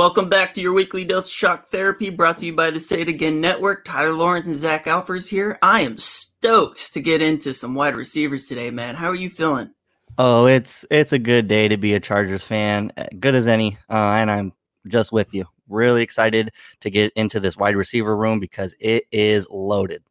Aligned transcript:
Welcome 0.00 0.30
back 0.30 0.54
to 0.54 0.62
your 0.62 0.72
weekly 0.72 1.04
dose 1.04 1.26
of 1.26 1.30
shock 1.30 1.68
therapy 1.68 2.08
brought 2.08 2.38
to 2.38 2.46
you 2.46 2.54
by 2.54 2.70
the 2.70 2.80
Say 2.80 3.02
It 3.02 3.08
Again 3.08 3.38
Network. 3.38 3.84
Tyler 3.84 4.14
Lawrence 4.14 4.46
and 4.46 4.56
Zac 4.56 4.86
Alfers 4.86 5.28
here. 5.28 5.58
I 5.60 5.82
am 5.82 5.98
stoked 5.98 6.94
to 6.94 7.02
get 7.02 7.20
into 7.20 7.52
some 7.52 7.74
wide 7.74 7.94
receivers 7.94 8.46
today, 8.46 8.70
man. 8.70 8.94
How 8.94 9.08
are 9.10 9.14
you 9.14 9.28
feeling? 9.28 9.74
Oh, 10.16 10.46
it's 10.46 10.86
it's 10.90 11.12
a 11.12 11.18
good 11.18 11.48
day 11.48 11.68
to 11.68 11.76
be 11.76 11.92
a 11.92 12.00
Chargers 12.00 12.42
fan, 12.42 12.94
uh, 12.96 13.08
good 13.18 13.34
as 13.34 13.46
any, 13.46 13.76
uh, 13.90 14.16
and 14.16 14.30
I'm 14.30 14.54
just 14.88 15.12
with 15.12 15.34
you. 15.34 15.44
Really 15.68 16.02
excited 16.02 16.50
to 16.80 16.88
get 16.88 17.12
into 17.14 17.38
this 17.38 17.58
wide 17.58 17.76
receiver 17.76 18.16
room 18.16 18.40
because 18.40 18.74
it 18.80 19.04
is 19.12 19.46
loaded. 19.50 20.02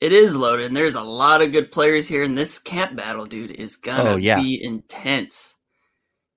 It 0.00 0.10
is 0.10 0.34
loaded, 0.34 0.66
and 0.66 0.76
there's 0.76 0.96
a 0.96 1.02
lot 1.04 1.42
of 1.42 1.52
good 1.52 1.70
players 1.70 2.08
here, 2.08 2.24
and 2.24 2.36
this 2.36 2.58
camp 2.58 2.96
battle, 2.96 3.24
dude, 3.24 3.52
is 3.52 3.76
gonna 3.76 4.14
Oh, 4.14 4.16
yeah. 4.16 4.40
be 4.40 4.60
intense. 4.60 5.54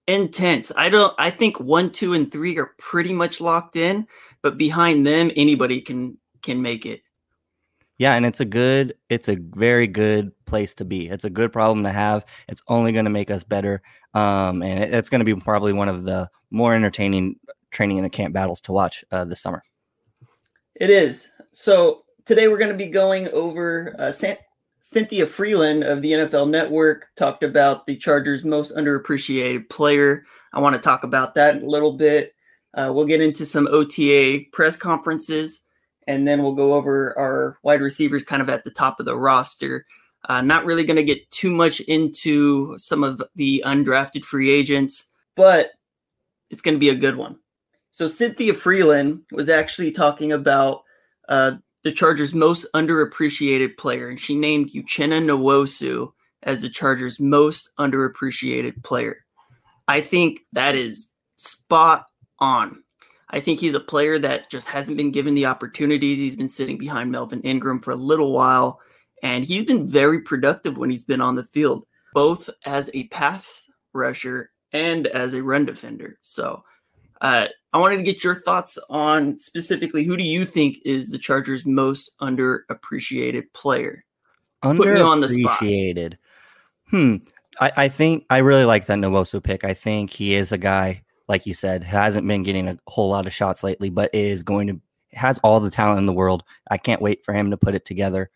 Intense. 0.07 0.71
I 0.75 0.89
don't. 0.89 1.13
I 1.17 1.29
think 1.29 1.59
one, 1.59 1.91
two, 1.91 2.13
and 2.13 2.29
three 2.31 2.57
are 2.57 2.73
pretty 2.77 3.13
much 3.13 3.39
locked 3.39 3.75
in, 3.75 4.07
but 4.41 4.57
behind 4.57 5.05
them, 5.05 5.31
anybody 5.35 5.79
can 5.81 6.17
can 6.41 6.61
make 6.61 6.85
it. 6.85 7.01
Yeah, 7.97 8.15
and 8.15 8.25
it's 8.25 8.39
a 8.39 8.45
good, 8.45 8.95
it's 9.09 9.29
a 9.29 9.35
very 9.35 9.85
good 9.85 10.31
place 10.45 10.73
to 10.75 10.85
be. 10.85 11.07
It's 11.07 11.23
a 11.23 11.29
good 11.29 11.53
problem 11.53 11.83
to 11.83 11.91
have. 11.91 12.25
It's 12.47 12.63
only 12.67 12.91
going 12.93 13.05
to 13.05 13.11
make 13.11 13.29
us 13.29 13.43
better, 13.43 13.83
um, 14.15 14.63
and 14.63 14.83
it- 14.83 14.91
it's 14.91 15.07
going 15.07 15.19
to 15.19 15.35
be 15.35 15.39
probably 15.39 15.71
one 15.71 15.87
of 15.87 16.03
the 16.03 16.27
more 16.49 16.73
entertaining 16.73 17.35
training 17.69 17.97
in 17.97 18.03
the 18.03 18.09
camp 18.09 18.33
battles 18.33 18.59
to 18.61 18.71
watch 18.71 19.05
uh, 19.11 19.23
this 19.25 19.39
summer. 19.39 19.63
It 20.75 20.89
is. 20.89 21.31
So 21.51 22.05
today 22.25 22.47
we're 22.47 22.57
going 22.57 22.71
to 22.71 22.77
be 22.77 22.87
going 22.87 23.27
over 23.29 23.95
uh, 23.99 24.11
San- 24.11 24.37
Cynthia 24.91 25.25
Frelund 25.25 25.89
of 25.89 26.01
the 26.01 26.11
NFL 26.11 26.49
Network 26.49 27.07
talked 27.15 27.43
about 27.43 27.87
the 27.87 27.95
Chargers' 27.95 28.43
most 28.43 28.75
underappreciated 28.75 29.69
player. 29.69 30.25
I 30.51 30.59
want 30.59 30.75
to 30.75 30.81
talk 30.81 31.05
about 31.05 31.33
that 31.35 31.63
a 31.63 31.65
little 31.65 31.93
bit. 31.93 32.35
Uh, 32.73 32.91
we'll 32.93 33.05
get 33.05 33.21
into 33.21 33.45
some 33.45 33.67
OTA 33.67 34.41
press 34.51 34.75
conferences, 34.75 35.61
and 36.07 36.27
then 36.27 36.43
we'll 36.43 36.55
go 36.55 36.73
over 36.73 37.17
our 37.17 37.57
wide 37.63 37.79
receivers 37.79 38.25
kind 38.25 38.41
of 38.41 38.49
at 38.49 38.65
the 38.65 38.71
top 38.71 38.99
of 38.99 39.05
the 39.05 39.15
roster. 39.15 39.85
Uh, 40.27 40.41
not 40.41 40.65
really 40.65 40.83
going 40.83 40.97
to 40.97 41.03
get 41.03 41.31
too 41.31 41.51
much 41.51 41.79
into 41.81 42.77
some 42.77 43.01
of 43.01 43.23
the 43.35 43.63
undrafted 43.65 44.25
free 44.25 44.51
agents, 44.51 45.05
but 45.37 45.71
it's 46.49 46.61
going 46.61 46.75
to 46.75 46.79
be 46.79 46.89
a 46.89 46.95
good 46.95 47.15
one. 47.15 47.39
So 47.93 48.07
Cynthia 48.07 48.53
Frelund 48.53 49.21
was 49.31 49.47
actually 49.47 49.93
talking 49.93 50.33
about 50.33 50.81
uh, 51.29 51.53
the 51.83 51.91
Chargers' 51.91 52.33
most 52.33 52.67
underappreciated 52.73 53.77
player, 53.77 54.09
and 54.09 54.19
she 54.19 54.35
named 54.35 54.71
Uchenna 54.71 55.21
Nwosu 55.21 56.11
as 56.43 56.61
the 56.61 56.69
Chargers' 56.69 57.19
most 57.19 57.71
underappreciated 57.79 58.83
player. 58.83 59.25
I 59.87 60.01
think 60.01 60.41
that 60.53 60.75
is 60.75 61.09
spot 61.37 62.05
on. 62.39 62.83
I 63.29 63.39
think 63.39 63.59
he's 63.59 63.73
a 63.73 63.79
player 63.79 64.19
that 64.19 64.49
just 64.49 64.67
hasn't 64.67 64.97
been 64.97 65.11
given 65.11 65.35
the 65.35 65.45
opportunities. 65.45 66.17
He's 66.17 66.35
been 66.35 66.49
sitting 66.49 66.77
behind 66.77 67.11
Melvin 67.11 67.41
Ingram 67.41 67.79
for 67.79 67.91
a 67.91 67.95
little 67.95 68.33
while, 68.33 68.79
and 69.23 69.43
he's 69.45 69.63
been 69.63 69.87
very 69.87 70.21
productive 70.21 70.77
when 70.77 70.89
he's 70.89 71.05
been 71.05 71.21
on 71.21 71.35
the 71.35 71.45
field, 71.45 71.85
both 72.13 72.49
as 72.65 72.89
a 72.93 73.07
pass 73.07 73.69
rusher 73.93 74.51
and 74.73 75.07
as 75.07 75.33
a 75.33 75.43
run 75.43 75.65
defender. 75.65 76.17
So, 76.21 76.63
uh, 77.21 77.47
I 77.73 77.77
wanted 77.77 77.97
to 77.97 78.03
get 78.03 78.23
your 78.23 78.35
thoughts 78.35 78.77
on 78.89 79.39
specifically 79.39 80.03
who 80.03 80.17
do 80.17 80.23
you 80.23 80.45
think 80.45 80.77
is 80.83 81.09
the 81.09 81.17
Chargers' 81.17 81.65
most 81.65 82.17
underappreciated 82.19 83.43
player? 83.53 84.03
Me 84.63 84.99
on 84.99 85.21
the 85.21 85.29
spot. 85.29 85.59
Underappreciated. 85.59 86.15
Hmm. 86.89 87.15
I, 87.59 87.71
I 87.77 87.89
think 87.89 88.25
I 88.29 88.39
really 88.39 88.65
like 88.65 88.85
that 88.87 88.97
Nwosu 88.97 89.41
pick. 89.41 89.63
I 89.63 89.73
think 89.73 90.11
he 90.11 90.35
is 90.35 90.51
a 90.51 90.57
guy, 90.57 91.01
like 91.27 91.45
you 91.45 91.53
said, 91.53 91.83
who 91.83 91.95
hasn't 91.97 92.27
been 92.27 92.43
getting 92.43 92.67
a 92.67 92.77
whole 92.87 93.09
lot 93.09 93.25
of 93.25 93.33
shots 93.33 93.63
lately, 93.63 93.89
but 93.89 94.13
is 94.13 94.43
going 94.43 94.67
to 94.67 94.81
has 95.13 95.39
all 95.39 95.59
the 95.59 95.71
talent 95.71 95.99
in 95.99 96.05
the 96.05 96.13
world. 96.13 96.43
I 96.69 96.77
can't 96.77 97.01
wait 97.01 97.23
for 97.25 97.33
him 97.33 97.51
to 97.51 97.57
put 97.57 97.75
it 97.75 97.85
together. 97.85 98.29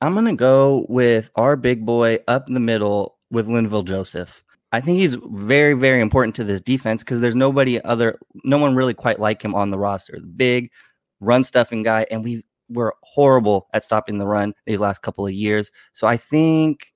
I'm 0.00 0.14
gonna 0.14 0.36
go 0.36 0.84
with 0.88 1.30
our 1.36 1.56
big 1.56 1.86
boy 1.86 2.18
up 2.28 2.48
in 2.48 2.54
the 2.54 2.60
middle 2.60 3.16
with 3.30 3.46
Linval 3.46 3.84
Joseph. 3.84 4.42
I 4.72 4.80
think 4.80 4.98
he's 4.98 5.14
very, 5.14 5.74
very 5.74 6.00
important 6.00 6.34
to 6.36 6.44
this 6.44 6.60
defense 6.60 7.02
because 7.02 7.20
there's 7.20 7.36
nobody 7.36 7.80
other, 7.82 8.18
no 8.44 8.58
one 8.58 8.74
really 8.74 8.94
quite 8.94 9.20
like 9.20 9.42
him 9.42 9.54
on 9.54 9.70
the 9.70 9.78
roster. 9.78 10.18
The 10.20 10.26
big 10.26 10.70
run 11.20 11.44
stuffing 11.44 11.82
guy, 11.82 12.06
and 12.10 12.24
we 12.24 12.44
were 12.68 12.94
horrible 13.02 13.68
at 13.72 13.84
stopping 13.84 14.18
the 14.18 14.26
run 14.26 14.54
these 14.66 14.80
last 14.80 15.02
couple 15.02 15.26
of 15.26 15.32
years. 15.32 15.70
So 15.92 16.06
I 16.06 16.16
think 16.16 16.92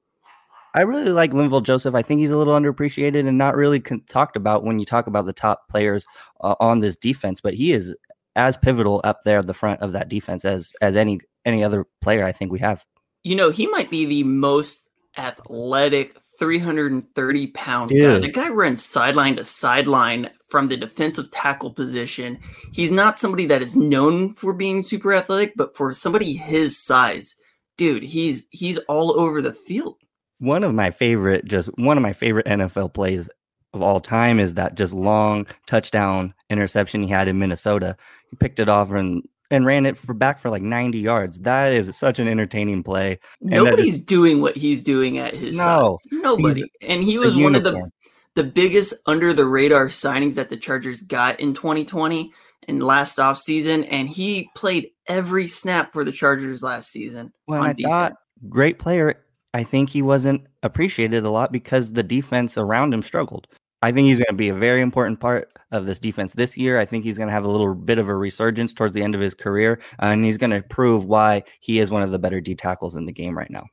I 0.75 0.83
really 0.83 1.11
like 1.11 1.33
Linval 1.33 1.63
Joseph. 1.63 1.95
I 1.95 2.03
think 2.03 2.21
he's 2.21 2.31
a 2.31 2.37
little 2.37 2.55
underappreciated 2.55 3.27
and 3.27 3.39
not 3.39 3.57
really 3.57 3.81
con- 3.81 4.03
talked 4.09 4.37
about 4.37 4.65
when 4.65 4.79
you 4.79 4.85
talk 4.85 5.07
about 5.07 5.27
the 5.27 5.33
top 5.33 5.69
players 5.69 6.07
uh, 6.43 6.55
on 6.61 6.81
this 6.81 6.97
defense. 6.97 7.41
But 7.41 7.55
he 7.55 7.73
is 7.73 7.95
as 8.37 8.57
pivotal 8.57 9.01
up 9.03 9.21
there 9.25 9.39
at 9.39 9.47
the 9.47 9.55
front 9.55 9.81
of 9.81 9.93
that 9.93 10.09
defense 10.09 10.45
as 10.45 10.73
as 10.81 10.95
any 10.97 11.21
any 11.45 11.65
other 11.65 11.87
player 12.01 12.25
I 12.25 12.33
think 12.33 12.53
we 12.53 12.61
have. 12.61 12.85
You 13.25 13.35
know, 13.35 13.51
he 13.51 13.67
might 13.67 13.91
be 13.91 14.07
the 14.07 14.23
most 14.23 14.89
athletic 15.17 16.20
330 16.41 17.47
pound 17.49 17.91
guy. 17.91 18.19
The 18.19 18.29
guy 18.29 18.49
runs 18.49 18.85
sideline 18.85 19.37
to 19.37 19.45
sideline 19.45 20.31
from 20.49 20.69
the 20.69 20.77
defensive 20.77 21.31
tackle 21.31 21.71
position. 21.71 22.39
He's 22.73 22.91
not 22.91 23.21
somebody 23.21 23.47
that 23.47 23.63
is 23.63 23.77
known 23.77 24.35
for 24.35 24.53
being 24.53 24.83
super 24.83 25.13
athletic, 25.13 25.53
but 25.55 25.77
for 25.77 25.93
somebody 25.93 26.33
his 26.33 26.77
size, 26.77 27.37
dude, 27.77 28.03
he's 28.03 28.47
he's 28.51 28.79
all 28.89 29.21
over 29.21 29.41
the 29.41 29.53
field. 29.53 29.97
One 30.39 30.65
of 30.65 30.75
my 30.75 30.91
favorite, 30.91 31.45
just 31.45 31.69
one 31.79 31.97
of 31.97 32.03
my 32.03 32.15
favorite 32.15 32.47
NFL 32.47 32.95
plays 32.95 33.29
of 33.73 33.83
all 33.83 34.01
time 34.01 34.41
is 34.41 34.55
that 34.55 34.75
just 34.75 34.93
long 34.93 35.47
touchdown 35.67 36.35
interception 36.49 37.03
he 37.03 37.09
had 37.09 37.29
in 37.29 37.39
Minnesota. 37.39 37.97
He 38.31 38.37
picked 38.37 38.59
it 38.59 38.69
off 38.69 38.91
and 38.91 39.23
and 39.51 39.67
ran 39.67 39.87
it 39.87 39.99
for 39.99 40.15
back 40.15 40.39
for 40.39 40.51
like 40.51 40.63
90 40.63 40.99
yards. 40.99 41.41
That 41.41 41.73
is 41.73 41.97
such 41.97 42.19
an 42.19 42.29
entertaining 42.29 42.83
play. 42.83 43.19
that 43.41 43.51
Nobody's 43.51 44.01
doing 44.01 44.41
what 44.41 44.57
he's 44.57 44.83
doing 44.83 45.19
at 45.19 45.35
his 45.35 45.57
No, 45.57 45.99
size. 46.03 46.13
Nobody. 46.13 46.63
And 46.81 47.03
he 47.03 47.19
was 47.19 47.37
one 47.37 47.55
of 47.55 47.65
the 47.65 47.91
the 48.37 48.45
biggest 48.45 48.95
under 49.07 49.33
the 49.33 49.45
radar 49.45 49.89
signings 49.89 50.35
that 50.35 50.49
the 50.49 50.57
Chargers 50.57 51.03
got 51.03 51.41
in 51.41 51.53
2020 51.53 52.33
and 52.69 52.83
last 52.83 53.19
offseason. 53.19 53.87
And 53.91 54.09
he 54.09 54.49
played 54.55 54.91
every 55.09 55.49
snap 55.49 55.93
for 55.93 56.05
the 56.05 56.13
Chargers 56.13 56.63
last 56.63 56.91
season. 56.91 57.33
Well, 57.49 57.63
I 57.63 57.75
thought 57.75 58.15
great 58.49 58.79
player. 58.79 59.25
I 59.53 59.65
think 59.65 59.91
he 59.91 60.01
wasn't 60.01 60.47
appreciated 60.63 61.25
a 61.25 61.31
lot 61.31 61.51
because 61.51 61.93
the 61.93 62.05
defense 62.05 62.57
around 62.57 62.95
him 62.95 63.03
struggled. 63.03 63.49
I 63.83 63.93
think 63.93 64.07
he's 64.07 64.19
going 64.19 64.27
to 64.29 64.35
be 64.35 64.51
a 64.51 64.55
very 64.55 64.83
important 64.83 65.21
part 65.21 65.51
of 65.73 65.87
this 65.87 65.99
defense 65.99 66.35
this 66.35 66.57
year. 66.57 66.79
I 66.79 66.85
think 66.85 67.03
he's 67.05 67.17
going 67.17 67.29
to 67.29 67.33
have 67.33 67.45
a 67.45 67.49
little 67.49 67.75
bit 67.75 67.99
of 67.99 68.09
a 68.09 68.15
resurgence 68.15 68.75
towards 68.75 68.93
the 68.93 69.03
end 69.03 69.15
of 69.15 69.21
his 69.21 69.33
career, 69.35 69.81
and 70.01 70.25
he's 70.25 70.37
going 70.37 70.51
to 70.51 70.63
prove 70.63 71.07
why 71.07 71.43
he 71.61 71.79
is 71.79 71.91
one 71.91 72.03
of 72.03 72.11
the 72.11 72.19
better 72.19 72.41
D 72.41 72.55
tackles 72.55 72.95
in 72.95 73.07
the 73.07 73.13
game 73.13 73.37
right 73.37 73.51
now. 73.51 73.67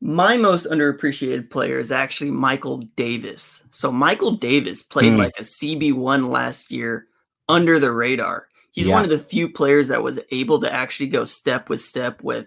My 0.00 0.36
most 0.36 0.66
underappreciated 0.70 1.50
player 1.50 1.78
is 1.78 1.90
actually 1.90 2.30
Michael 2.30 2.78
Davis. 2.96 3.64
So 3.72 3.90
Michael 3.90 4.32
Davis 4.32 4.82
played 4.82 5.12
Hmm. 5.12 5.18
like 5.18 5.38
a 5.38 5.44
CB1 5.44 6.30
last 6.30 6.70
year 6.70 7.08
under 7.48 7.80
the 7.80 7.90
radar. 7.92 8.46
He's 8.72 8.86
Yeah. 8.86 8.94
one 8.94 9.02
of 9.02 9.10
the 9.10 9.18
few 9.18 9.48
players 9.48 9.88
that 9.88 10.02
was 10.02 10.20
able 10.30 10.60
to 10.60 10.72
actually 10.72 11.08
go 11.08 11.24
step 11.24 11.68
with 11.68 11.80
step 11.80 12.22
with 12.22 12.46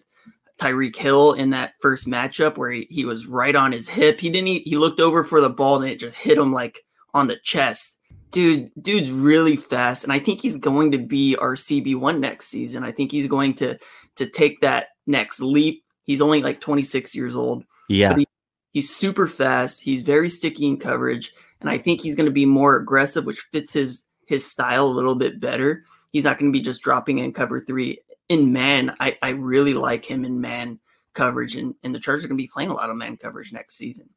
Tyreek 0.61 0.95
Hill 0.95 1.33
in 1.33 1.49
that 1.49 1.73
first 1.81 2.07
matchup 2.07 2.57
where 2.57 2.71
he, 2.71 2.87
he 2.89 3.03
was 3.05 3.25
right 3.27 3.55
on 3.55 3.71
his 3.71 3.87
hip. 3.89 4.19
He 4.19 4.29
didn't 4.29 4.47
e- 4.47 4.63
he 4.65 4.77
looked 4.77 4.99
over 4.99 5.23
for 5.23 5.41
the 5.41 5.49
ball 5.49 5.81
and 5.81 5.89
it 5.91 5.99
just 5.99 6.15
hit 6.15 6.37
him 6.37 6.53
like 6.53 6.83
on 7.13 7.27
the 7.27 7.37
chest. 7.43 7.97
Dude, 8.31 8.69
dude's 8.81 9.09
really 9.11 9.57
fast 9.57 10.03
and 10.03 10.13
I 10.13 10.19
think 10.19 10.39
he's 10.41 10.57
going 10.57 10.91
to 10.91 10.97
be 10.99 11.35
our 11.35 11.55
CB1 11.55 12.19
next 12.19 12.47
season. 12.47 12.83
I 12.83 12.91
think 12.91 13.11
he's 13.11 13.27
going 13.27 13.55
to 13.55 13.77
to 14.17 14.25
take 14.25 14.61
that 14.61 14.87
next 15.07 15.39
leap. 15.41 15.83
He's 16.03 16.21
only 16.21 16.41
like 16.43 16.61
26 16.61 17.15
years 17.15 17.35
old. 17.35 17.63
Yeah, 17.89 18.15
he- 18.17 18.27
He's 18.73 18.95
super 18.95 19.27
fast. 19.27 19.81
He's 19.81 20.01
very 20.01 20.29
sticky 20.29 20.65
in 20.65 20.77
coverage, 20.77 21.33
and 21.59 21.69
I 21.69 21.77
think 21.77 21.99
he's 21.99 22.15
going 22.15 22.27
to 22.27 22.31
be 22.31 22.45
more 22.45 22.77
aggressive, 22.77 23.25
which 23.25 23.41
fits 23.51 23.73
his 23.73 24.03
his 24.27 24.49
style 24.49 24.85
a 24.85 24.97
little 24.97 25.15
bit 25.15 25.41
better. 25.41 25.83
He's 26.13 26.23
not 26.23 26.39
going 26.39 26.49
to 26.53 26.57
be 26.57 26.63
just 26.63 26.81
dropping 26.81 27.17
in 27.19 27.33
cover 27.33 27.59
three. 27.59 27.99
In 28.31 28.53
man, 28.53 28.95
I, 28.99 29.17
I 29.21 29.29
really 29.31 29.73
like 29.73 30.05
him 30.05 30.23
in 30.23 30.39
man 30.39 30.79
coverage, 31.13 31.55
and, 31.57 31.75
and 31.83 31.93
the 31.93 31.99
Chargers 31.99 32.23
are 32.23 32.29
going 32.29 32.37
to 32.37 32.43
be 32.43 32.47
playing 32.47 32.69
a 32.69 32.73
lot 32.73 32.89
of 32.89 32.95
man 32.95 33.17
coverage 33.17 33.51
next 33.51 33.75
season. 33.75 34.07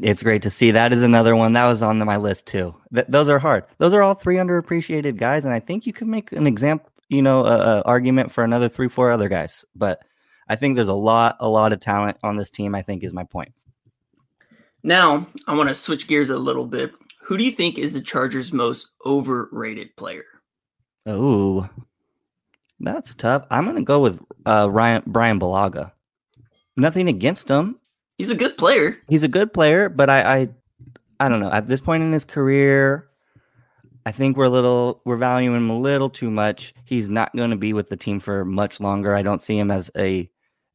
it's 0.00 0.22
great 0.22 0.40
to 0.42 0.50
see. 0.50 0.70
That 0.70 0.92
is 0.92 1.02
another 1.02 1.36
one 1.36 1.52
that 1.52 1.68
was 1.68 1.82
on 1.82 1.98
my 1.98 2.16
list 2.16 2.46
too. 2.46 2.74
Th- 2.94 3.06
those 3.06 3.28
are 3.28 3.38
hard. 3.38 3.64
Those 3.76 3.92
are 3.92 4.02
all 4.02 4.14
three 4.14 4.36
underappreciated 4.36 5.18
guys, 5.18 5.44
and 5.44 5.52
I 5.52 5.60
think 5.60 5.84
you 5.86 5.92
can 5.92 6.08
make 6.08 6.32
an 6.32 6.46
example, 6.46 6.90
you 7.10 7.20
know, 7.20 7.44
a, 7.44 7.58
a 7.58 7.82
argument 7.82 8.32
for 8.32 8.44
another 8.44 8.68
three, 8.70 8.88
four 8.88 9.10
other 9.10 9.28
guys. 9.28 9.64
But 9.74 10.02
I 10.48 10.56
think 10.56 10.76
there's 10.76 10.88
a 10.88 10.94
lot, 10.94 11.36
a 11.40 11.48
lot 11.48 11.74
of 11.74 11.80
talent 11.80 12.16
on 12.22 12.36
this 12.36 12.48
team. 12.50 12.74
I 12.74 12.80
think 12.82 13.04
is 13.04 13.12
my 13.12 13.24
point. 13.24 13.52
Now, 14.82 15.26
I 15.46 15.54
want 15.54 15.68
to 15.68 15.74
switch 15.74 16.06
gears 16.06 16.30
a 16.30 16.38
little 16.38 16.66
bit. 16.66 16.92
Who 17.24 17.36
do 17.36 17.44
you 17.44 17.50
think 17.50 17.78
is 17.78 17.92
the 17.92 18.00
Chargers' 18.00 18.52
most 18.52 18.86
overrated 19.04 19.94
player? 19.96 20.24
Oh, 21.04 21.68
that's 22.80 23.14
tough. 23.14 23.46
I'm 23.50 23.66
gonna 23.66 23.82
go 23.82 24.00
with 24.00 24.20
uh, 24.46 24.68
Ryan 24.70 25.02
Bryan 25.06 25.38
Bulaga. 25.38 25.92
Nothing 26.76 27.08
against 27.08 27.48
him. 27.48 27.78
He's 28.16 28.30
a 28.30 28.36
good 28.36 28.58
player. 28.58 28.98
He's 29.08 29.22
a 29.22 29.28
good 29.28 29.52
player, 29.52 29.88
but 29.88 30.10
I, 30.10 30.40
I, 30.40 30.48
I 31.18 31.28
don't 31.28 31.40
know. 31.40 31.50
At 31.50 31.68
this 31.68 31.80
point 31.80 32.02
in 32.02 32.12
his 32.12 32.24
career, 32.24 33.08
I 34.04 34.12
think 34.12 34.36
we're 34.36 34.44
a 34.44 34.50
little 34.50 35.00
we're 35.04 35.16
valuing 35.16 35.56
him 35.56 35.70
a 35.70 35.78
little 35.78 36.10
too 36.10 36.30
much. 36.30 36.74
He's 36.84 37.08
not 37.08 37.34
going 37.34 37.50
to 37.50 37.56
be 37.56 37.72
with 37.72 37.88
the 37.88 37.96
team 37.96 38.20
for 38.20 38.44
much 38.44 38.80
longer. 38.80 39.14
I 39.14 39.22
don't 39.22 39.42
see 39.42 39.58
him 39.58 39.70
as 39.70 39.90
a 39.96 40.30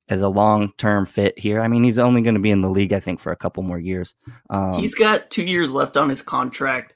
as 0.09 0.21
a 0.21 0.27
long 0.27 0.71
term 0.77 1.05
fit 1.05 1.37
here. 1.37 1.61
I 1.61 1.67
mean, 1.67 1.83
he's 1.83 1.97
only 1.97 2.21
going 2.21 2.35
to 2.35 2.39
be 2.39 2.51
in 2.51 2.61
the 2.61 2.69
league, 2.69 2.93
I 2.93 2.99
think, 2.99 3.19
for 3.19 3.31
a 3.31 3.35
couple 3.35 3.63
more 3.63 3.79
years. 3.79 4.13
Um, 4.49 4.75
he's 4.75 4.95
got 4.95 5.29
two 5.29 5.43
years 5.43 5.71
left 5.71 5.97
on 5.97 6.09
his 6.09 6.21
contract, 6.21 6.94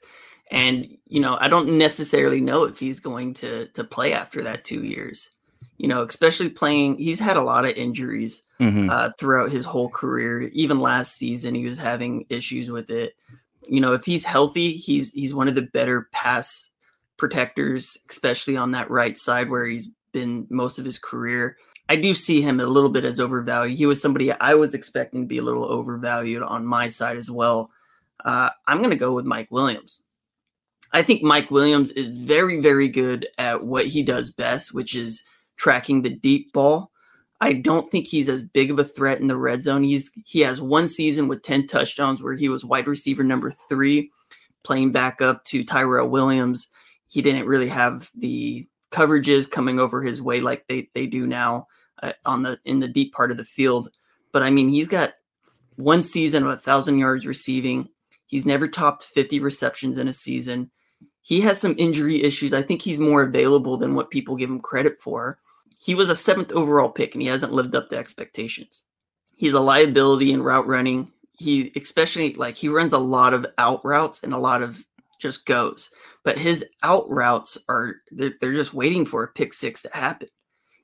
and 0.50 0.96
you 1.06 1.20
know, 1.20 1.38
I 1.40 1.48
don't 1.48 1.78
necessarily 1.78 2.40
know 2.40 2.64
if 2.64 2.78
he's 2.78 3.00
going 3.00 3.34
to 3.34 3.66
to 3.68 3.84
play 3.84 4.12
after 4.12 4.42
that 4.42 4.64
two 4.64 4.84
years. 4.84 5.30
You 5.78 5.88
know, 5.88 6.02
especially 6.02 6.50
playing, 6.50 6.98
he's 6.98 7.18
had 7.18 7.38
a 7.38 7.42
lot 7.42 7.64
of 7.64 7.70
injuries 7.70 8.42
mm-hmm. 8.60 8.90
uh, 8.90 9.10
throughout 9.18 9.50
his 9.50 9.64
whole 9.64 9.88
career. 9.88 10.42
Even 10.52 10.78
last 10.78 11.16
season, 11.16 11.54
he 11.54 11.64
was 11.64 11.78
having 11.78 12.26
issues 12.28 12.70
with 12.70 12.90
it. 12.90 13.14
You 13.66 13.80
know, 13.80 13.94
if 13.94 14.04
he's 14.04 14.24
healthy, 14.24 14.72
he's 14.72 15.12
he's 15.12 15.34
one 15.34 15.48
of 15.48 15.54
the 15.54 15.62
better 15.62 16.08
pass 16.12 16.70
protectors, 17.16 17.96
especially 18.10 18.56
on 18.56 18.72
that 18.72 18.90
right 18.90 19.16
side 19.16 19.48
where 19.48 19.66
he's 19.66 19.90
been 20.12 20.46
most 20.50 20.78
of 20.78 20.84
his 20.84 20.98
career. 20.98 21.56
I 21.88 21.96
do 21.96 22.14
see 22.14 22.40
him 22.40 22.60
a 22.60 22.66
little 22.66 22.90
bit 22.90 23.04
as 23.04 23.18
overvalued. 23.18 23.76
He 23.76 23.86
was 23.86 24.00
somebody 24.00 24.32
I 24.32 24.54
was 24.54 24.74
expecting 24.74 25.22
to 25.22 25.28
be 25.28 25.38
a 25.38 25.42
little 25.42 25.64
overvalued 25.64 26.42
on 26.42 26.64
my 26.64 26.88
side 26.88 27.16
as 27.16 27.30
well. 27.30 27.70
Uh, 28.24 28.50
I'm 28.66 28.78
going 28.78 28.90
to 28.90 28.96
go 28.96 29.14
with 29.14 29.24
Mike 29.24 29.48
Williams. 29.50 30.02
I 30.92 31.02
think 31.02 31.22
Mike 31.22 31.50
Williams 31.50 31.90
is 31.92 32.08
very, 32.08 32.60
very 32.60 32.88
good 32.88 33.28
at 33.38 33.64
what 33.64 33.86
he 33.86 34.02
does 34.02 34.30
best, 34.30 34.74
which 34.74 34.94
is 34.94 35.22
tracking 35.56 36.02
the 36.02 36.10
deep 36.10 36.52
ball. 36.52 36.90
I 37.40 37.54
don't 37.54 37.90
think 37.90 38.06
he's 38.06 38.28
as 38.28 38.44
big 38.44 38.70
of 38.70 38.78
a 38.78 38.84
threat 38.84 39.20
in 39.20 39.28
the 39.28 39.36
red 39.36 39.62
zone. 39.62 39.82
He's 39.82 40.10
he 40.24 40.40
has 40.40 40.60
one 40.60 40.88
season 40.88 41.28
with 41.28 41.42
10 41.42 41.66
touchdowns 41.66 42.22
where 42.22 42.34
he 42.34 42.48
was 42.48 42.64
wide 42.64 42.86
receiver 42.86 43.24
number 43.24 43.50
three, 43.50 44.10
playing 44.64 44.92
back 44.92 45.22
up 45.22 45.44
to 45.46 45.64
Tyrell 45.64 46.10
Williams. 46.10 46.68
He 47.08 47.22
didn't 47.22 47.46
really 47.46 47.68
have 47.68 48.10
the 48.16 48.66
coverages 48.90 49.50
coming 49.50 49.78
over 49.80 50.02
his 50.02 50.20
way 50.20 50.40
like 50.40 50.66
they, 50.68 50.90
they 50.94 51.06
do 51.06 51.26
now 51.26 51.66
uh, 52.02 52.12
on 52.26 52.42
the 52.42 52.58
in 52.64 52.80
the 52.80 52.88
deep 52.88 53.14
part 53.14 53.30
of 53.30 53.36
the 53.36 53.44
field. 53.44 53.90
But 54.32 54.42
I 54.42 54.50
mean, 54.50 54.68
he's 54.68 54.88
got 54.88 55.14
one 55.76 56.02
season 56.02 56.42
of 56.42 56.50
a 56.50 56.56
thousand 56.56 56.98
yards 56.98 57.26
receiving. 57.26 57.88
He's 58.26 58.46
never 58.46 58.68
topped 58.68 59.04
50 59.04 59.40
receptions 59.40 59.98
in 59.98 60.08
a 60.08 60.12
season. 60.12 60.70
He 61.22 61.40
has 61.42 61.60
some 61.60 61.74
injury 61.78 62.22
issues. 62.22 62.52
I 62.52 62.62
think 62.62 62.82
he's 62.82 62.98
more 62.98 63.22
available 63.22 63.76
than 63.76 63.94
what 63.94 64.10
people 64.10 64.36
give 64.36 64.50
him 64.50 64.60
credit 64.60 65.00
for. 65.00 65.38
He 65.78 65.94
was 65.94 66.08
a 66.08 66.16
seventh 66.16 66.52
overall 66.52 66.90
pick 66.90 67.14
and 67.14 67.22
he 67.22 67.28
hasn't 67.28 67.52
lived 67.52 67.74
up 67.74 67.90
to 67.90 67.96
expectations. 67.96 68.84
He's 69.36 69.54
a 69.54 69.60
liability 69.60 70.32
in 70.32 70.42
route 70.42 70.66
running. 70.66 71.10
He 71.32 71.72
especially 71.76 72.34
like 72.34 72.56
he 72.56 72.68
runs 72.68 72.92
a 72.92 72.98
lot 72.98 73.32
of 73.32 73.46
out 73.56 73.84
routes 73.84 74.22
and 74.22 74.34
a 74.34 74.38
lot 74.38 74.62
of 74.62 74.84
just 75.18 75.46
goes. 75.46 75.90
But 76.22 76.38
his 76.38 76.64
out 76.82 77.08
routes 77.08 77.56
are 77.68 77.96
they're, 78.10 78.34
they're 78.40 78.52
just 78.52 78.74
waiting 78.74 79.06
for 79.06 79.24
a 79.24 79.28
pick 79.28 79.52
six 79.52 79.82
to 79.82 79.90
happen 79.92 80.28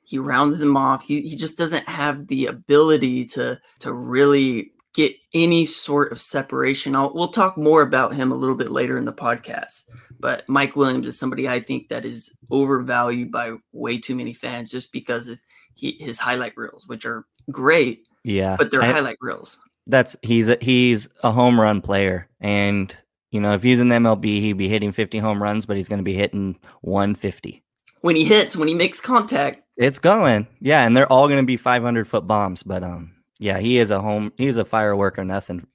he 0.06 0.18
rounds 0.18 0.60
them 0.60 0.76
off. 0.76 1.02
He, 1.02 1.20
he 1.22 1.36
just 1.36 1.58
doesn't 1.58 1.88
have 1.88 2.28
the 2.28 2.46
ability 2.46 3.24
to 3.26 3.60
to 3.80 3.92
really 3.92 4.72
get 4.96 5.14
any 5.34 5.66
sort 5.66 6.10
of 6.10 6.18
separation. 6.18 6.96
I'll, 6.96 7.12
we'll 7.12 7.28
talk 7.28 7.58
more 7.58 7.82
about 7.82 8.14
him 8.14 8.32
a 8.32 8.34
little 8.34 8.56
bit 8.56 8.70
later 8.70 8.96
in 8.96 9.04
the 9.04 9.12
podcast. 9.12 9.84
But 10.18 10.48
Mike 10.48 10.74
Williams 10.74 11.06
is 11.06 11.18
somebody 11.18 11.46
I 11.46 11.60
think 11.60 11.90
that 11.90 12.06
is 12.06 12.34
overvalued 12.50 13.30
by 13.30 13.52
way 13.72 13.98
too 13.98 14.16
many 14.16 14.32
fans 14.32 14.70
just 14.70 14.90
because 14.92 15.28
of 15.28 15.38
he, 15.74 15.96
his 16.00 16.18
highlight 16.18 16.54
reels, 16.56 16.88
which 16.88 17.04
are 17.04 17.26
great. 17.50 18.04
Yeah, 18.24 18.56
but 18.56 18.70
they're 18.70 18.82
I, 18.82 18.90
highlight 18.90 19.18
reels. 19.20 19.58
That's 19.86 20.16
he's 20.22 20.48
a, 20.48 20.56
he's 20.62 21.10
a 21.22 21.30
home 21.30 21.60
run 21.60 21.82
player, 21.82 22.28
and 22.40 22.96
you 23.30 23.40
know 23.40 23.52
if 23.52 23.62
he's 23.62 23.78
in 23.78 23.90
the 23.90 23.96
MLB, 23.96 24.24
he'd 24.24 24.54
be 24.54 24.68
hitting 24.68 24.92
50 24.92 25.18
home 25.18 25.40
runs, 25.40 25.66
but 25.66 25.76
he's 25.76 25.88
going 25.88 26.00
to 26.00 26.04
be 26.04 26.14
hitting 26.14 26.58
150 26.80 27.62
when 28.00 28.16
he 28.16 28.24
hits, 28.24 28.56
when 28.56 28.66
he 28.66 28.74
makes 28.74 29.00
contact. 29.00 29.60
It's 29.76 29.98
going. 29.98 30.48
Yeah, 30.60 30.86
and 30.86 30.96
they're 30.96 31.12
all 31.12 31.28
going 31.28 31.42
to 31.42 31.46
be 31.46 31.58
500 31.58 32.08
foot 32.08 32.26
bombs, 32.26 32.62
but 32.62 32.82
um 32.82 33.15
yeah, 33.38 33.58
he 33.58 33.78
is 33.78 33.90
a 33.90 34.00
home 34.00 34.32
he's 34.36 34.56
a 34.56 34.64
firework 34.64 35.18
or 35.18 35.24
nothing. 35.24 35.66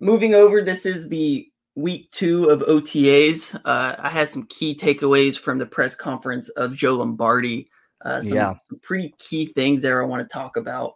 Moving 0.00 0.34
over, 0.34 0.62
this 0.62 0.84
is 0.84 1.08
the 1.08 1.48
week 1.76 2.10
2 2.12 2.46
of 2.46 2.60
OTAs. 2.60 3.54
Uh, 3.64 3.94
I 3.98 4.08
had 4.08 4.28
some 4.28 4.46
key 4.46 4.74
takeaways 4.74 5.38
from 5.38 5.58
the 5.58 5.66
press 5.66 5.94
conference 5.94 6.48
of 6.50 6.74
Joe 6.74 6.94
Lombardi. 6.94 7.70
Uh, 8.04 8.20
some 8.20 8.36
yeah. 8.36 8.54
pretty 8.82 9.14
key 9.18 9.46
things 9.46 9.80
there 9.80 10.02
I 10.02 10.06
want 10.06 10.28
to 10.28 10.32
talk 10.32 10.56
about. 10.56 10.94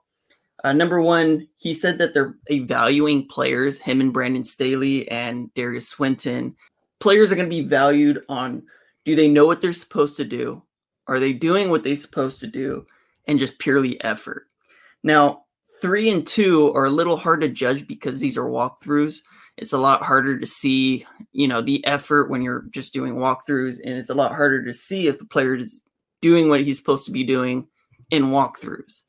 Uh, 0.64 0.72
number 0.72 1.00
one, 1.00 1.46
he 1.58 1.72
said 1.72 1.98
that 1.98 2.12
they're 2.12 2.34
evaluating 2.46 3.28
players, 3.28 3.78
him 3.78 4.00
and 4.00 4.12
Brandon 4.12 4.42
Staley 4.42 5.08
and 5.08 5.52
Darius 5.54 5.88
Swinton. 5.88 6.56
Players 6.98 7.30
are 7.30 7.36
going 7.36 7.48
to 7.48 7.56
be 7.56 7.66
valued 7.66 8.24
on 8.28 8.64
do 9.04 9.14
they 9.14 9.28
know 9.28 9.46
what 9.46 9.60
they're 9.60 9.72
supposed 9.72 10.16
to 10.16 10.24
do? 10.24 10.62
Are 11.06 11.20
they 11.20 11.32
doing 11.32 11.70
what 11.70 11.84
they're 11.84 11.94
supposed 11.94 12.40
to 12.40 12.48
do? 12.48 12.86
And 13.28 13.38
just 13.38 13.60
purely 13.60 14.02
effort. 14.02 14.48
Now, 15.04 15.44
three 15.80 16.10
and 16.10 16.26
two 16.26 16.72
are 16.74 16.86
a 16.86 16.90
little 16.90 17.16
hard 17.16 17.40
to 17.42 17.48
judge 17.48 17.86
because 17.86 18.20
these 18.20 18.36
are 18.36 18.44
walkthroughs. 18.44 19.18
It's 19.56 19.72
a 19.72 19.78
lot 19.78 20.02
harder 20.02 20.38
to 20.38 20.46
see, 20.46 21.06
you 21.32 21.48
know, 21.48 21.62
the 21.62 21.84
effort 21.86 22.30
when 22.30 22.42
you're 22.42 22.66
just 22.70 22.92
doing 22.92 23.14
walkthroughs, 23.14 23.78
and 23.82 23.96
it's 23.96 24.10
a 24.10 24.14
lot 24.14 24.34
harder 24.34 24.64
to 24.64 24.72
see 24.72 25.06
if 25.06 25.20
a 25.20 25.26
player 25.26 25.54
is 25.54 25.82
doing 26.20 26.48
what 26.48 26.62
he's 26.62 26.76
supposed 26.76 27.06
to 27.06 27.12
be 27.12 27.24
doing 27.24 27.66
in 28.10 28.24
walkthroughs. 28.24 29.02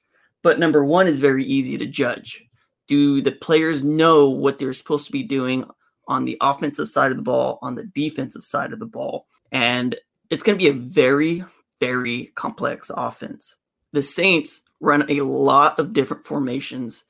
But 0.44 0.60
number 0.60 0.86
one 0.86 1.08
is 1.08 1.20
very 1.20 1.44
easy 1.44 1.78
to 1.78 1.86
judge. 1.86 2.44
Do 2.88 3.22
the 3.22 3.34
players 3.34 3.84
know 3.84 4.30
what 4.30 4.60
they're 4.60 4.74
supposed 4.74 5.06
to 5.08 5.12
be 5.12 5.24
doing 5.24 5.66
on 6.08 6.24
the 6.24 6.38
offensive 6.40 6.88
side 6.88 7.12
of 7.12 7.18
the 7.18 7.24
ball, 7.24 7.60
on 7.62 7.76
the 7.76 7.84
defensive 7.84 8.46
side 8.46 8.72
of 8.72 8.80
the 8.80 8.86
ball? 8.86 9.28
And 9.52 9.96
it's 10.30 10.44
going 10.44 10.58
to 10.58 10.64
be 10.64 10.70
a 10.70 10.74
very, 10.74 11.44
very 11.82 12.32
complex 12.36 12.90
offense. 12.96 13.58
The 13.92 14.04
Saints 14.04 14.62
run 14.80 15.10
a 15.10 15.22
lot 15.22 15.80
of 15.80 15.94
different 15.94 16.26
formations. 16.26 17.06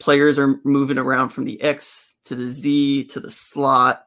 Players 0.00 0.38
are 0.38 0.60
moving 0.64 0.98
around 0.98 1.30
from 1.30 1.44
the 1.44 1.60
X 1.60 2.16
to 2.24 2.34
the 2.34 2.48
Z 2.48 3.04
to 3.06 3.20
the 3.20 3.30
slot. 3.30 4.06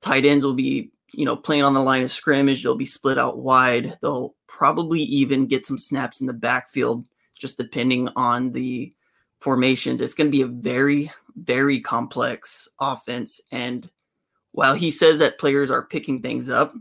Tight 0.00 0.24
ends 0.24 0.44
will 0.44 0.54
be, 0.54 0.90
you 1.12 1.24
know, 1.24 1.36
playing 1.36 1.64
on 1.64 1.74
the 1.74 1.82
line 1.82 2.02
of 2.02 2.10
scrimmage. 2.10 2.62
They'll 2.62 2.76
be 2.76 2.86
split 2.86 3.18
out 3.18 3.38
wide. 3.38 3.98
They'll 4.00 4.34
probably 4.46 5.00
even 5.00 5.46
get 5.46 5.64
some 5.64 5.78
snaps 5.78 6.20
in 6.20 6.26
the 6.26 6.32
backfield, 6.32 7.06
just 7.38 7.58
depending 7.58 8.08
on 8.16 8.52
the 8.52 8.92
formations. 9.40 10.00
It's 10.00 10.14
going 10.14 10.26
to 10.26 10.36
be 10.36 10.42
a 10.42 10.48
very, 10.48 11.12
very 11.36 11.80
complex 11.80 12.68
offense. 12.80 13.40
And 13.52 13.88
while 14.52 14.74
he 14.74 14.90
says 14.90 15.20
that 15.20 15.38
players 15.38 15.70
are 15.70 15.86
picking 15.86 16.20
things 16.20 16.48
up, 16.50 16.74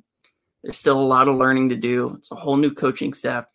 there's 0.64 0.78
still 0.78 1.00
a 1.00 1.02
lot 1.02 1.28
of 1.28 1.36
learning 1.36 1.70
to 1.70 1.76
do. 1.76 2.16
It's 2.18 2.32
a 2.32 2.36
whole 2.36 2.58
new 2.58 2.74
coaching 2.74 3.14
staff. 3.14 3.46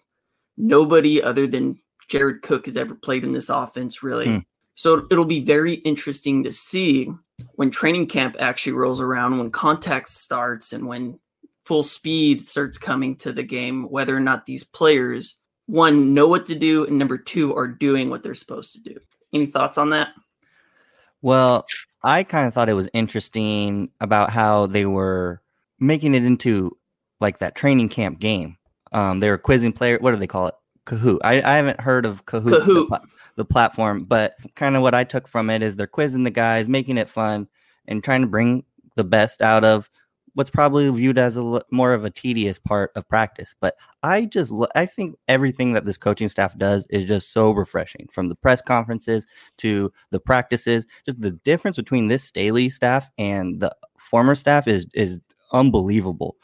Nobody 0.57 1.21
other 1.21 1.47
than 1.47 1.81
Jared 2.13 2.43
Cook 2.43 2.67
has 2.67 2.77
ever 2.77 2.95
played 2.95 3.25
in 3.25 3.33
this 3.33 3.49
offense, 3.49 4.03
really. 4.03 4.27
Hmm. 4.27 4.39
So 4.75 5.07
it'll 5.11 5.25
be 5.25 5.41
very 5.41 5.75
interesting 5.77 6.45
to 6.45 6.53
see 6.53 7.11
when 7.55 7.71
training 7.71 8.07
camp 8.09 8.37
actually 8.39 8.73
rolls 8.73 9.01
around, 9.01 9.39
when 9.39 9.51
contact 9.51 10.11
starts, 10.11 10.75
and 10.75 10.87
when 10.87 11.19
full 11.65 11.83
speed 11.83 12.47
starts 12.47 12.77
coming 12.77 13.17
to 13.17 13.33
the 13.33 13.43
game, 13.43 13.85
whether 13.85 14.15
or 14.15 14.21
not 14.21 14.45
these 14.45 14.63
players, 14.63 15.37
one, 15.65 16.13
know 16.13 16.29
what 16.29 16.45
to 16.49 16.55
do, 16.55 16.85
and 16.85 16.99
number 16.99 17.17
two, 17.17 17.57
are 17.57 17.67
doing 17.67 18.11
what 18.11 18.23
they're 18.23 18.35
supposed 18.35 18.75
to 18.75 18.81
do. 18.81 19.01
Any 19.33 19.47
thoughts 19.47 19.79
on 19.79 19.89
that? 19.91 20.09
Well, 21.23 21.65
I 22.03 22.25
kind 22.25 22.47
of 22.47 22.53
thought 22.53 22.69
it 22.69 22.75
was 22.75 22.91
interesting 22.93 23.91
about 24.03 24.29
how 24.29 24.67
they 24.67 24.85
were 24.85 25.41
making 25.81 26.15
it 26.15 26.27
into 26.27 26.77
like 27.21 27.39
that 27.39 27.55
training 27.55 27.89
camp 27.89 28.21
game. 28.21 28.59
Um, 28.93 29.21
they 29.21 29.31
were 29.31 29.39
quizzing 29.39 29.73
player. 29.73 29.97
What 29.99 30.11
do 30.11 30.19
they 30.19 30.27
call 30.27 30.49
it? 30.49 30.55
Kahoot. 30.87 31.19
I, 31.23 31.41
I 31.43 31.57
haven't 31.57 31.81
heard 31.81 32.07
of 32.07 32.27
Kahoot, 32.27 32.61
Kahoot. 32.61 32.89
The, 32.89 33.01
the 33.37 33.45
platform, 33.45 34.05
but 34.05 34.35
kind 34.55 34.77
of 34.77 34.83
what 34.83 34.95
I 34.95 35.05
took 35.05 35.29
from 35.29 35.51
it 35.51 35.63
is 35.63 35.77
they're 35.77 35.87
quizzing 35.87 36.25
the 36.25 36.31
guys, 36.31 36.69
making 36.69 36.99
it 36.99 37.09
fun, 37.09 37.49
and 37.87 38.03
trying 38.03 38.23
to 38.23 38.27
bring 38.27 38.65
the 38.97 39.05
best 39.05 39.43
out 39.43 39.65
of 39.65 39.89
what's 40.35 40.51
probably 40.51 40.89
viewed 40.91 41.19
as 41.19 41.37
a 41.37 41.63
more 41.71 41.93
of 41.93 42.05
a 42.05 42.11
tedious 42.11 42.59
part 42.59 42.91
of 42.97 43.09
practice. 43.09 43.55
But 43.61 43.77
I 44.03 44.25
just 44.25 44.53
I 44.75 44.87
think 44.87 45.17
everything 45.29 45.73
that 45.75 45.85
this 45.85 45.99
coaching 45.99 46.29
staff 46.29 46.57
does 46.57 46.87
is 46.91 47.05
just 47.05 47.33
so 47.33 47.51
refreshing, 47.51 48.09
from 48.11 48.29
the 48.29 48.35
press 48.35 48.63
conferences 48.63 49.27
to 49.59 49.93
the 50.11 50.21
practices. 50.21 50.87
Just 51.07 51.21
the 51.21 51.31
difference 51.31 51.77
between 51.77 52.09
this 52.09 52.25
Staley 52.25 52.71
staff 52.71 53.11
and 53.19 53.61
the 53.61 53.75
former 53.99 54.35
staff 54.35 54.67
is 54.67 54.87
is 54.95 55.21
unbelievable 55.53 56.37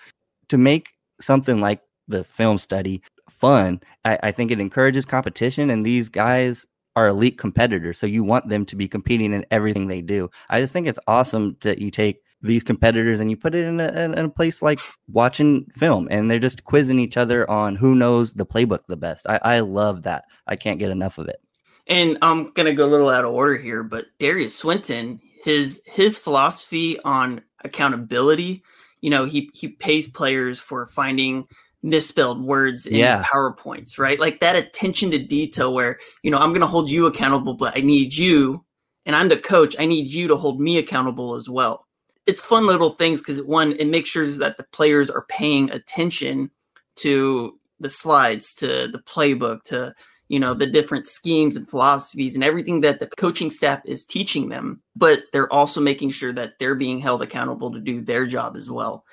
to 0.49 0.59
make 0.59 0.91
something 1.21 1.61
like 1.61 1.81
the 2.09 2.25
film 2.25 2.59
study 2.59 3.03
fun, 3.31 3.81
I, 4.05 4.19
I 4.25 4.33
think 4.33 4.51
it 4.51 4.61
encourages 4.61 5.05
competition, 5.05 5.71
and 5.71 5.85
these 5.85 6.09
guys 6.09 6.67
are 6.97 7.09
elite 7.09 7.39
competitors. 7.39 7.99
So 7.99 8.07
you 8.07 8.25
want 8.25 8.49
them 8.49 8.65
to 8.67 8.77
be 8.77 8.89
competing 8.89 9.33
in 9.33 9.47
everything 9.51 9.87
they 9.87 10.01
do. 10.01 10.31
I 10.51 10.61
just 10.61 10.73
think 10.73 10.87
it's 10.87 10.99
awesome 11.07 11.57
that 11.61 11.79
you 11.79 11.91
take 11.91 12.23
these 12.43 12.65
competitors 12.65 13.21
and 13.21 13.31
you 13.31 13.37
put 13.37 13.55
it 13.55 13.65
in 13.65 13.81
a, 13.81 13.89
in 13.89 14.15
a 14.19 14.29
place 14.29 14.63
like 14.63 14.81
watching 15.09 15.67
film 15.73 16.09
and 16.11 16.31
they're 16.31 16.39
just 16.39 16.65
quizzing 16.65 16.99
each 16.99 17.17
other 17.17 17.49
on 17.51 17.77
who 17.77 17.95
knows 17.95 18.35
the 18.35 18.47
playbook 18.47 18.85
the 18.87 18.97
best. 18.97 19.27
I, 19.29 19.41
I 19.43 19.61
love 19.61 20.05
that. 20.05 20.25
I 20.47 20.57
can't 20.57 20.79
get 20.79 20.91
enough 20.91 21.19
of 21.19 21.29
it. 21.29 21.41
And 21.87 22.19
I'm 22.21 22.53
gonna 22.53 22.75
go 22.75 22.85
a 22.85 22.87
little 22.87 23.09
out 23.09 23.25
of 23.25 23.33
order 23.33 23.57
here, 23.57 23.83
but 23.83 24.07
Darius 24.19 24.57
Swinton, 24.57 25.21
his 25.43 25.83
his 25.87 26.19
philosophy 26.19 26.99
on 27.01 27.43
accountability 27.65 28.63
you 29.01 29.11
know, 29.11 29.25
he 29.25 29.51
he 29.55 29.69
pays 29.69 30.09
players 30.09 30.59
for 30.59 30.87
finding 30.87 31.47
misspelled 31.83 32.43
words 32.43 32.87
in 32.87 32.97
Yeah. 32.97 33.23
PowerPoints, 33.25 33.99
right? 33.99 34.19
Like 34.19 34.41
that 34.41 34.57
attention 34.57 35.11
to 35.13 35.19
detail 35.19 35.73
where, 35.73 35.99
you 36.23 36.31
know, 36.31 36.39
I'm 36.39 36.51
going 36.51 36.61
to 36.61 36.67
hold 36.67 36.91
you 36.91 37.07
accountable, 37.07 37.55
but 37.55 37.77
I 37.77 37.81
need 37.81 38.15
you, 38.15 38.65
and 39.07 39.15
I'm 39.15 39.29
the 39.29 39.37
coach, 39.37 39.77
I 39.79 39.87
need 39.87 40.13
you 40.13 40.29
to 40.29 40.37
hold 40.37 40.61
me 40.61 40.79
accountable 40.79 41.35
as 41.35 41.49
well. 41.49 41.87
It's 42.27 42.41
fun 42.41 42.67
little 42.67 42.91
things 42.91 43.21
because 43.21 43.43
one, 43.43 43.73
it 43.73 43.87
makes 43.87 44.11
sure 44.11 44.27
that 44.27 44.57
the 44.57 44.67
players 44.73 45.09
are 45.09 45.25
paying 45.29 45.71
attention 45.71 46.51
to 46.97 47.59
the 47.81 47.89
slides, 47.89 48.55
to 48.55 48.89
the 48.89 49.03
playbook, 49.07 49.63
to 49.65 49.95
you 50.29 50.39
know 50.39 50.53
the 50.53 50.67
different 50.67 51.07
schemes 51.07 51.57
and 51.57 51.71
philosophies 51.71 52.35
and 52.35 52.45
everything 52.45 52.83
that 52.83 53.01
the 53.01 53.07
coaching 53.07 53.51
staff 53.51 53.81
is 53.87 54.05
teaching 54.05 54.51
them 54.51 54.83
but 54.95 55.23
they're 55.33 55.51
also 55.51 55.81
making 55.81 56.11
sure 56.11 56.35
that 56.35 56.59
they're 56.59 56.75
being 56.75 56.99
held 56.99 57.23
accountable 57.23 57.73
to 57.73 57.81
do 57.81 58.03
their 58.03 58.27
job 58.27 58.55
as 58.55 58.71
well 58.71 59.07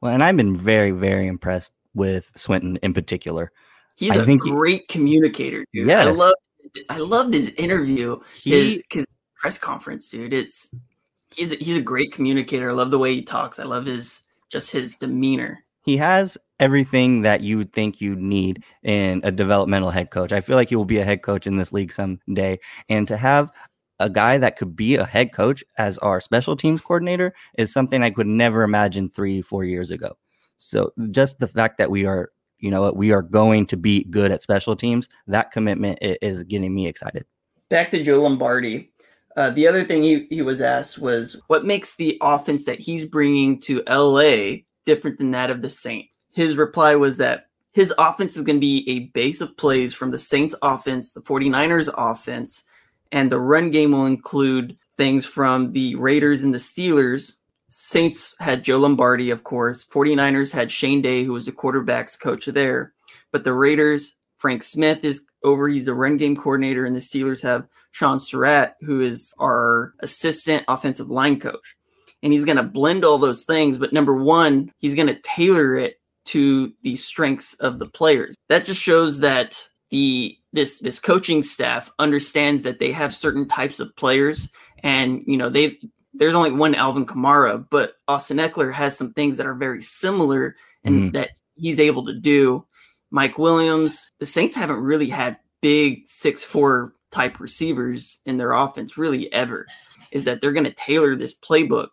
Well, 0.00 0.14
and 0.14 0.24
I've 0.24 0.36
been 0.36 0.56
very, 0.56 0.90
very 0.90 1.26
impressed 1.26 1.72
with 1.94 2.30
Swinton 2.36 2.78
in 2.82 2.94
particular. 2.94 3.52
he's 3.96 4.12
I 4.12 4.16
a 4.22 4.24
think 4.24 4.42
he- 4.44 4.50
great 4.50 4.88
communicator 4.88 5.64
dude 5.72 5.90
i 5.90 6.10
love 6.10 6.34
i 6.88 6.98
loved 6.98 7.34
his 7.34 7.50
interview 7.50 8.18
He 8.40 8.50
his, 8.50 8.82
his 8.90 9.06
press 9.36 9.58
conference 9.58 10.08
dude 10.08 10.32
it's 10.32 10.70
he's 11.34 11.52
a, 11.52 11.56
he's 11.56 11.76
a 11.76 11.82
great 11.82 12.12
communicator 12.12 12.70
i 12.70 12.72
love 12.72 12.90
the 12.90 12.98
way 12.98 13.14
he 13.14 13.22
talks 13.22 13.58
i 13.58 13.64
love 13.64 13.84
his 13.86 14.22
just 14.50 14.70
his 14.72 14.96
demeanor 14.96 15.64
he 15.84 15.96
has 15.98 16.38
everything 16.60 17.22
that 17.22 17.40
you 17.42 17.58
would 17.58 17.72
think 17.72 18.00
you'd 18.00 18.20
need 18.20 18.62
in 18.84 19.20
a 19.24 19.32
developmental 19.32 19.90
head 19.90 20.12
coach. 20.12 20.32
I 20.32 20.40
feel 20.40 20.54
like 20.54 20.68
he 20.68 20.76
will 20.76 20.84
be 20.84 20.98
a 21.00 21.04
head 21.04 21.22
coach 21.22 21.44
in 21.48 21.56
this 21.56 21.72
league 21.72 21.92
someday. 21.92 22.60
And 22.88 23.08
to 23.08 23.16
have 23.16 23.50
a 23.98 24.08
guy 24.08 24.38
that 24.38 24.56
could 24.56 24.76
be 24.76 24.94
a 24.94 25.04
head 25.04 25.32
coach 25.32 25.64
as 25.78 25.98
our 25.98 26.20
special 26.20 26.54
teams 26.56 26.80
coordinator 26.80 27.34
is 27.58 27.72
something 27.72 28.00
I 28.04 28.10
could 28.10 28.28
never 28.28 28.62
imagine 28.62 29.08
three, 29.10 29.42
four 29.42 29.64
years 29.64 29.90
ago. 29.90 30.16
So 30.64 30.92
just 31.10 31.38
the 31.38 31.48
fact 31.48 31.78
that 31.78 31.90
we 31.90 32.06
are, 32.06 32.30
you 32.58 32.70
know, 32.70 32.92
we 32.92 33.12
are 33.12 33.22
going 33.22 33.66
to 33.66 33.76
be 33.76 34.04
good 34.04 34.30
at 34.30 34.42
special 34.42 34.76
teams, 34.76 35.08
that 35.26 35.50
commitment 35.50 35.98
is 36.00 36.44
getting 36.44 36.74
me 36.74 36.86
excited. 36.86 37.24
back 37.68 37.90
to 37.90 38.02
Joe 38.02 38.22
Lombardi. 38.22 38.90
Uh, 39.36 39.50
the 39.50 39.66
other 39.66 39.82
thing 39.82 40.02
he, 40.02 40.26
he 40.30 40.42
was 40.42 40.60
asked 40.60 40.98
was 40.98 41.40
what 41.46 41.64
makes 41.64 41.96
the 41.96 42.18
offense 42.20 42.64
that 42.64 42.78
he's 42.78 43.06
bringing 43.06 43.58
to 43.60 43.82
LA 43.88 44.58
different 44.84 45.18
than 45.18 45.30
that 45.30 45.50
of 45.50 45.62
the 45.62 45.70
Saints? 45.70 46.10
His 46.32 46.56
reply 46.56 46.94
was 46.96 47.16
that 47.16 47.46
his 47.72 47.94
offense 47.98 48.36
is 48.36 48.42
going 48.42 48.56
to 48.56 48.60
be 48.60 48.84
a 48.88 49.10
base 49.14 49.40
of 49.40 49.56
plays 49.56 49.94
from 49.94 50.10
the 50.10 50.18
Saints 50.18 50.54
offense, 50.62 51.12
the 51.12 51.22
49ers 51.22 51.88
offense, 51.96 52.64
and 53.10 53.32
the 53.32 53.40
run 53.40 53.70
game 53.70 53.92
will 53.92 54.06
include 54.06 54.76
things 54.96 55.24
from 55.24 55.72
the 55.72 55.94
Raiders 55.96 56.42
and 56.42 56.52
the 56.52 56.58
Steelers. 56.58 57.32
Saints 57.74 58.36
had 58.38 58.62
Joe 58.62 58.78
Lombardi, 58.78 59.30
of 59.30 59.44
course. 59.44 59.82
49ers 59.86 60.52
had 60.52 60.70
Shane 60.70 61.00
Day, 61.00 61.24
who 61.24 61.32
was 61.32 61.46
the 61.46 61.52
quarterback's 61.52 62.18
coach 62.18 62.44
there. 62.44 62.92
But 63.30 63.44
the 63.44 63.54
Raiders, 63.54 64.18
Frank 64.36 64.62
Smith 64.62 65.04
is 65.04 65.24
over. 65.42 65.68
He's 65.68 65.86
the 65.86 65.94
run 65.94 66.18
game 66.18 66.36
coordinator, 66.36 66.84
and 66.84 66.94
the 66.94 67.00
Steelers 67.00 67.42
have 67.42 67.66
Shaun 67.90 68.18
Sarrett, 68.18 68.74
who 68.82 69.00
is 69.00 69.32
our 69.38 69.94
assistant 70.00 70.64
offensive 70.68 71.08
line 71.08 71.40
coach. 71.40 71.74
And 72.22 72.32
he's 72.32 72.44
going 72.44 72.58
to 72.58 72.62
blend 72.62 73.06
all 73.06 73.16
those 73.16 73.44
things. 73.44 73.78
But 73.78 73.94
number 73.94 74.22
one, 74.22 74.70
he's 74.78 74.94
going 74.94 75.08
to 75.08 75.20
tailor 75.22 75.74
it 75.74 75.98
to 76.26 76.72
the 76.82 76.96
strengths 76.96 77.54
of 77.54 77.78
the 77.78 77.88
players. 77.88 78.34
That 78.50 78.66
just 78.66 78.82
shows 78.82 79.20
that 79.20 79.66
the 79.88 80.36
this 80.52 80.78
this 80.78 80.98
coaching 80.98 81.42
staff 81.42 81.90
understands 81.98 82.64
that 82.64 82.80
they 82.80 82.92
have 82.92 83.14
certain 83.14 83.48
types 83.48 83.80
of 83.80 83.96
players, 83.96 84.50
and 84.82 85.22
you 85.26 85.38
know 85.38 85.48
they 85.48 85.78
there's 86.14 86.34
only 86.34 86.52
one 86.52 86.74
Alvin 86.74 87.06
Kamara, 87.06 87.66
but 87.70 87.94
Austin 88.08 88.38
Ekeler 88.38 88.72
has 88.72 88.96
some 88.96 89.12
things 89.12 89.36
that 89.36 89.46
are 89.46 89.54
very 89.54 89.82
similar 89.82 90.56
and 90.84 91.10
Mhm. 91.10 91.12
that 91.14 91.30
he's 91.54 91.78
able 91.80 92.04
to 92.06 92.14
do. 92.14 92.66
Mike 93.10 93.38
Williams, 93.38 94.10
the 94.18 94.26
Saints 94.26 94.54
haven't 94.56 94.80
really 94.80 95.08
had 95.08 95.38
big 95.60 96.04
six 96.08 96.42
four 96.42 96.94
type 97.10 97.38
receivers 97.40 98.18
in 98.26 98.36
their 98.38 98.52
offense 98.52 98.96
really 98.96 99.32
ever. 99.32 99.66
Is 100.10 100.24
that 100.24 100.40
they're 100.40 100.52
going 100.52 100.64
to 100.64 100.72
tailor 100.72 101.14
this 101.16 101.34
playbook 101.38 101.88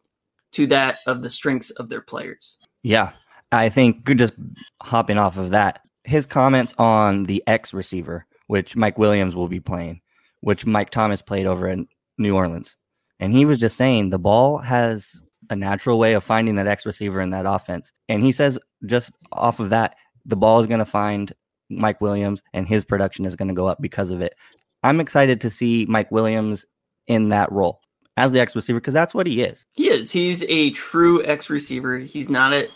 to 0.53 0.67
that 0.67 0.99
of 1.05 1.21
the 1.21 1.29
strengths 1.29 1.69
of 1.71 1.89
their 1.89 2.01
players. 2.01 2.57
Yeah, 2.83 3.11
I 3.51 3.69
think 3.69 4.03
good 4.03 4.17
just 4.17 4.33
hopping 4.81 5.17
off 5.17 5.37
of 5.37 5.51
that, 5.51 5.81
his 6.03 6.25
comments 6.25 6.73
on 6.77 7.23
the 7.23 7.43
X 7.47 7.73
receiver, 7.73 8.25
which 8.47 8.75
Mike 8.75 8.97
Williams 8.97 9.35
will 9.35 9.47
be 9.47 9.59
playing, 9.59 10.01
which 10.41 10.65
Mike 10.65 10.89
Thomas 10.89 11.21
played 11.21 11.45
over 11.45 11.67
in 11.67 11.87
New 12.17 12.35
Orleans. 12.35 12.75
And 13.19 13.33
he 13.33 13.45
was 13.45 13.59
just 13.59 13.77
saying 13.77 14.09
the 14.09 14.19
ball 14.19 14.57
has 14.59 15.21
a 15.49 15.55
natural 15.55 15.99
way 15.99 16.13
of 16.13 16.23
finding 16.23 16.55
that 16.55 16.67
X 16.67 16.85
receiver 16.85 17.21
in 17.21 17.31
that 17.31 17.45
offense. 17.45 17.91
And 18.07 18.23
he 18.23 18.31
says 18.31 18.59
just 18.85 19.11
off 19.31 19.59
of 19.59 19.71
that, 19.71 19.95
the 20.25 20.35
ball 20.35 20.59
is 20.59 20.67
going 20.67 20.79
to 20.79 20.85
find 20.85 21.33
Mike 21.69 22.01
Williams 22.01 22.41
and 22.53 22.67
his 22.67 22.83
production 22.83 23.25
is 23.25 23.35
going 23.35 23.47
to 23.47 23.53
go 23.53 23.67
up 23.67 23.79
because 23.81 24.11
of 24.11 24.21
it. 24.21 24.35
I'm 24.83 24.99
excited 24.99 25.41
to 25.41 25.49
see 25.49 25.85
Mike 25.89 26.11
Williams 26.11 26.65
in 27.07 27.29
that 27.29 27.51
role 27.51 27.81
as 28.15 28.31
the 28.31 28.39
X 28.39 28.55
receiver 28.55 28.79
because 28.79 28.93
that's 28.93 29.13
what 29.13 29.27
he 29.27 29.41
is. 29.41 29.65
He 29.75 29.89
is. 29.89 30.11
He's 30.11 30.43
a 30.47 30.71
true 30.71 31.23
X 31.25 31.49
receiver. 31.49 31.97
He's 31.97 32.29
not 32.29 32.53
a 32.53 32.69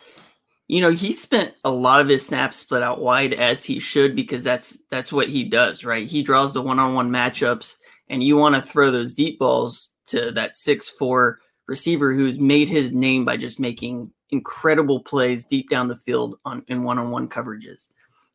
you 0.69 0.81
know, 0.81 0.91
he 0.91 1.11
spent 1.13 1.53
a 1.65 1.69
lot 1.69 2.01
of 2.01 2.07
his 2.07 2.25
snaps 2.25 2.57
split 2.57 2.81
out 2.81 3.01
wide 3.01 3.33
as 3.33 3.63
he 3.63 3.79
should 3.79 4.15
because 4.15 4.43
that's 4.43 4.77
that's 4.89 5.11
what 5.11 5.29
he 5.29 5.43
does, 5.43 5.83
right? 5.83 6.07
He 6.07 6.23
draws 6.23 6.53
the 6.53 6.61
one-on-one 6.61 7.11
matchups 7.11 7.75
and 8.09 8.23
you 8.23 8.37
want 8.37 8.55
to 8.55 8.61
throw 8.61 8.89
those 8.89 9.13
deep 9.13 9.39
balls 9.39 9.92
to 10.13 10.31
that 10.31 10.55
six 10.55 10.89
four 10.89 11.39
receiver 11.67 12.13
who's 12.13 12.39
made 12.39 12.69
his 12.69 12.91
name 12.91 13.25
by 13.25 13.37
just 13.37 13.59
making 13.59 14.11
incredible 14.29 14.99
plays 15.01 15.45
deep 15.45 15.69
down 15.69 15.87
the 15.87 15.95
field 15.95 16.39
on 16.45 16.63
in 16.67 16.83
one-on-one 16.83 17.29
coverages. 17.29 17.89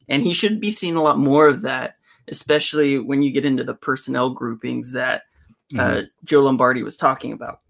And 0.08 0.22
he 0.22 0.32
should 0.32 0.60
be 0.60 0.70
seeing 0.70 0.96
a 0.96 1.02
lot 1.02 1.18
more 1.18 1.48
of 1.48 1.62
that, 1.62 1.96
especially 2.28 2.98
when 2.98 3.22
you 3.22 3.30
get 3.30 3.44
into 3.44 3.64
the 3.64 3.74
personnel 3.74 4.30
groupings 4.30 4.92
that 4.92 5.22
uh, 5.78 6.02
Joe 6.24 6.42
Lombardi 6.42 6.82
was 6.82 6.96
talking 6.96 7.32
about. 7.32 7.60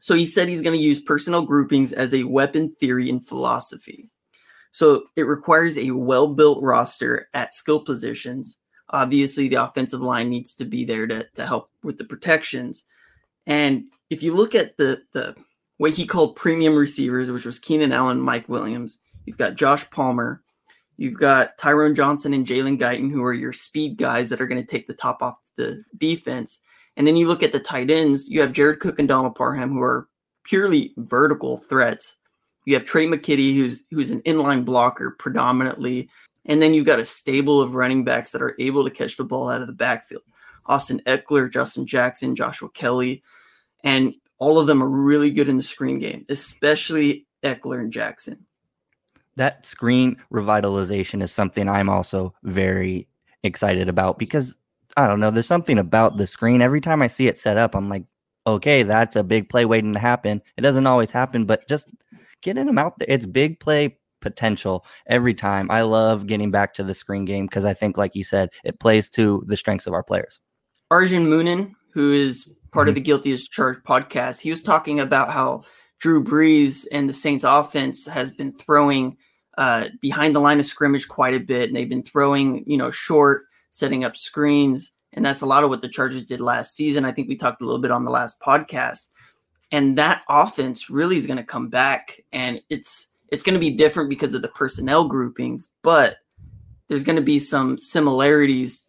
So 0.00 0.14
he 0.14 0.24
said 0.24 0.48
he's 0.48 0.62
going 0.62 0.76
to 0.76 0.82
use 0.82 1.00
personnel 1.00 1.42
groupings 1.42 1.92
as 1.92 2.14
a 2.14 2.24
weapon 2.24 2.70
theory 2.70 3.10
and 3.10 3.26
philosophy. 3.26 4.08
So 4.70 5.04
it 5.16 5.22
requires 5.22 5.76
a 5.76 5.90
well 5.90 6.28
built 6.28 6.62
roster 6.62 7.28
at 7.34 7.54
skill 7.54 7.80
positions. 7.80 8.58
Obviously, 8.90 9.48
the 9.48 9.56
offensive 9.56 10.00
line 10.00 10.30
needs 10.30 10.54
to 10.54 10.64
be 10.64 10.84
there 10.84 11.06
to, 11.06 11.26
to 11.34 11.46
help 11.46 11.70
with 11.82 11.98
the 11.98 12.04
protections. 12.04 12.84
And 13.46 13.84
if 14.10 14.22
you 14.22 14.34
look 14.34 14.54
at 14.54 14.76
the, 14.76 15.02
the 15.12 15.36
what 15.78 15.92
he 15.92 16.06
called 16.06 16.36
premium 16.36 16.74
receivers, 16.74 17.30
which 17.30 17.46
was 17.46 17.58
Keenan 17.58 17.92
Allen, 17.92 18.20
Mike 18.20 18.48
Williams, 18.48 18.98
you've 19.24 19.38
got 19.38 19.54
Josh 19.54 19.88
Palmer, 19.90 20.42
you've 20.96 21.18
got 21.18 21.58
Tyron 21.58 21.94
Johnson 21.94 22.32
and 22.32 22.46
Jalen 22.46 22.78
Guyton, 22.78 23.10
who 23.10 23.22
are 23.22 23.34
your 23.34 23.52
speed 23.52 23.96
guys 23.96 24.30
that 24.30 24.40
are 24.40 24.46
going 24.46 24.60
to 24.60 24.66
take 24.66 24.86
the 24.86 24.94
top 24.94 25.22
off 25.22 25.38
the 25.56 25.82
defense. 25.98 26.60
And 26.96 27.06
then 27.06 27.16
you 27.16 27.28
look 27.28 27.42
at 27.42 27.52
the 27.52 27.60
tight 27.60 27.90
ends, 27.90 28.28
you 28.28 28.40
have 28.40 28.52
Jared 28.52 28.80
Cook 28.80 28.98
and 28.98 29.08
Donald 29.08 29.34
Parham, 29.34 29.72
who 29.72 29.82
are 29.82 30.08
purely 30.44 30.94
vertical 30.96 31.58
threats. 31.58 32.16
You 32.64 32.74
have 32.74 32.84
Tre' 32.84 33.02
McKitty, 33.02 33.54
who's 33.54 33.84
who's 33.90 34.10
an 34.10 34.22
inline 34.22 34.64
blocker 34.64 35.14
predominantly. 35.18 36.08
And 36.46 36.62
then 36.62 36.74
you've 36.74 36.86
got 36.86 36.98
a 36.98 37.04
stable 37.04 37.60
of 37.60 37.74
running 37.74 38.04
backs 38.04 38.32
that 38.32 38.42
are 38.42 38.56
able 38.58 38.84
to 38.84 38.90
catch 38.90 39.16
the 39.16 39.24
ball 39.24 39.48
out 39.48 39.60
of 39.60 39.66
the 39.66 39.72
backfield. 39.72 40.22
Austin 40.66 41.00
Ekeler, 41.06 41.52
Justin 41.52 41.86
Jackson, 41.86 42.34
Joshua 42.34 42.68
Kelley, 42.70 43.22
and 43.86 44.12
all 44.38 44.58
of 44.58 44.66
them 44.66 44.82
are 44.82 44.88
really 44.88 45.30
good 45.30 45.48
in 45.48 45.56
the 45.56 45.62
screen 45.62 45.98
game, 45.98 46.26
especially 46.28 47.26
Ekeler 47.42 47.80
and 47.80 47.92
Jackson. 47.92 48.44
that 49.36 49.64
screen 49.64 50.16
revitalization 50.32 51.22
is 51.22 51.30
something 51.30 51.68
I'm 51.68 51.88
also 51.88 52.34
very 52.42 53.06
excited 53.42 53.88
about 53.88 54.18
because 54.18 54.56
I 54.96 55.06
don't 55.06 55.20
know, 55.20 55.30
there's 55.30 55.46
something 55.46 55.78
about 55.78 56.16
the 56.16 56.26
screen. 56.26 56.62
Every 56.62 56.80
time 56.80 57.02
I 57.02 57.06
see 57.06 57.28
it 57.28 57.38
set 57.38 57.58
up, 57.58 57.74
I'm 57.74 57.88
like, 57.90 58.04
okay, 58.46 58.82
that's 58.82 59.14
a 59.14 59.22
big 59.22 59.48
play 59.48 59.66
waiting 59.66 59.92
to 59.92 59.98
happen. 59.98 60.40
It 60.56 60.62
doesn't 60.62 60.86
always 60.86 61.10
happen, 61.10 61.44
but 61.44 61.68
just 61.68 61.88
getting 62.40 62.64
them 62.64 62.78
out 62.78 62.98
there, 62.98 63.06
it's 63.10 63.26
big 63.26 63.60
play 63.60 63.98
potential 64.22 64.86
every 65.06 65.34
time. 65.34 65.70
I 65.70 65.82
love 65.82 66.26
getting 66.26 66.50
back 66.50 66.72
to 66.74 66.82
the 66.82 66.94
screen 66.94 67.26
game 67.26 67.44
because 67.44 67.66
I 67.66 67.74
think, 67.74 67.98
like 67.98 68.14
you 68.14 68.24
said, 68.24 68.48
it 68.64 68.80
plays 68.80 69.10
to 69.10 69.44
the 69.46 69.56
strengths 69.56 69.86
of 69.86 69.92
our 69.92 70.02
players. 70.02 70.40
Arjun 70.90 71.26
Moonen, 71.26 71.72
who 71.92 72.12
is 72.12 72.50
part 72.76 72.90
of 72.90 72.94
the 72.94 73.00
Guilty 73.00 73.32
as 73.32 73.48
Charged 73.48 73.82
podcast, 73.84 74.38
he 74.38 74.50
was 74.50 74.62
talking 74.62 75.00
about 75.00 75.30
how 75.30 75.64
Drew 75.98 76.22
Brees 76.22 76.86
and 76.92 77.08
the 77.08 77.14
Saints 77.14 77.42
offense 77.42 78.06
has 78.06 78.30
been 78.30 78.52
throwing 78.52 79.16
uh, 79.56 79.88
behind 80.02 80.36
the 80.36 80.40
line 80.40 80.60
of 80.60 80.66
scrimmage 80.66 81.08
quite 81.08 81.32
a 81.32 81.40
bit, 81.40 81.70
and 81.70 81.74
they've 81.74 81.88
been 81.88 82.02
throwing, 82.02 82.64
you 82.66 82.76
know, 82.76 82.90
short, 82.90 83.46
setting 83.70 84.04
up 84.04 84.14
screens, 84.14 84.92
and 85.14 85.24
that's 85.24 85.40
a 85.40 85.46
lot 85.46 85.64
of 85.64 85.70
what 85.70 85.80
the 85.80 85.88
Chargers 85.88 86.26
did 86.26 86.38
last 86.38 86.76
season. 86.76 87.06
I 87.06 87.12
think 87.12 87.30
we 87.30 87.36
talked 87.36 87.62
a 87.62 87.64
little 87.64 87.80
bit 87.80 87.90
on 87.90 88.04
the 88.04 88.10
last 88.10 88.38
podcast, 88.42 89.08
and 89.72 89.96
that 89.96 90.20
offense 90.28 90.90
really 90.90 91.16
is 91.16 91.26
going 91.26 91.38
to 91.38 91.44
come 91.44 91.70
back, 91.70 92.20
and 92.30 92.60
it's 92.68 93.08
it's 93.32 93.42
going 93.42 93.54
to 93.54 93.58
be 93.58 93.70
different 93.70 94.10
because 94.10 94.34
of 94.34 94.42
the 94.42 94.48
personnel 94.48 95.08
groupings, 95.08 95.70
but 95.80 96.18
there's 96.88 97.04
going 97.04 97.16
to 97.16 97.22
be 97.22 97.38
some 97.38 97.78
similarities 97.78 98.85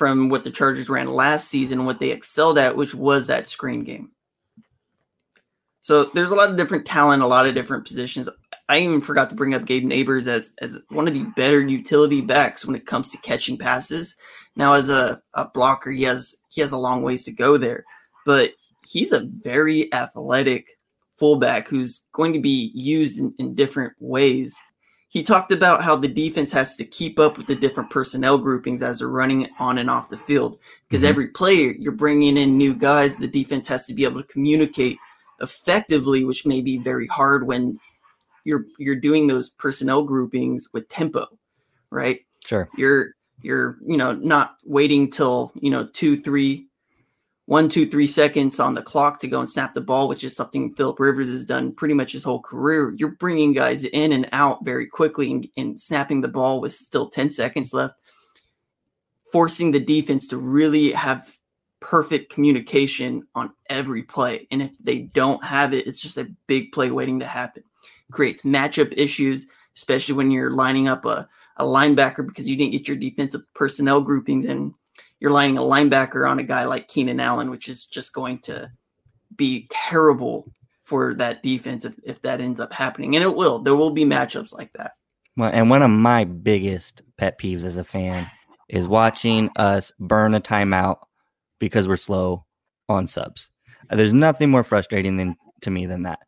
from 0.00 0.30
what 0.30 0.44
the 0.44 0.50
Chargers 0.50 0.88
ran 0.88 1.08
last 1.08 1.48
season, 1.48 1.84
what 1.84 2.00
they 2.00 2.10
excelled 2.10 2.56
at, 2.56 2.74
which 2.74 2.94
was 2.94 3.26
that 3.26 3.46
screen 3.46 3.84
game. 3.84 4.10
So 5.82 6.04
there's 6.04 6.30
a 6.30 6.34
lot 6.34 6.48
of 6.48 6.56
different 6.56 6.86
talent, 6.86 7.22
a 7.22 7.26
lot 7.26 7.44
of 7.44 7.52
different 7.52 7.84
positions. 7.84 8.26
I 8.70 8.78
even 8.78 9.02
forgot 9.02 9.28
to 9.28 9.36
bring 9.36 9.52
up 9.52 9.66
Gabe 9.66 9.84
Nabers 9.84 10.26
as 10.26 10.54
as 10.62 10.80
one 10.88 11.06
of 11.06 11.12
the 11.12 11.24
better 11.36 11.60
utility 11.60 12.22
backs 12.22 12.64
when 12.64 12.76
it 12.76 12.86
comes 12.86 13.10
to 13.10 13.18
catching 13.18 13.58
passes. 13.58 14.16
Now, 14.56 14.72
as 14.72 14.88
a, 14.88 15.20
a 15.34 15.50
blocker, 15.50 15.90
he 15.90 16.04
has 16.04 16.34
he 16.48 16.62
has 16.62 16.72
a 16.72 16.78
long 16.78 17.02
ways 17.02 17.26
to 17.26 17.32
go 17.32 17.58
there, 17.58 17.84
but 18.24 18.52
he's 18.86 19.12
a 19.12 19.28
very 19.42 19.92
athletic 19.92 20.78
fullback 21.18 21.68
who's 21.68 22.04
going 22.14 22.32
to 22.32 22.40
be 22.40 22.70
used 22.74 23.18
in, 23.18 23.34
in 23.38 23.54
different 23.54 23.92
ways. 23.98 24.58
He 25.10 25.24
talked 25.24 25.50
about 25.50 25.82
how 25.82 25.96
the 25.96 26.08
defense 26.08 26.52
has 26.52 26.76
to 26.76 26.84
keep 26.84 27.18
up 27.18 27.36
with 27.36 27.48
the 27.48 27.56
different 27.56 27.90
personnel 27.90 28.38
groupings 28.38 28.80
as 28.80 29.00
they're 29.00 29.08
running 29.08 29.48
on 29.58 29.78
and 29.78 29.90
off 29.90 30.08
the 30.08 30.16
field. 30.16 30.58
Because 30.88 31.02
mm-hmm. 31.02 31.10
every 31.10 31.26
player 31.28 31.74
you're 31.78 31.92
bringing 31.92 32.36
in 32.36 32.56
new 32.56 32.74
guys, 32.74 33.16
the 33.16 33.26
defense 33.26 33.66
has 33.66 33.86
to 33.86 33.92
be 33.92 34.04
able 34.04 34.22
to 34.22 34.28
communicate 34.28 34.98
effectively, 35.40 36.24
which 36.24 36.46
may 36.46 36.60
be 36.60 36.78
very 36.78 37.08
hard 37.08 37.44
when 37.44 37.78
you're 38.44 38.66
you're 38.78 38.94
doing 38.94 39.26
those 39.26 39.50
personnel 39.50 40.04
groupings 40.04 40.68
with 40.72 40.88
tempo, 40.88 41.26
right? 41.90 42.20
Sure. 42.44 42.68
You're 42.76 43.16
you're 43.42 43.78
you 43.84 43.96
know 43.96 44.12
not 44.12 44.58
waiting 44.64 45.10
till 45.10 45.52
you 45.56 45.70
know 45.70 45.86
two 45.88 46.16
three 46.16 46.68
one 47.50 47.68
two 47.68 47.84
three 47.84 48.06
seconds 48.06 48.60
on 48.60 48.74
the 48.74 48.82
clock 48.82 49.18
to 49.18 49.26
go 49.26 49.40
and 49.40 49.50
snap 49.50 49.74
the 49.74 49.80
ball 49.80 50.06
which 50.06 50.22
is 50.22 50.36
something 50.36 50.72
philip 50.72 51.00
rivers 51.00 51.26
has 51.26 51.44
done 51.44 51.72
pretty 51.72 51.94
much 51.94 52.12
his 52.12 52.22
whole 52.22 52.40
career. 52.40 52.94
You're 52.96 53.16
bringing 53.16 53.52
guys 53.52 53.82
in 53.82 54.12
and 54.12 54.28
out 54.30 54.64
very 54.64 54.86
quickly 54.86 55.32
and, 55.32 55.48
and 55.56 55.80
snapping 55.80 56.20
the 56.20 56.28
ball 56.28 56.60
with 56.60 56.72
still 56.72 57.10
10 57.10 57.32
seconds 57.32 57.74
left 57.74 57.94
forcing 59.32 59.72
the 59.72 59.80
defense 59.80 60.28
to 60.28 60.36
really 60.36 60.92
have 60.92 61.36
perfect 61.80 62.32
communication 62.32 63.26
on 63.34 63.52
every 63.68 64.04
play. 64.04 64.46
And 64.52 64.62
if 64.62 64.78
they 64.78 64.98
don't 64.98 65.42
have 65.44 65.74
it 65.74 65.88
it's 65.88 66.00
just 66.00 66.18
a 66.18 66.30
big 66.46 66.70
play 66.70 66.92
waiting 66.92 67.18
to 67.18 67.26
happen. 67.26 67.64
Creates 68.12 68.42
matchup 68.42 68.94
issues 68.96 69.48
especially 69.76 70.14
when 70.14 70.30
you're 70.30 70.52
lining 70.52 70.86
up 70.86 71.04
a 71.04 71.28
a 71.56 71.64
linebacker 71.64 72.24
because 72.24 72.48
you 72.48 72.56
didn't 72.56 72.72
get 72.72 72.86
your 72.86 72.96
defensive 72.96 73.42
personnel 73.54 74.00
groupings 74.00 74.44
and 74.46 74.72
you're 75.20 75.30
lining 75.30 75.58
a 75.58 75.62
linebacker 75.62 76.28
on 76.28 76.38
a 76.38 76.42
guy 76.42 76.64
like 76.64 76.88
Keenan 76.88 77.20
Allen, 77.20 77.50
which 77.50 77.68
is 77.68 77.86
just 77.86 78.12
going 78.12 78.40
to 78.40 78.70
be 79.36 79.68
terrible 79.70 80.50
for 80.82 81.14
that 81.14 81.42
defense 81.42 81.84
if, 81.84 81.94
if 82.02 82.20
that 82.22 82.40
ends 82.40 82.58
up 82.58 82.72
happening. 82.72 83.14
And 83.14 83.22
it 83.22 83.36
will. 83.36 83.60
There 83.60 83.76
will 83.76 83.90
be 83.90 84.04
matchups 84.04 84.52
like 84.52 84.72
that. 84.72 84.92
Well, 85.36 85.50
and 85.52 85.70
one 85.70 85.82
of 85.82 85.90
my 85.90 86.24
biggest 86.24 87.02
pet 87.16 87.38
peeves 87.38 87.64
as 87.64 87.76
a 87.76 87.84
fan 87.84 88.28
is 88.68 88.88
watching 88.88 89.50
us 89.56 89.92
burn 90.00 90.34
a 90.34 90.40
timeout 90.40 90.98
because 91.58 91.86
we're 91.86 91.96
slow 91.96 92.44
on 92.88 93.06
subs. 93.06 93.48
There's 93.90 94.14
nothing 94.14 94.50
more 94.50 94.64
frustrating 94.64 95.16
than 95.16 95.36
to 95.62 95.70
me 95.70 95.86
than 95.86 96.02
that. 96.02 96.20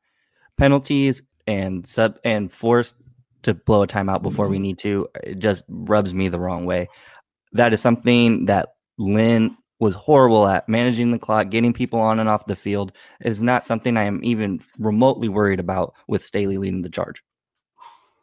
Penalties 0.57 1.23
and 1.47 1.87
sub 1.87 2.19
and 2.25 2.53
forced 2.53 2.97
to 3.43 3.55
blow 3.55 3.83
a 3.83 3.87
timeout 3.87 4.23
before 4.23 4.49
we 4.49 4.57
mm-hmm. 4.57 4.63
need 4.63 4.79
to 4.79 5.09
it 5.25 5.39
just 5.39 5.65
rubs 5.69 6.15
me 6.15 6.29
the 6.29 6.39
wrong 6.39 6.65
way. 6.65 6.89
That 7.53 7.73
is 7.73 7.81
something 7.81 8.47
that 8.47 8.71
Lynn 9.02 9.56
was 9.80 9.94
horrible 9.94 10.47
at 10.47 10.68
managing 10.68 11.11
the 11.11 11.18
clock, 11.18 11.50
getting 11.50 11.73
people 11.73 11.99
on 11.99 12.21
and 12.21 12.28
off 12.28 12.47
the 12.47 12.54
field. 12.54 12.93
It 13.21 13.30
is 13.30 13.43
not 13.43 13.67
something 13.67 13.97
I 13.97 14.04
am 14.04 14.25
even 14.25 14.62
remotely 14.78 15.28
worried 15.28 15.58
about 15.58 15.95
with 16.06 16.23
Staley 16.23 16.56
leading 16.56 16.82
the 16.82 16.88
charge. 16.88 17.23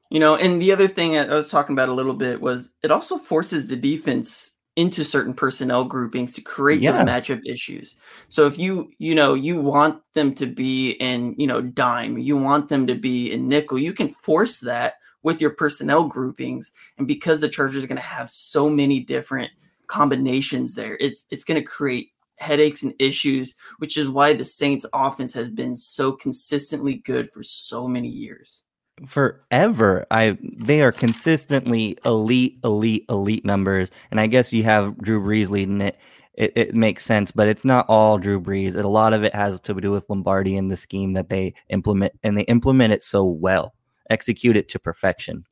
You 0.10 0.20
know, 0.20 0.36
and 0.36 0.62
the 0.62 0.72
other 0.72 0.88
thing 0.88 1.18
I 1.18 1.28
was 1.28 1.50
talking 1.50 1.74
about 1.74 1.90
a 1.90 1.94
little 1.94 2.14
bit 2.14 2.42
was 2.42 2.72
it 2.82 2.92
also 2.92 3.18
forces 3.18 3.68
the 3.68 3.76
defense 3.76 4.56
into 4.76 5.04
certain 5.04 5.34
personnel 5.34 5.84
groupings 5.84 6.34
to 6.34 6.42
create 6.42 6.80
yeah. 6.80 6.94
those 6.94 7.02
matchup 7.02 7.42
issues. 7.46 7.96
So 8.30 8.48
if 8.48 8.58
you, 8.58 8.90
you 8.98 9.14
know, 9.14 9.34
you 9.34 9.60
want 9.60 10.02
them 10.16 10.34
to 10.36 10.48
be 10.48 10.92
in, 10.92 11.36
you 11.38 11.46
know, 11.46 11.62
dime, 11.62 12.18
you 12.18 12.38
want 12.38 12.70
them 12.70 12.88
to 12.88 12.96
be 12.96 13.34
in 13.34 13.50
nickel, 13.50 13.78
you 13.78 13.92
can 13.92 14.08
force 14.08 14.62
that 14.62 14.96
with 15.22 15.42
your 15.42 15.50
personnel 15.50 16.06
groupings. 16.06 16.72
And 16.98 17.06
because 17.06 17.42
the 17.42 17.50
Chargers 17.50 17.84
are 17.84 17.88
going 17.88 17.98
to 17.98 18.02
have 18.02 18.30
so 18.30 18.70
many 18.70 19.02
different 19.02 19.52
combinations 19.90 20.76
there, 20.76 20.96
it's 21.02 21.26
it's 21.30 21.44
going 21.44 21.62
to 21.62 21.68
create 21.68 22.12
headaches 22.40 22.84
and 22.84 22.94
issues, 23.00 23.56
which 23.80 23.98
is 23.98 24.08
why 24.08 24.34
the 24.34 24.46
Saints 24.46 24.86
offense 24.94 25.34
has 25.34 25.50
been 25.50 25.76
so 25.76 26.14
consistently 26.14 26.96
good 26.96 27.30
for 27.32 27.44
so 27.44 27.88
many 27.88 28.08
years. 28.08 28.64
Forever. 29.08 30.06
I 30.12 30.38
they 30.42 30.82
are 30.82 30.92
consistently 30.92 31.98
elite, 32.06 32.60
elite, 32.64 33.06
elite 33.10 33.46
numbers. 33.46 33.92
And 34.12 34.20
I 34.20 34.28
guess 34.28 34.54
you 34.54 34.64
have 34.64 34.98
Drew 35.00 35.22
Brees 35.22 35.50
leading 35.50 35.82
it. 35.82 36.00
It, 36.36 36.54
it 36.56 36.76
makes 36.76 37.04
sense, 37.04 37.32
but 37.32 37.50
it's 37.50 37.66
not 37.66 37.86
all 37.90 38.18
Drew 38.18 38.40
Brees. 38.40 38.74
A 38.74 38.88
lot 38.88 39.12
of 39.12 39.24
it 39.24 39.36
has 39.36 39.60
to 39.60 39.74
do 39.74 39.92
with 39.92 40.10
Lombardi 40.10 40.56
and 40.56 40.72
the 40.72 40.78
scheme 40.78 41.12
that 41.14 41.28
they 41.28 41.54
implement, 41.70 42.14
and 42.24 42.38
they 42.38 42.44
implement 42.44 42.94
it 42.94 43.04
so 43.04 43.26
well 43.26 43.74
execute 44.10 44.58
it 44.58 44.68
to 44.70 44.80
perfection. 44.80 45.46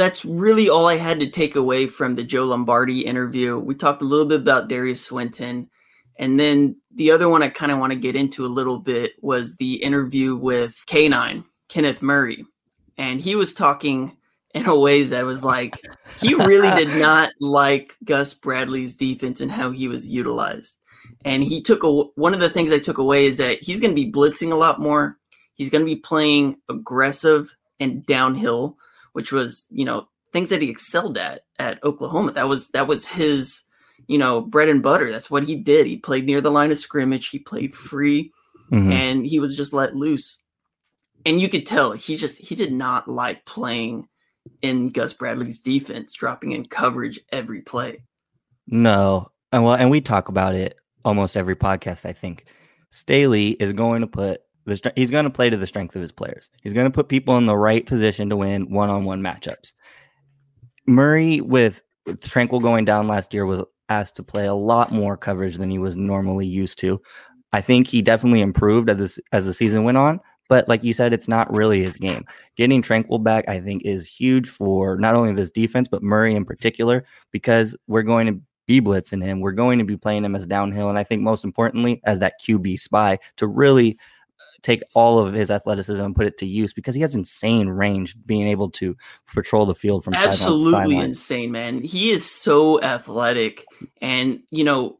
That's 0.00 0.24
really 0.24 0.70
all 0.70 0.86
I 0.86 0.96
had 0.96 1.20
to 1.20 1.28
take 1.28 1.56
away 1.56 1.86
from 1.86 2.14
the 2.14 2.24
Joe 2.24 2.44
Lombardi 2.44 3.02
interview. 3.02 3.58
We 3.58 3.74
talked 3.74 4.00
a 4.00 4.06
little 4.06 4.24
bit 4.24 4.40
about 4.40 4.68
Darius 4.68 5.02
Swinton. 5.02 5.68
And 6.18 6.40
then 6.40 6.76
the 6.94 7.10
other 7.10 7.28
one 7.28 7.42
I 7.42 7.50
kind 7.50 7.70
of 7.70 7.78
want 7.78 7.92
to 7.92 7.98
get 7.98 8.16
into 8.16 8.46
a 8.46 8.48
little 8.48 8.78
bit 8.78 9.12
was 9.20 9.56
the 9.56 9.74
interview 9.74 10.36
with 10.36 10.82
K9, 10.86 11.44
Kenneth 11.68 12.00
Murray. 12.00 12.46
And 12.96 13.20
he 13.20 13.34
was 13.34 13.52
talking 13.52 14.16
in 14.54 14.64
a 14.64 14.74
ways 14.74 15.10
that 15.10 15.26
was 15.26 15.44
like 15.44 15.78
he 16.18 16.34
really 16.34 16.70
did 16.82 16.98
not 16.98 17.32
like 17.38 17.94
Gus 18.02 18.32
Bradley's 18.32 18.96
defense 18.96 19.42
and 19.42 19.52
how 19.52 19.70
he 19.70 19.86
was 19.86 20.08
utilized. 20.08 20.78
And 21.26 21.44
he 21.44 21.60
took 21.60 21.84
a, 21.84 21.90
one 22.14 22.32
of 22.32 22.40
the 22.40 22.48
things 22.48 22.72
I 22.72 22.78
took 22.78 22.96
away 22.96 23.26
is 23.26 23.36
that 23.36 23.60
he's 23.60 23.80
going 23.80 23.94
to 23.94 24.02
be 24.02 24.10
blitzing 24.10 24.50
a 24.50 24.56
lot 24.56 24.80
more. 24.80 25.18
He's 25.52 25.68
going 25.68 25.82
to 25.82 25.94
be 25.94 26.00
playing 26.00 26.56
aggressive 26.70 27.54
and 27.80 28.04
downhill, 28.06 28.78
which 29.12 29.32
was, 29.32 29.66
you 29.70 29.84
know, 29.84 30.08
things 30.32 30.50
that 30.50 30.62
he 30.62 30.70
excelled 30.70 31.18
at 31.18 31.42
at 31.58 31.82
Oklahoma. 31.84 32.32
That 32.32 32.48
was 32.48 32.68
that 32.68 32.86
was 32.86 33.06
his, 33.06 33.62
you 34.06 34.18
know, 34.18 34.40
bread 34.40 34.68
and 34.68 34.82
butter. 34.82 35.10
That's 35.10 35.30
what 35.30 35.44
he 35.44 35.56
did. 35.56 35.86
He 35.86 35.96
played 35.96 36.26
near 36.26 36.40
the 36.40 36.50
line 36.50 36.70
of 36.70 36.78
scrimmage. 36.78 37.28
He 37.28 37.38
played 37.38 37.74
free, 37.74 38.32
mm-hmm. 38.70 38.92
and 38.92 39.26
he 39.26 39.38
was 39.38 39.56
just 39.56 39.72
let 39.72 39.96
loose. 39.96 40.38
And 41.26 41.40
you 41.40 41.48
could 41.48 41.66
tell 41.66 41.92
he 41.92 42.16
just 42.16 42.40
he 42.40 42.54
did 42.54 42.72
not 42.72 43.08
like 43.08 43.44
playing 43.44 44.08
in 44.62 44.88
Gus 44.88 45.12
Bradley's 45.12 45.60
defense, 45.60 46.14
dropping 46.14 46.52
in 46.52 46.66
coverage 46.66 47.20
every 47.30 47.60
play. 47.60 48.04
No, 48.66 49.30
and 49.52 49.64
well, 49.64 49.74
and 49.74 49.90
we 49.90 50.00
talk 50.00 50.28
about 50.28 50.54
it 50.54 50.76
almost 51.04 51.36
every 51.36 51.56
podcast. 51.56 52.06
I 52.06 52.12
think 52.12 52.46
Staley 52.90 53.50
is 53.50 53.72
going 53.72 54.00
to 54.00 54.06
put 54.06 54.42
the, 54.70 54.92
he's 54.96 55.10
going 55.10 55.24
to 55.24 55.30
play 55.30 55.50
to 55.50 55.56
the 55.56 55.66
strength 55.66 55.94
of 55.94 56.02
his 56.02 56.12
players. 56.12 56.48
He's 56.62 56.72
going 56.72 56.86
to 56.86 56.94
put 56.94 57.08
people 57.08 57.36
in 57.36 57.46
the 57.46 57.56
right 57.56 57.84
position 57.84 58.28
to 58.30 58.36
win 58.36 58.70
one-on-one 58.70 59.22
matchups. 59.22 59.72
Murray 60.86 61.40
with 61.40 61.82
Tranquill 62.08 62.62
going 62.62 62.84
down 62.84 63.08
last 63.08 63.34
year 63.34 63.46
was 63.46 63.62
asked 63.88 64.16
to 64.16 64.22
play 64.22 64.46
a 64.46 64.54
lot 64.54 64.92
more 64.92 65.16
coverage 65.16 65.56
than 65.56 65.70
he 65.70 65.78
was 65.78 65.96
normally 65.96 66.46
used 66.46 66.78
to. 66.80 67.00
I 67.52 67.60
think 67.60 67.86
he 67.86 68.00
definitely 68.00 68.40
improved 68.40 68.88
as 68.88 68.96
this 68.96 69.20
as 69.32 69.44
the 69.44 69.52
season 69.52 69.84
went 69.84 69.98
on, 69.98 70.20
but 70.48 70.68
like 70.68 70.84
you 70.84 70.92
said, 70.92 71.12
it's 71.12 71.28
not 71.28 71.52
really 71.52 71.82
his 71.82 71.96
game. 71.96 72.24
Getting 72.56 72.82
Tranquill 72.82 73.22
back, 73.22 73.44
I 73.48 73.60
think, 73.60 73.82
is 73.84 74.06
huge 74.06 74.48
for 74.48 74.96
not 74.98 75.16
only 75.16 75.32
this 75.32 75.50
defense 75.50 75.88
but 75.88 76.02
Murray 76.02 76.34
in 76.34 76.44
particular 76.44 77.04
because 77.32 77.76
we're 77.88 78.02
going 78.02 78.26
to 78.26 78.40
be 78.66 78.80
blitzing 78.80 79.22
him. 79.22 79.40
We're 79.40 79.50
going 79.52 79.80
to 79.80 79.84
be 79.84 79.96
playing 79.96 80.24
him 80.24 80.36
as 80.36 80.46
downhill, 80.46 80.88
and 80.88 80.98
I 80.98 81.02
think 81.02 81.22
most 81.22 81.44
importantly 81.44 82.00
as 82.04 82.20
that 82.20 82.40
QB 82.40 82.78
spy 82.78 83.18
to 83.36 83.48
really 83.48 83.98
take 84.62 84.82
all 84.94 85.18
of 85.18 85.32
his 85.32 85.50
athleticism 85.50 86.02
and 86.02 86.16
put 86.16 86.26
it 86.26 86.38
to 86.38 86.46
use 86.46 86.72
because 86.72 86.94
he 86.94 87.00
has 87.00 87.14
insane 87.14 87.68
range, 87.68 88.14
being 88.26 88.46
able 88.46 88.70
to 88.70 88.96
patrol 89.34 89.66
the 89.66 89.74
field 89.74 90.04
from 90.04 90.14
absolutely 90.14 90.96
insane, 90.96 91.52
man. 91.52 91.82
He 91.82 92.10
is 92.10 92.28
so 92.28 92.80
athletic, 92.82 93.64
and 94.00 94.40
you 94.50 94.64
know 94.64 94.98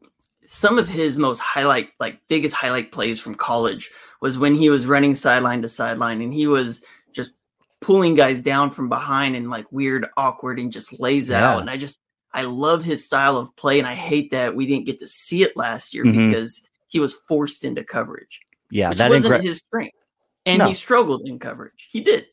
some 0.51 0.77
of 0.77 0.89
his 0.89 1.17
most 1.17 1.39
highlight, 1.39 1.89
like 1.99 2.19
biggest 2.27 2.53
highlight 2.53 2.91
plays 2.91 3.19
from 3.19 3.35
college 3.35 3.89
was 4.19 4.37
when 4.37 4.53
he 4.53 4.69
was 4.69 4.85
running 4.85 5.15
sideline 5.15 5.61
to 5.61 5.69
sideline, 5.69 6.21
and 6.21 6.33
he 6.33 6.47
was 6.47 6.83
just 7.13 7.31
pulling 7.79 8.15
guys 8.15 8.41
down 8.41 8.69
from 8.69 8.89
behind 8.89 9.35
and 9.35 9.49
like 9.49 9.71
weird, 9.71 10.05
awkward, 10.17 10.59
and 10.59 10.71
just 10.71 10.99
lays 10.99 11.29
yeah. 11.29 11.53
out. 11.53 11.61
And 11.61 11.69
I 11.69 11.77
just 11.77 11.97
I 12.33 12.43
love 12.43 12.83
his 12.83 13.05
style 13.05 13.37
of 13.37 13.55
play, 13.55 13.79
and 13.79 13.87
I 13.87 13.95
hate 13.95 14.31
that 14.31 14.55
we 14.55 14.65
didn't 14.65 14.85
get 14.85 14.99
to 14.99 15.07
see 15.07 15.43
it 15.43 15.55
last 15.55 15.93
year 15.93 16.03
mm-hmm. 16.03 16.27
because 16.27 16.61
he 16.87 16.99
was 16.99 17.13
forced 17.13 17.63
into 17.63 17.83
coverage. 17.83 18.41
Yeah, 18.71 18.89
which 18.89 18.97
that 18.99 19.09
wasn't 19.09 19.43
his 19.43 19.57
strength, 19.57 19.97
and 20.45 20.59
no. 20.59 20.67
he 20.67 20.73
struggled 20.73 21.27
in 21.27 21.39
coverage. 21.39 21.89
He 21.91 21.99
did. 21.99 22.27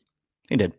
He 0.49 0.55
did. 0.55 0.73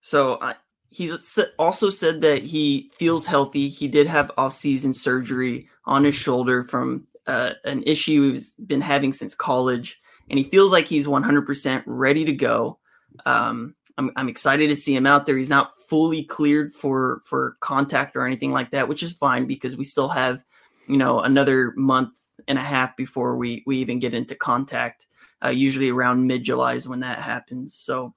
So 0.00 0.34
uh, 0.34 0.54
he's 0.90 1.38
also 1.58 1.90
said 1.90 2.20
that 2.22 2.42
he 2.42 2.90
feels 2.94 3.26
healthy. 3.26 3.68
He 3.68 3.88
did 3.88 4.06
have 4.06 4.30
off-season 4.36 4.94
surgery 4.94 5.68
on 5.84 6.04
his 6.04 6.14
shoulder 6.14 6.62
from 6.62 7.06
uh, 7.26 7.52
an 7.64 7.82
issue 7.84 8.30
he's 8.30 8.54
been 8.54 8.80
having 8.80 9.12
since 9.12 9.34
college, 9.34 10.00
and 10.30 10.38
he 10.38 10.44
feels 10.44 10.72
like 10.72 10.86
he's 10.86 11.06
100% 11.06 11.82
ready 11.86 12.24
to 12.24 12.32
go. 12.32 12.78
Um, 13.26 13.74
I'm, 13.98 14.12
I'm 14.16 14.28
excited 14.28 14.68
to 14.68 14.76
see 14.76 14.94
him 14.94 15.06
out 15.06 15.26
there. 15.26 15.36
He's 15.36 15.50
not 15.50 15.72
fully 15.88 16.22
cleared 16.22 16.72
for 16.72 17.20
for 17.24 17.56
contact 17.60 18.16
or 18.16 18.26
anything 18.26 18.52
like 18.52 18.70
that, 18.70 18.88
which 18.88 19.02
is 19.02 19.12
fine 19.12 19.46
because 19.46 19.76
we 19.76 19.84
still 19.84 20.08
have, 20.08 20.42
you 20.86 20.96
know, 20.96 21.20
another 21.20 21.72
month 21.76 22.14
and 22.48 22.58
a 22.58 22.62
half 22.62 22.96
before 22.96 23.36
we 23.36 23.62
we 23.66 23.76
even 23.78 23.98
get 23.98 24.14
into 24.14 24.34
contact. 24.34 25.06
Uh, 25.44 25.50
usually 25.50 25.90
around 25.90 26.26
mid 26.26 26.42
July 26.42 26.74
is 26.74 26.88
when 26.88 27.00
that 27.00 27.18
happens. 27.18 27.74
So 27.74 28.14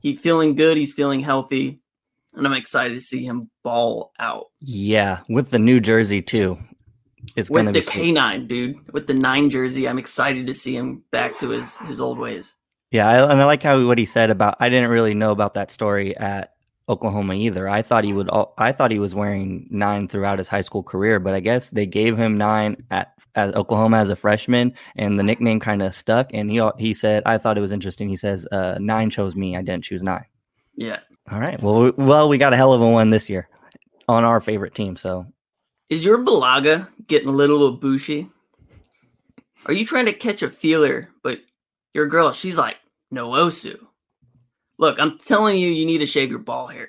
He's 0.00 0.20
feeling 0.20 0.54
good. 0.54 0.76
He's 0.76 0.92
feeling 0.92 1.20
healthy. 1.20 1.80
And 2.34 2.46
I'm 2.46 2.52
excited 2.52 2.94
to 2.94 3.00
see 3.00 3.24
him 3.24 3.50
ball 3.64 4.12
out. 4.18 4.46
Yeah, 4.60 5.20
with 5.28 5.50
the 5.50 5.58
new 5.58 5.80
jersey 5.80 6.22
too. 6.22 6.58
It's 7.36 7.50
with 7.50 7.72
the 7.72 7.80
K9, 7.80 8.48
dude. 8.48 8.92
With 8.92 9.06
the 9.06 9.14
nine 9.14 9.50
jersey, 9.50 9.88
I'm 9.88 9.98
excited 9.98 10.46
to 10.46 10.54
see 10.54 10.76
him 10.76 11.02
back 11.10 11.38
to 11.40 11.50
his 11.50 11.76
his 11.78 12.00
old 12.00 12.18
ways. 12.18 12.54
Yeah, 12.92 13.08
I, 13.08 13.32
and 13.32 13.42
I 13.42 13.44
like 13.44 13.62
how 13.62 13.84
what 13.84 13.98
he 13.98 14.06
said 14.06 14.30
about. 14.30 14.56
I 14.60 14.68
didn't 14.68 14.90
really 14.90 15.14
know 15.14 15.32
about 15.32 15.54
that 15.54 15.70
story 15.70 16.16
at 16.16 16.54
Oklahoma 16.90 17.34
either. 17.34 17.68
I 17.68 17.82
thought 17.82 18.02
he 18.02 18.12
would. 18.12 18.28
I 18.58 18.72
thought 18.72 18.90
he 18.90 18.98
was 18.98 19.14
wearing 19.14 19.68
nine 19.70 20.08
throughout 20.08 20.38
his 20.38 20.48
high 20.48 20.60
school 20.60 20.82
career, 20.82 21.20
but 21.20 21.34
I 21.34 21.40
guess 21.40 21.70
they 21.70 21.86
gave 21.86 22.16
him 22.16 22.36
nine 22.36 22.76
at, 22.90 23.14
at 23.36 23.54
Oklahoma 23.54 23.98
as 23.98 24.08
a 24.08 24.16
freshman, 24.16 24.74
and 24.96 25.18
the 25.18 25.22
nickname 25.22 25.60
kind 25.60 25.82
of 25.82 25.94
stuck. 25.94 26.28
And 26.34 26.50
he 26.50 26.60
he 26.78 26.92
said, 26.92 27.22
I 27.26 27.38
thought 27.38 27.56
it 27.56 27.62
was 27.62 27.72
interesting. 27.72 28.08
He 28.08 28.16
says, 28.16 28.46
uh, 28.50 28.76
nine 28.80 29.08
chose 29.08 29.36
me. 29.36 29.56
I 29.56 29.62
didn't 29.62 29.84
choose 29.84 30.02
nine. 30.02 30.24
Yeah. 30.74 30.98
All 31.30 31.38
right. 31.38 31.62
Well, 31.62 31.82
we, 31.82 31.90
well, 31.90 32.28
we 32.28 32.38
got 32.38 32.52
a 32.52 32.56
hell 32.56 32.72
of 32.72 32.82
a 32.82 32.90
one 32.90 33.10
this 33.10 33.30
year 33.30 33.48
on 34.08 34.24
our 34.24 34.40
favorite 34.40 34.74
team. 34.74 34.96
So, 34.96 35.26
is 35.88 36.04
your 36.04 36.18
Balaga 36.24 36.88
getting 37.06 37.28
a 37.28 37.32
little 37.32 37.72
bushy? 37.72 38.28
Are 39.66 39.72
you 39.72 39.84
trying 39.84 40.06
to 40.06 40.12
catch 40.12 40.42
a 40.42 40.50
feeler, 40.50 41.10
but 41.22 41.40
your 41.94 42.06
girl, 42.06 42.32
she's 42.32 42.56
like 42.56 42.78
Noosu? 43.14 43.78
Look, 44.80 44.98
I'm 44.98 45.18
telling 45.18 45.58
you, 45.58 45.68
you 45.68 45.84
need 45.84 45.98
to 45.98 46.06
shave 46.06 46.30
your 46.30 46.38
ball 46.38 46.66
hair. 46.66 46.88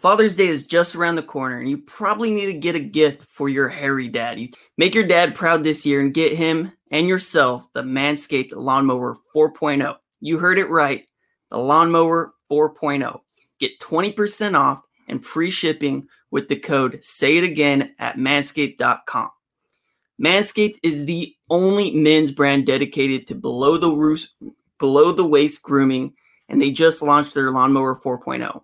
Father's 0.00 0.34
Day 0.34 0.48
is 0.48 0.66
just 0.66 0.96
around 0.96 1.14
the 1.14 1.22
corner, 1.22 1.60
and 1.60 1.70
you 1.70 1.78
probably 1.78 2.34
need 2.34 2.46
to 2.46 2.52
get 2.52 2.74
a 2.74 2.80
gift 2.80 3.22
for 3.30 3.48
your 3.48 3.68
hairy 3.68 4.08
dad. 4.08 4.40
You 4.40 4.48
make 4.76 4.92
your 4.92 5.06
dad 5.06 5.36
proud 5.36 5.62
this 5.62 5.86
year 5.86 6.00
and 6.00 6.12
get 6.12 6.32
him 6.32 6.72
and 6.90 7.06
yourself 7.06 7.72
the 7.74 7.84
Manscaped 7.84 8.56
Lawnmower 8.56 9.18
4.0. 9.32 9.98
You 10.20 10.38
heard 10.38 10.58
it 10.58 10.68
right, 10.68 11.06
the 11.48 11.58
Lawnmower 11.58 12.34
4.0. 12.50 13.20
Get 13.60 13.78
20% 13.78 14.58
off 14.58 14.82
and 15.06 15.24
free 15.24 15.52
shipping 15.52 16.08
with 16.32 16.48
the 16.48 16.56
code 16.56 17.04
Say 17.04 17.36
It 17.36 17.44
Again 17.44 17.94
at 18.00 18.16
manscaped.com. 18.16 19.30
Manscaped 20.20 20.78
is 20.82 21.06
the 21.06 21.36
only 21.48 21.92
men's 21.92 22.32
brand 22.32 22.66
dedicated 22.66 23.28
to 23.28 23.36
below 23.36 23.76
the 23.76 23.92
roof, 23.92 24.26
below 24.80 25.12
the 25.12 25.24
waist 25.26 25.62
grooming 25.62 26.14
and 26.48 26.60
they 26.60 26.70
just 26.70 27.02
launched 27.02 27.34
their 27.34 27.50
Lawnmower 27.50 28.00
4.0. 28.00 28.62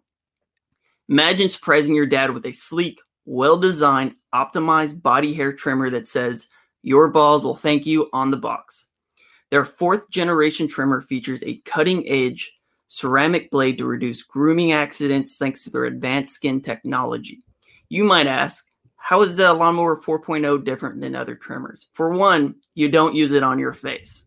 Imagine 1.08 1.48
surprising 1.48 1.94
your 1.94 2.06
dad 2.06 2.30
with 2.30 2.46
a 2.46 2.52
sleek, 2.52 3.00
well 3.26 3.58
designed, 3.58 4.14
optimized 4.34 5.02
body 5.02 5.34
hair 5.34 5.52
trimmer 5.52 5.90
that 5.90 6.08
says, 6.08 6.48
Your 6.82 7.08
balls 7.08 7.44
will 7.44 7.54
thank 7.54 7.86
you 7.86 8.08
on 8.12 8.30
the 8.30 8.36
box. 8.36 8.86
Their 9.50 9.64
fourth 9.64 10.08
generation 10.10 10.66
trimmer 10.66 11.00
features 11.00 11.42
a 11.42 11.58
cutting 11.58 12.08
edge 12.08 12.52
ceramic 12.88 13.50
blade 13.50 13.78
to 13.78 13.86
reduce 13.86 14.22
grooming 14.22 14.72
accidents 14.72 15.36
thanks 15.36 15.64
to 15.64 15.70
their 15.70 15.84
advanced 15.84 16.32
skin 16.32 16.60
technology. 16.60 17.42
You 17.88 18.04
might 18.04 18.26
ask, 18.26 18.66
how 18.96 19.20
is 19.22 19.36
the 19.36 19.52
Lawnmower 19.52 20.00
4.0 20.00 20.64
different 20.64 21.00
than 21.00 21.14
other 21.14 21.34
trimmers? 21.34 21.88
For 21.92 22.10
one, 22.10 22.54
you 22.74 22.88
don't 22.88 23.14
use 23.14 23.32
it 23.32 23.42
on 23.42 23.58
your 23.58 23.74
face. 23.74 24.24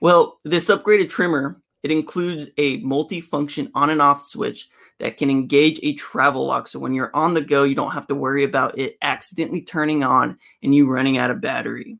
Well, 0.00 0.38
this 0.44 0.68
upgraded 0.68 1.10
trimmer, 1.10 1.60
it 1.82 1.90
includes 1.90 2.48
a 2.56 2.78
multi-function 2.78 3.70
on 3.74 3.90
and 3.90 4.02
off 4.02 4.24
switch 4.24 4.68
that 4.98 5.16
can 5.16 5.30
engage 5.30 5.78
a 5.82 5.94
travel 5.94 6.46
lock. 6.46 6.66
So 6.66 6.78
when 6.78 6.94
you're 6.94 7.14
on 7.14 7.34
the 7.34 7.40
go, 7.40 7.64
you 7.64 7.74
don't 7.74 7.92
have 7.92 8.06
to 8.08 8.14
worry 8.14 8.44
about 8.44 8.78
it 8.78 8.96
accidentally 9.02 9.62
turning 9.62 10.02
on 10.02 10.38
and 10.62 10.74
you 10.74 10.90
running 10.90 11.18
out 11.18 11.30
of 11.30 11.40
battery. 11.40 11.98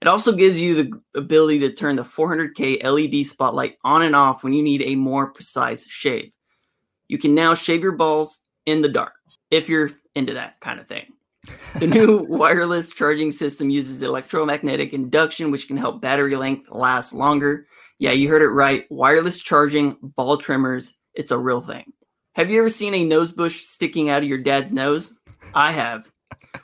It 0.00 0.08
also 0.08 0.32
gives 0.32 0.60
you 0.60 0.74
the 0.74 1.00
ability 1.14 1.60
to 1.60 1.72
turn 1.72 1.96
the 1.96 2.04
400K 2.04 2.82
LED 2.82 3.26
spotlight 3.26 3.78
on 3.84 4.02
and 4.02 4.16
off 4.16 4.42
when 4.42 4.52
you 4.52 4.62
need 4.62 4.82
a 4.82 4.96
more 4.96 5.30
precise 5.30 5.86
shave. 5.86 6.32
You 7.08 7.18
can 7.18 7.34
now 7.34 7.54
shave 7.54 7.82
your 7.82 7.92
balls 7.92 8.40
in 8.66 8.80
the 8.80 8.88
dark 8.88 9.12
if 9.50 9.68
you're 9.68 9.90
into 10.14 10.34
that 10.34 10.60
kind 10.60 10.80
of 10.80 10.86
thing. 10.86 11.06
The 11.78 11.86
new 11.86 12.24
wireless 12.28 12.92
charging 12.92 13.30
system 13.30 13.70
uses 13.70 14.02
electromagnetic 14.02 14.92
induction, 14.92 15.50
which 15.50 15.66
can 15.66 15.76
help 15.76 16.00
battery 16.00 16.36
length 16.36 16.70
last 16.70 17.12
longer. 17.12 17.66
Yeah, 17.98 18.12
you 18.12 18.28
heard 18.28 18.42
it 18.42 18.48
right. 18.48 18.86
Wireless 18.90 19.38
charging, 19.38 19.96
ball 20.02 20.36
trimmers, 20.36 20.94
it's 21.14 21.30
a 21.30 21.38
real 21.38 21.60
thing. 21.60 21.92
Have 22.34 22.50
you 22.50 22.58
ever 22.58 22.68
seen 22.68 22.94
a 22.94 23.04
nose 23.04 23.30
bush 23.30 23.62
sticking 23.62 24.08
out 24.08 24.22
of 24.22 24.28
your 24.28 24.38
dad's 24.38 24.72
nose? 24.72 25.14
I 25.54 25.72
have. 25.72 26.10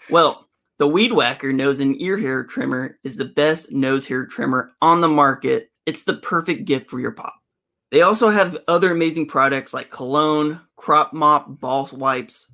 Well, 0.09 0.49
the 0.79 0.88
Weed 0.88 1.12
Whacker 1.12 1.53
nose 1.53 1.79
and 1.81 2.01
ear 2.01 2.19
hair 2.19 2.43
trimmer 2.45 2.99
is 3.05 3.16
the 3.16 3.27
best 3.27 3.71
nose 3.71 4.07
hair 4.07 4.27
trimmer 4.27 4.73
on 4.81 5.01
the 5.01 5.09
market. 5.09 5.71
It's 5.87 6.05
the 6.05 6.16
perfect 6.16 6.64
gift 6.64 6.88
for 6.88 6.99
your 6.99 7.12
pop. 7.12 7.35
They 7.90 8.03
also 8.03 8.29
have 8.29 8.59
other 8.69 8.90
amazing 8.90 9.27
products 9.27 9.75
like 9.75 9.90
cologne, 9.90 10.61
crop 10.77 11.12
mop, 11.12 11.61
ball 11.61 11.88
wipes, 11.93 12.47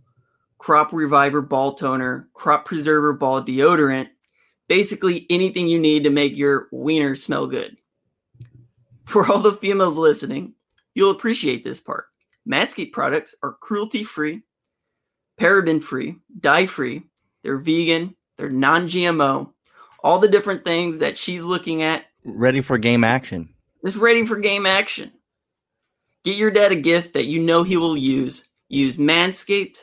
crop 0.58 0.92
reviver 0.92 1.42
ball 1.42 1.74
toner, 1.74 2.28
crop 2.34 2.64
preserver 2.64 3.12
ball 3.12 3.42
deodorant, 3.42 4.08
basically 4.68 5.26
anything 5.30 5.68
you 5.68 5.78
need 5.78 6.04
to 6.04 6.10
make 6.10 6.36
your 6.36 6.68
wiener 6.72 7.16
smell 7.16 7.46
good. 7.46 7.76
For 9.04 9.30
all 9.30 9.38
the 9.38 9.52
females 9.52 9.98
listening, 9.98 10.54
you'll 10.94 11.10
appreciate 11.10 11.64
this 11.64 11.80
part. 11.80 12.06
Manscaped 12.48 12.92
products 12.92 13.34
are 13.42 13.52
cruelty 13.52 14.04
free, 14.04 14.42
paraben 15.40 15.82
free, 15.82 16.16
dye 16.40 16.66
free, 16.66 17.02
they're 17.42 17.58
vegan, 17.58 18.14
they're 18.36 18.50
non 18.50 18.88
GMO, 18.88 19.52
all 20.02 20.18
the 20.18 20.28
different 20.28 20.64
things 20.64 21.00
that 21.00 21.18
she's 21.18 21.42
looking 21.42 21.82
at. 21.82 22.04
Ready 22.24 22.60
for 22.60 22.78
game 22.78 23.04
action. 23.04 23.48
Just 23.84 23.96
ready 23.98 24.24
for 24.26 24.36
game 24.36 24.66
action. 24.66 25.12
Get 26.24 26.36
your 26.36 26.50
dad 26.50 26.72
a 26.72 26.76
gift 26.76 27.14
that 27.14 27.26
you 27.26 27.40
know 27.40 27.62
he 27.62 27.76
will 27.76 27.96
use. 27.96 28.48
Use 28.68 28.96
Manscaped 28.96 29.78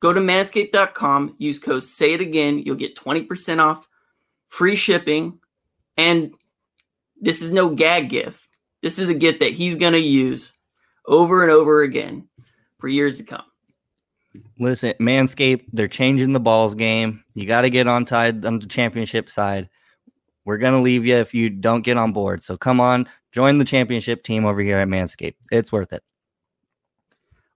Go 0.00 0.12
to 0.12 0.20
manscaped.com, 0.20 1.34
use 1.38 1.58
code 1.58 1.82
say 1.82 2.14
it 2.14 2.20
again. 2.20 2.60
You'll 2.60 2.76
get 2.76 2.96
20% 2.96 3.58
off, 3.58 3.86
free 4.48 4.76
shipping. 4.76 5.40
And 5.96 6.34
this 7.20 7.42
is 7.42 7.50
no 7.50 7.74
gag 7.74 8.08
gift. 8.08 8.48
This 8.82 8.98
is 8.98 9.08
a 9.08 9.14
gift 9.14 9.40
that 9.40 9.52
he's 9.52 9.74
going 9.74 9.94
to 9.94 9.98
use 9.98 10.56
over 11.06 11.42
and 11.42 11.50
over 11.50 11.82
again 11.82 12.28
for 12.78 12.86
years 12.86 13.18
to 13.18 13.24
come. 13.24 13.42
Listen, 14.60 14.92
Manscaped, 15.00 15.64
they're 15.72 15.88
changing 15.88 16.32
the 16.32 16.40
balls 16.40 16.74
game. 16.74 17.24
You 17.34 17.46
got 17.46 17.62
to 17.62 17.70
get 17.70 17.88
on 17.88 18.06
side 18.06 18.44
on 18.44 18.60
the 18.60 18.66
championship 18.66 19.30
side. 19.30 19.68
We're 20.44 20.58
going 20.58 20.74
to 20.74 20.80
leave 20.80 21.04
you 21.04 21.16
if 21.16 21.34
you 21.34 21.50
don't 21.50 21.82
get 21.82 21.96
on 21.96 22.12
board. 22.12 22.42
So 22.42 22.56
come 22.56 22.80
on, 22.80 23.08
join 23.32 23.58
the 23.58 23.64
championship 23.64 24.22
team 24.22 24.44
over 24.44 24.60
here 24.60 24.78
at 24.78 24.88
Manscaped. 24.88 25.34
It's 25.50 25.72
worth 25.72 25.92
it. 25.92 26.02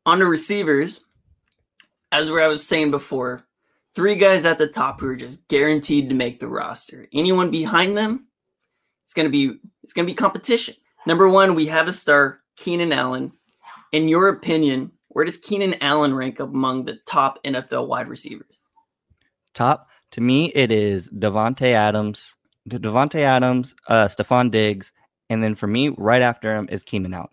On 0.04 0.18
the 0.18 0.26
receivers, 0.26 1.00
as 2.12 2.30
where 2.30 2.44
I 2.44 2.48
was 2.48 2.64
saying 2.64 2.90
before, 2.90 3.44
three 3.94 4.14
guys 4.14 4.44
at 4.44 4.58
the 4.58 4.68
top 4.68 5.00
who 5.00 5.08
are 5.08 5.16
just 5.16 5.48
guaranteed 5.48 6.08
to 6.10 6.14
make 6.14 6.38
the 6.38 6.46
roster. 6.46 7.08
Anyone 7.12 7.50
behind 7.50 7.96
them, 7.96 8.28
it's 9.04 9.14
gonna 9.14 9.30
be 9.30 9.58
it's 9.82 9.92
gonna 9.92 10.06
be 10.06 10.14
competition. 10.14 10.74
Number 11.06 11.28
one, 11.28 11.54
we 11.54 11.66
have 11.66 11.88
a 11.88 11.92
star, 11.92 12.40
Keenan 12.56 12.92
Allen. 12.92 13.32
In 13.90 14.08
your 14.08 14.28
opinion, 14.28 14.92
where 15.08 15.24
does 15.24 15.36
Keenan 15.36 15.74
Allen 15.82 16.14
rank 16.14 16.38
among 16.38 16.84
the 16.84 16.98
top 17.06 17.42
NFL 17.44 17.88
wide 17.88 18.08
receivers? 18.08 18.60
Top 19.54 19.88
to 20.12 20.20
me, 20.20 20.52
it 20.54 20.70
is 20.70 21.08
Davante 21.10 21.72
Adams, 21.72 22.36
Davante 22.68 23.20
Adams, 23.20 23.74
uh, 23.88 24.04
Stefon 24.04 24.50
Diggs, 24.50 24.92
and 25.28 25.42
then 25.42 25.54
for 25.54 25.66
me, 25.66 25.88
right 25.88 26.22
after 26.22 26.54
him 26.54 26.68
is 26.70 26.82
Keenan 26.82 27.14
Allen. 27.14 27.28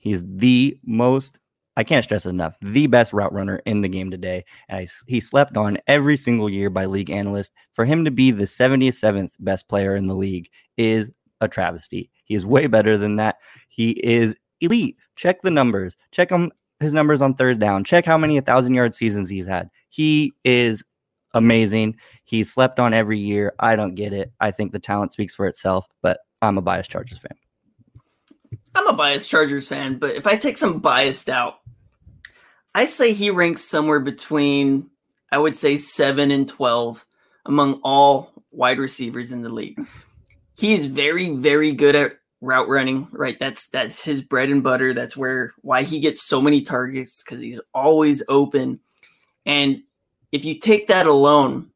He's 0.00 0.24
the 0.26 0.78
most 0.84 1.38
I 1.76 1.84
can't 1.84 2.04
stress 2.04 2.26
enough, 2.26 2.54
the 2.60 2.86
best 2.86 3.12
route 3.12 3.32
runner 3.32 3.62
in 3.64 3.80
the 3.80 3.88
game 3.88 4.10
today. 4.10 4.44
And 4.68 4.80
I, 4.80 4.88
he 5.06 5.20
slept 5.20 5.56
on 5.56 5.78
every 5.86 6.16
single 6.16 6.50
year 6.50 6.68
by 6.68 6.84
league 6.86 7.10
analysts. 7.10 7.50
For 7.72 7.84
him 7.84 8.04
to 8.04 8.10
be 8.10 8.30
the 8.30 8.44
77th 8.44 9.30
best 9.40 9.68
player 9.68 9.96
in 9.96 10.06
the 10.06 10.14
league 10.14 10.50
is 10.76 11.10
a 11.40 11.48
travesty. 11.48 12.10
He 12.24 12.34
is 12.34 12.44
way 12.44 12.66
better 12.66 12.98
than 12.98 13.16
that. 13.16 13.36
He 13.68 13.92
is 14.04 14.36
elite. 14.60 14.96
Check 15.16 15.42
the 15.42 15.50
numbers. 15.50 15.96
Check 16.10 16.30
him 16.30 16.52
his 16.80 16.92
numbers 16.92 17.22
on 17.22 17.34
third 17.34 17.58
down. 17.58 17.84
Check 17.84 18.04
how 18.04 18.18
many 18.18 18.34
1000 18.34 18.74
yard 18.74 18.94
seasons 18.94 19.30
he's 19.30 19.46
had. 19.46 19.70
He 19.88 20.32
is 20.44 20.84
amazing. 21.34 21.96
He 22.24 22.42
slept 22.44 22.78
on 22.78 22.92
every 22.92 23.18
year. 23.18 23.54
I 23.58 23.76
don't 23.76 23.94
get 23.94 24.12
it. 24.12 24.32
I 24.40 24.50
think 24.50 24.72
the 24.72 24.78
talent 24.78 25.12
speaks 25.12 25.34
for 25.34 25.46
itself, 25.46 25.86
but 26.02 26.20
I'm 26.42 26.58
a 26.58 26.62
biased 26.62 26.90
Chargers 26.90 27.18
fan. 27.18 27.36
I'm 28.74 28.88
a 28.88 28.92
biased 28.92 29.28
Chargers 29.28 29.68
fan, 29.68 29.98
but 29.98 30.14
if 30.14 30.26
I 30.26 30.36
take 30.36 30.56
some 30.56 30.80
biased 30.80 31.28
out, 31.28 31.60
I 32.74 32.86
say 32.86 33.12
he 33.12 33.30
ranks 33.30 33.62
somewhere 33.62 34.00
between, 34.00 34.90
I 35.30 35.38
would 35.38 35.56
say, 35.56 35.76
seven 35.76 36.30
and 36.30 36.48
12 36.48 37.06
among 37.46 37.80
all 37.82 38.32
wide 38.50 38.78
receivers 38.78 39.32
in 39.32 39.42
the 39.42 39.48
league. 39.48 39.78
He 40.56 40.74
is 40.74 40.86
very, 40.86 41.30
very 41.30 41.72
good 41.72 41.96
at 41.96 42.18
route 42.40 42.68
running, 42.68 43.08
right? 43.12 43.38
That's 43.38 43.66
that's 43.68 44.04
his 44.04 44.20
bread 44.20 44.50
and 44.50 44.62
butter. 44.62 44.92
That's 44.92 45.16
where 45.16 45.52
why 45.62 45.82
he 45.82 46.00
gets 46.00 46.26
so 46.26 46.42
many 46.42 46.60
targets 46.62 47.22
because 47.22 47.40
he's 47.40 47.60
always 47.72 48.22
open. 48.28 48.80
And 49.46 49.82
if 50.32 50.44
you 50.44 50.58
take 50.58 50.88
that 50.88 51.06
alone 51.06 51.70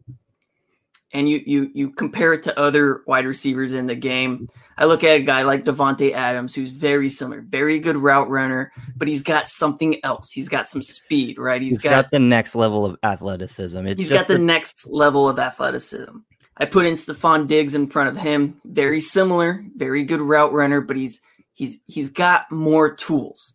and 1.17 1.29
you 1.29 1.43
you 1.47 1.71
you 1.73 1.91
compare 1.91 2.35
it 2.35 2.43
to 2.43 2.59
other 2.61 3.03
wide 3.07 3.25
receivers 3.25 3.73
in 3.73 3.87
the 3.87 3.95
game, 3.95 4.51
I 4.77 4.85
look 4.85 5.03
at 5.03 5.17
a 5.17 5.23
guy 5.23 5.43
like 5.43 5.65
Davante 5.65 6.13
Adams, 6.13 6.55
who's 6.55 6.69
very 6.69 7.09
similar, 7.09 7.41
very 7.41 7.79
good 7.79 7.97
route 7.97 8.29
runner, 8.29 8.71
but 8.97 9.09
he's 9.09 9.23
got 9.23 9.49
something 9.49 9.99
else. 10.05 10.31
He's 10.31 10.51
got 10.51 10.69
some 10.69 10.83
speed, 10.83 11.39
right? 11.39 11.63
he's 11.63 11.83
got, 11.83 11.91
got 11.91 12.11
the 12.11 12.19
next 12.19 12.55
level 12.55 12.85
of 12.85 12.99
athleticism. 13.03 13.87
It's 13.87 13.99
he's 13.99 14.11
got 14.11 14.29
the, 14.29 14.35
the 14.35 14.45
next 14.45 14.87
level 14.89 15.27
of 15.27 15.39
athleticism. 15.39 16.19
I 16.59 16.67
put 16.67 16.85
in 16.85 16.95
Stefon 16.95 17.47
Diggs 17.47 17.75
in 17.75 17.87
front 17.87 18.11
of 18.11 18.23
him. 18.23 18.61
Very 18.67 19.01
similar, 19.01 19.65
very 19.75 20.05
good 20.05 20.21
route 20.21 20.53
runner, 20.53 20.83
but 20.83 20.97
he's 20.97 21.23
he's 21.55 21.81
he's 21.87 22.11
got 22.11 22.53
more 22.53 22.95
tools. 22.95 23.55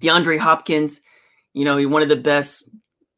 DeAndre 0.00 0.38
Hopkins, 0.38 1.00
you 1.54 1.64
know, 1.64 1.78
he's 1.78 1.86
one 1.86 2.02
of 2.02 2.10
the 2.10 2.16
best, 2.16 2.64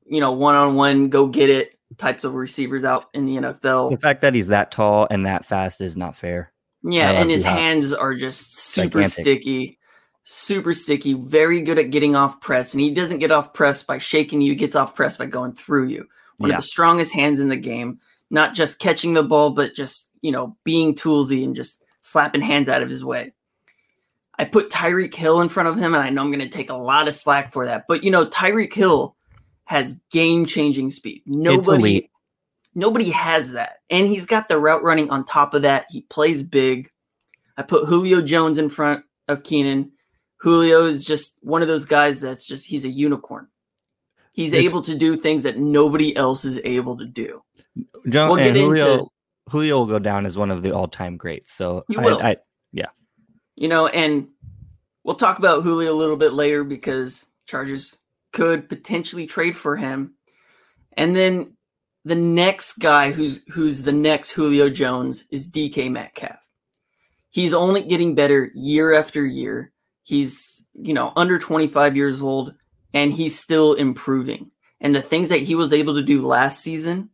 you 0.07 0.21
know, 0.21 0.31
one-on-one 0.31 1.09
go 1.09 1.27
get 1.27 1.51
it 1.51 1.74
types 1.99 2.25
of 2.25 2.35
receivers 2.35 2.85
out 2.85 3.09
in 3.15 3.27
the 3.27 3.37
NFL. 3.37 3.91
The 3.91 3.99
fact 3.99 4.23
that 4.23 4.35
he's 4.35 4.49
that 4.49 4.71
tall 4.71 5.07
and 5.11 5.27
that 5.27 5.45
fast 5.45 5.81
is 5.81 5.97
not 5.97 6.17
fair. 6.17 6.53
Yeah, 6.83 7.13
and 7.13 7.31
his 7.31 7.45
hands 7.45 7.93
are 7.93 8.15
just 8.15 8.57
super 8.57 9.01
gigantic. 9.01 9.13
sticky, 9.13 9.79
super 10.25 10.75
sticky, 10.75 11.15
very 11.15 11.63
good 11.63 11.79
at 11.79 11.91
getting 11.91 12.15
off 12.15 12.41
press. 12.41 12.75
And 12.75 12.81
he 12.81 12.91
doesn't 12.91 13.21
get 13.21 13.31
off 13.31 13.55
press 13.55 13.83
by 13.83 13.99
shaking 13.99 14.43
you, 14.43 14.53
he 14.53 14.57
gets 14.57 14.77
off 14.77 14.95
press 14.95 15.17
by 15.17 15.27
going 15.27 15.53
through 15.53 15.87
you. 15.87 16.07
One 16.37 16.51
yeah. 16.51 16.57
of 16.57 16.63
the 16.63 16.67
strongest 16.67 17.13
hands 17.13 17.41
in 17.41 17.49
the 17.49 17.57
game, 17.57 18.01
not 18.31 18.55
just 18.55 18.79
catching 18.79 19.15
the 19.15 19.23
ball, 19.23 19.51
but 19.51 19.75
just, 19.75 20.11
you 20.21 20.33
know, 20.33 20.57
being 20.65 20.95
toolsy 20.95 21.45
and 21.45 21.57
just 21.57 21.85
slapping 22.03 22.43
hands 22.43 22.69
out 22.69 22.83
of 22.83 22.89
his 22.91 23.05
way. 23.05 23.33
I 24.39 24.45
put 24.45 24.71
Tyreek 24.71 25.15
Hill 25.15 25.41
in 25.41 25.49
front 25.49 25.69
of 25.69 25.77
him, 25.77 25.95
and 25.95 26.03
I 26.03 26.11
know 26.11 26.23
I'm 26.23 26.33
going 26.33 26.41
to 26.41 26.49
take 26.49 26.71
a 26.71 26.77
lot 26.77 27.07
of 27.07 27.15
slack 27.15 27.53
for 27.53 27.67
that. 27.67 27.85
But, 27.87 28.03
you 28.03 28.11
know, 28.11 28.27
Tyreek 28.27 28.73
Hill 28.73 29.15
has 29.65 30.01
game 30.11 30.47
changing 30.47 30.91
speed. 30.91 31.23
Nobody 31.27 32.11
nobody 32.75 33.11
has 33.11 33.53
that. 33.53 33.79
And 33.91 34.07
he's 34.07 34.27
got 34.27 34.49
the 34.49 34.59
route 34.59 34.83
running 34.83 35.11
on 35.11 35.25
top 35.25 35.55
of 35.55 35.63
that. 35.63 35.87
He 35.91 36.03
plays 36.03 36.43
big. 36.43 36.91
I 37.57 37.63
put 37.63 37.89
Julio 37.89 38.21
Jones 38.21 38.59
in 38.59 38.69
front 38.69 39.05
of 39.29 39.43
Keenan. 39.43 39.93
Julio 40.39 40.85
is 40.87 41.05
just 41.05 41.39
one 41.41 41.63
of 41.63 41.69
those 41.69 41.85
guys 41.85 42.21
that's 42.21 42.47
just 42.47 42.67
he's 42.67 42.85
a 42.85 42.89
unicorn. 42.89 43.49
He's 44.33 44.53
it's, 44.53 44.65
able 44.65 44.83
to 44.83 44.95
do 44.97 45.17
things 45.17 45.45
that 45.45 45.59
nobody 45.59 46.15
else 46.17 46.45
is 46.45 46.61
able 46.65 46.97
to 46.99 47.07
do. 47.07 47.43
John, 48.09 48.29
we'll 48.29 48.39
get 48.39 48.57
Julio, 48.57 48.93
into 48.93 49.11
Julio 49.49 49.79
will 49.79 49.87
go 49.87 49.99
down 49.99 50.27
as 50.27 50.37
one 50.37 50.51
of 50.51 50.63
the 50.63 50.75
all-time 50.75 51.17
greats. 51.17 51.53
So. 51.53 51.85
I, 51.97 52.09
I, 52.09 52.37
yeah. 52.73 52.89
You 53.55 53.69
know, 53.69 53.87
and 53.87 54.29
we'll 55.05 55.15
talk 55.15 55.39
about 55.39 55.63
Julio 55.63 55.93
a 55.93 55.95
little 55.95 56.17
bit 56.17 56.33
later 56.33 56.65
because 56.65 57.33
Chargers 57.47 57.99
could 58.35 58.69
potentially 58.69 59.27
trade 59.27 59.57
for 59.57 59.77
him. 59.77 60.15
And 60.97 61.17
then 61.17 61.57
the 62.05 62.17
next 62.17 62.75
guy 62.75 63.13
who's 63.13 63.45
who's 63.49 63.83
the 63.83 63.93
next 63.93 64.31
Julio 64.31 64.69
Jones 64.69 65.25
is 65.31 65.51
DK 65.51 65.91
Metcalf. 65.91 66.39
He's 67.31 67.55
only 67.55 67.83
getting 67.83 68.15
better 68.15 68.51
year 68.55 68.93
after 68.93 69.25
year. 69.25 69.73
He's, 70.03 70.65
you 70.75 70.93
know, 70.93 71.13
under 71.17 71.39
25 71.39 71.97
years 71.97 72.21
old 72.21 72.55
and 72.93 73.13
he's 73.13 73.39
still 73.39 73.73
improving. 73.75 74.51
And 74.81 74.95
the 74.95 75.03
things 75.03 75.31
that 75.31 75.41
he 75.41 75.55
was 75.55 75.73
able 75.73 75.95
to 75.95 76.03
do 76.03 76.21
last 76.21 76.61
season, 76.61 77.11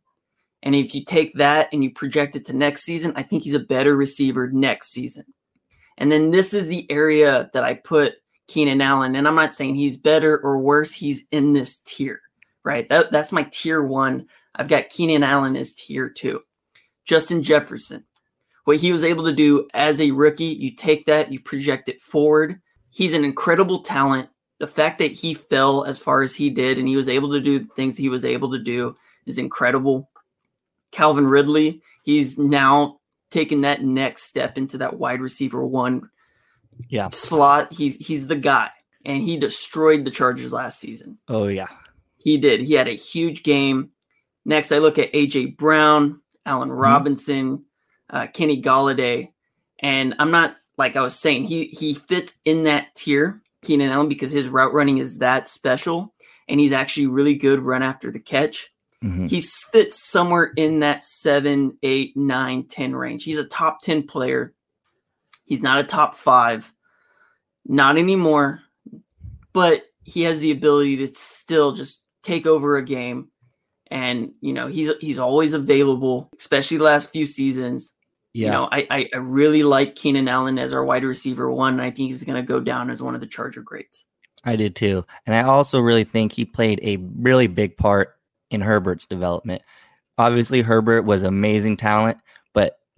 and 0.63 0.75
if 0.75 0.95
you 0.95 1.05
take 1.05 1.35
that 1.35 1.69
and 1.73 1.85
you 1.85 1.93
project 1.93 2.35
it 2.35 2.47
to 2.47 2.53
next 2.53 2.83
season, 2.83 3.13
I 3.15 3.23
think 3.23 3.45
he's 3.45 3.55
a 3.55 3.61
better 3.61 3.97
receiver 3.97 4.51
next 4.51 4.91
season. 4.91 5.25
And 5.97 6.11
then 6.11 6.31
this 6.31 6.53
is 6.53 6.67
the 6.67 6.91
area 6.91 7.51
that 7.53 7.63
I 7.63 7.75
put 7.75 8.15
Keenan 8.51 8.81
Allen. 8.81 9.15
And 9.15 9.29
I'm 9.29 9.37
not 9.37 9.55
saying 9.55 9.77
he's 9.77 9.97
better 9.97 10.39
or 10.39 10.59
worse, 10.59 10.93
he's 10.93 11.23
in 11.31 11.53
this 11.53 11.79
tier, 11.79 12.21
right? 12.65 12.89
That, 12.89 13.13
that's 13.13 13.31
my 13.31 13.47
tier 13.51 13.83
one 13.83 14.27
I've 14.57 14.69
got 14.69 14.89
Keenan 14.89 15.23
Allen 15.23 15.57
as 15.57 15.73
tier 15.73 16.09
two. 16.09 16.43
Justin 17.05 17.43
Jefferson, 17.43 18.05
what 18.65 18.79
he 18.79 18.91
was 18.91 19.05
able 19.05 19.25
to 19.25 19.33
do 19.33 19.69
as 19.73 20.01
a 20.01 20.11
rookie, 20.11 20.45
you 20.45 20.75
take 20.75 21.07
that, 21.07 21.33
you 21.33 21.39
project 21.39 21.89
it 21.89 22.03
forward. 22.03 22.61
He's 22.91 23.15
an 23.15 23.25
incredible 23.25 23.83
talent. 23.83 24.29
The 24.59 24.67
fact 24.67 24.99
that 24.99 25.13
he 25.13 25.33
fell 25.33 25.85
as 25.85 26.01
far 26.01 26.21
as 26.21 26.35
he 26.35 26.51
did 26.51 26.79
and 26.79 26.89
he 26.89 26.97
was 26.97 27.09
able 27.09 27.31
to 27.33 27.41
do 27.41 27.61
the 27.61 27.69
things 27.77 27.97
he 27.97 28.09
was 28.09 28.25
able 28.25 28.51
to 28.51 28.59
do 28.59 28.97
is 29.27 29.39
incredible. 29.39 30.11
Calvin 30.91 31.27
Ridley, 31.27 31.83
he's 32.03 32.37
now 32.37 32.99
taken 33.31 33.61
that 33.61 33.83
next 33.83 34.25
step 34.25 34.59
into 34.59 34.77
that 34.79 34.99
wide 34.99 35.21
receiver 35.21 35.65
one 35.65 36.11
yeah. 36.89 37.09
slot. 37.11 37.73
He's 37.73 37.97
he's 37.97 38.27
the 38.27 38.37
guy. 38.37 38.71
And 39.05 39.23
he 39.23 39.39
destroyed 39.39 40.05
the 40.05 40.11
Chargers 40.11 40.53
last 40.53 40.79
season. 40.79 41.19
Oh 41.29 41.47
yeah. 41.47 41.69
He 42.23 42.37
did. 42.37 42.61
He 42.61 42.75
had 42.75 42.89
a 42.89 42.93
huge 42.93 43.43
game. 43.43 43.91
Next, 44.45 44.73
I 44.73 44.79
look 44.79 44.99
at 44.99 45.13
AJ 45.13 45.57
Brown, 45.57 46.21
Allen 46.45 46.69
mm-hmm. 46.69 46.79
Robinson, 46.79 47.59
mm-hmm. 47.59 48.17
uh, 48.17 48.27
Kenny 48.29 48.61
Golladay, 48.61 49.33
and 49.79 50.15
I'm 50.19 50.31
not 50.31 50.57
like 50.77 50.97
I 50.97 51.03
was 51.03 51.19
saying 51.19 51.45
he 51.45 51.67
he 51.67 51.95
fits 51.95 52.35
in 52.45 52.65
that 52.65 52.95
tier, 52.95 53.43
Keenan 53.63 53.91
Allen, 53.91 54.09
because 54.09 54.33
his 54.33 54.49
route 54.49 54.73
running 54.73 54.99
is 54.99 55.19
that 55.19 55.49
special, 55.49 56.15
and 56.49 56.61
he's 56.61 56.73
actually 56.73 57.07
really 57.07 57.35
good 57.35 57.61
run 57.61 57.83
after 57.83 58.11
the 58.11 58.21
catch. 58.21 58.71
Mm-hmm. 59.03 59.27
He 59.27 59.41
fits 59.41 60.11
somewhere 60.11 60.53
in 60.57 60.81
that 60.81 61.03
seven, 61.05 61.79
eight, 61.83 62.17
nine, 62.17 62.65
ten 62.65 62.95
range. 62.95 63.25
He's 63.25 63.39
a 63.39 63.47
top 63.47 63.81
ten 63.81 64.03
player. 64.03 64.53
He's 65.51 65.63
not 65.63 65.81
a 65.81 65.85
top 65.85 66.15
five, 66.15 66.73
not 67.67 67.99
anymore, 67.99 68.61
but 69.53 69.85
he 70.05 70.23
has 70.23 70.39
the 70.39 70.53
ability 70.53 70.99
to 70.99 71.09
still 71.09 71.73
just 71.73 72.05
take 72.23 72.47
over 72.47 72.77
a 72.77 72.85
game 72.85 73.31
and 73.91 74.31
you 74.41 74.53
know 74.53 74.69
he's 74.69 74.93
he's 75.01 75.19
always 75.19 75.53
available, 75.53 76.31
especially 76.39 76.77
the 76.77 76.85
last 76.85 77.11
few 77.11 77.27
seasons. 77.27 77.97
Yeah. 78.33 78.45
You 78.45 78.53
know, 78.53 78.69
I, 78.71 78.87
I, 78.91 79.09
I 79.13 79.17
really 79.17 79.65
like 79.65 79.97
Keenan 79.97 80.29
Allen 80.29 80.57
as 80.57 80.73
our 80.73 80.85
wide 80.85 81.03
receiver 81.03 81.53
one, 81.53 81.73
and 81.73 81.83
I 81.83 81.91
think 81.91 82.13
he's 82.13 82.23
going 82.23 82.41
to 82.41 82.47
go 82.47 82.61
down 82.61 82.89
as 82.89 83.03
one 83.03 83.17
of 83.17 83.21
the 83.21 83.27
Charger 83.27 83.63
greats. 83.63 84.07
I 84.45 84.55
did 84.55 84.77
too, 84.77 85.05
and 85.27 85.35
I 85.35 85.43
also 85.43 85.81
really 85.81 86.05
think 86.05 86.31
he 86.31 86.45
played 86.45 86.79
a 86.85 86.99
really 87.19 87.49
big 87.49 87.77
part 87.77 88.15
in 88.53 88.61
Herbert's 88.61 89.05
development. 89.05 89.63
Obviously, 90.17 90.63
Herbert 90.63 91.03
was 91.03 91.25
amazing 91.25 91.77
talent, 91.77 92.19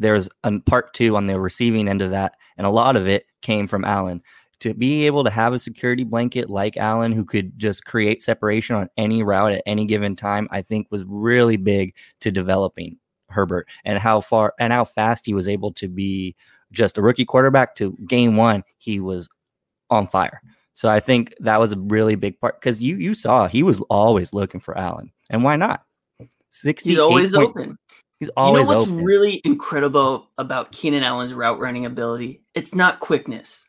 there's 0.02 0.28
a 0.44 0.60
part 0.60 0.92
two 0.94 1.16
on 1.16 1.26
the 1.26 1.40
receiving 1.40 1.88
end 1.88 2.02
of 2.02 2.10
that, 2.10 2.34
and 2.56 2.66
a 2.66 2.70
lot 2.70 2.96
of 2.96 3.06
it 3.06 3.26
came 3.40 3.66
from 3.66 3.84
Allen 3.84 4.22
to 4.62 4.74
be 4.74 5.06
able 5.06 5.24
to 5.24 5.30
have 5.30 5.52
a 5.52 5.58
security 5.58 6.04
blanket 6.04 6.48
like 6.48 6.76
Allen 6.76 7.10
who 7.10 7.24
could 7.24 7.58
just 7.58 7.84
create 7.84 8.22
separation 8.22 8.76
on 8.76 8.88
any 8.96 9.24
route 9.24 9.50
at 9.50 9.62
any 9.66 9.86
given 9.86 10.14
time, 10.14 10.46
I 10.52 10.62
think 10.62 10.86
was 10.88 11.02
really 11.04 11.56
big 11.56 11.94
to 12.20 12.30
developing 12.30 12.96
Herbert 13.28 13.68
and 13.84 13.98
how 13.98 14.20
far 14.20 14.54
and 14.60 14.72
how 14.72 14.84
fast 14.84 15.26
he 15.26 15.34
was 15.34 15.48
able 15.48 15.72
to 15.72 15.88
be 15.88 16.36
just 16.70 16.96
a 16.96 17.02
rookie 17.02 17.24
quarterback 17.24 17.74
to 17.76 17.98
game 18.06 18.36
one, 18.36 18.62
he 18.78 19.00
was 19.00 19.28
on 19.90 20.06
fire. 20.06 20.40
So 20.74 20.88
I 20.88 21.00
think 21.00 21.34
that 21.40 21.58
was 21.58 21.72
a 21.72 21.78
really 21.78 22.14
big 22.14 22.38
part 22.40 22.60
because 22.60 22.80
you 22.80 22.96
you 22.96 23.14
saw 23.14 23.48
he 23.48 23.64
was 23.64 23.80
always 23.90 24.32
looking 24.32 24.60
for 24.60 24.78
Allen. 24.78 25.10
And 25.28 25.42
why 25.42 25.56
not? 25.56 25.82
60 26.50 26.88
He's 26.88 26.98
always 26.98 27.34
point, 27.34 27.48
open. 27.48 27.78
He's 28.22 28.30
always 28.36 28.62
You 28.62 28.70
know 28.70 28.76
what's 28.78 28.90
open. 28.90 29.04
really 29.04 29.40
incredible 29.44 30.30
about 30.38 30.70
Keenan 30.70 31.02
Allen's 31.02 31.34
route 31.34 31.58
running 31.58 31.84
ability? 31.86 32.42
It's 32.54 32.74
not 32.74 33.00
quickness 33.00 33.66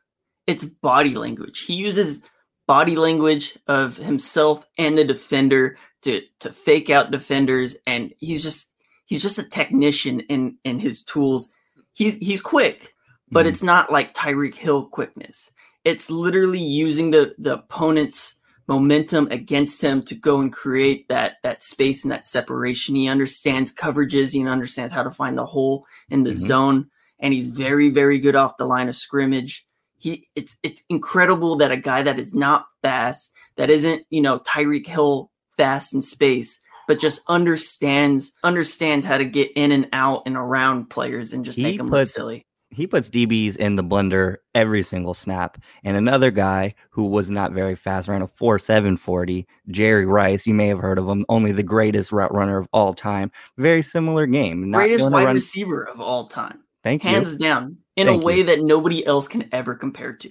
it's 0.47 0.65
body 0.65 1.15
language. 1.15 1.61
He 1.61 1.73
uses 1.73 2.21
body 2.67 2.95
language 2.95 3.57
of 3.67 3.97
himself 3.97 4.67
and 4.77 4.97
the 4.97 5.03
defender 5.03 5.77
to 6.03 6.21
to 6.39 6.51
fake 6.51 6.89
out 6.89 7.11
defenders 7.11 7.77
and 7.87 8.13
he's 8.19 8.43
just 8.43 8.73
he's 9.05 9.21
just 9.21 9.39
a 9.39 9.49
technician 9.49 10.21
in 10.21 10.57
in 10.63 10.79
his 10.79 11.01
tools. 11.03 11.49
He's 11.93 12.15
he's 12.15 12.41
quick, 12.41 12.93
but 13.29 13.41
mm-hmm. 13.41 13.49
it's 13.49 13.63
not 13.63 13.91
like 13.91 14.13
Tyreek 14.13 14.55
Hill 14.55 14.85
quickness. 14.85 15.51
It's 15.85 16.09
literally 16.09 16.61
using 16.61 17.11
the 17.11 17.35
the 17.37 17.55
opponent's 17.55 18.39
momentum 18.67 19.27
against 19.31 19.81
him 19.81 20.01
to 20.03 20.15
go 20.15 20.39
and 20.39 20.51
create 20.53 21.07
that 21.07 21.37
that 21.43 21.63
space 21.63 22.03
and 22.03 22.11
that 22.11 22.25
separation. 22.25 22.95
He 22.95 23.07
understands 23.07 23.73
coverages, 23.73 24.33
he 24.33 24.47
understands 24.47 24.93
how 24.93 25.03
to 25.03 25.11
find 25.11 25.37
the 25.37 25.45
hole 25.45 25.85
in 26.09 26.23
the 26.23 26.31
mm-hmm. 26.31 26.39
zone, 26.39 26.87
and 27.19 27.33
he's 27.33 27.49
very 27.49 27.89
very 27.89 28.19
good 28.19 28.35
off 28.35 28.57
the 28.57 28.65
line 28.65 28.89
of 28.89 28.95
scrimmage 28.95 29.65
he 30.03 30.27
it's 30.35 30.57
it's 30.63 30.83
incredible 30.89 31.55
that 31.55 31.71
a 31.71 31.77
guy 31.77 32.01
that 32.01 32.19
is 32.19 32.33
not 32.33 32.65
fast, 32.81 33.31
that 33.55 33.69
isn't, 33.69 34.05
you 34.09 34.21
know, 34.21 34.39
Tyreek 34.39 34.85
Hill 34.85 35.31
fast 35.55 35.93
in 35.93 36.01
space, 36.01 36.59
but 36.89 36.99
just 36.99 37.21
understands 37.29 38.33
understands 38.43 39.05
how 39.05 39.17
to 39.17 39.23
get 39.23 39.49
in 39.55 39.71
and 39.71 39.87
out 39.93 40.23
and 40.25 40.35
around 40.35 40.89
players 40.89 41.31
and 41.31 41.45
just 41.45 41.57
he 41.57 41.63
make 41.63 41.77
them 41.77 41.87
puts, 41.87 42.17
look 42.17 42.21
silly. 42.21 42.45
He 42.73 42.87
puts 42.87 43.09
DBs 43.09 43.57
in 43.57 43.75
the 43.75 43.83
blender 43.83 44.37
every 44.55 44.83
single 44.83 45.13
snap. 45.13 45.57
And 45.83 45.95
another 45.95 46.31
guy 46.31 46.75
who 46.89 47.05
was 47.05 47.29
not 47.29 47.51
very 47.51 47.75
fast 47.75 48.07
ran 48.07 48.21
a 48.21 48.27
4 48.27 48.59
7 48.59 48.97
40, 48.97 49.47
Jerry 49.69 50.05
Rice. 50.05 50.45
You 50.47 50.53
may 50.53 50.67
have 50.67 50.79
heard 50.79 50.97
of 50.97 51.07
him, 51.07 51.25
only 51.29 51.51
the 51.51 51.63
greatest 51.63 52.11
route 52.11 52.33
runner 52.33 52.57
of 52.57 52.67
all 52.73 52.93
time. 52.93 53.31
Very 53.57 53.83
similar 53.83 54.25
game. 54.25 54.71
Greatest 54.71 55.03
wide 55.09 55.25
run- 55.25 55.35
receiver 55.35 55.87
of 55.87 56.01
all 56.01 56.27
time. 56.27 56.59
Thank 56.83 57.03
Hands 57.03 57.31
you. 57.31 57.39
down 57.39 57.77
in 57.95 58.07
Thank 58.07 58.21
a 58.21 58.25
way 58.25 58.37
you. 58.37 58.43
that 58.45 58.61
nobody 58.61 59.05
else 59.05 59.27
can 59.27 59.47
ever 59.53 59.75
compare 59.75 60.13
to. 60.13 60.29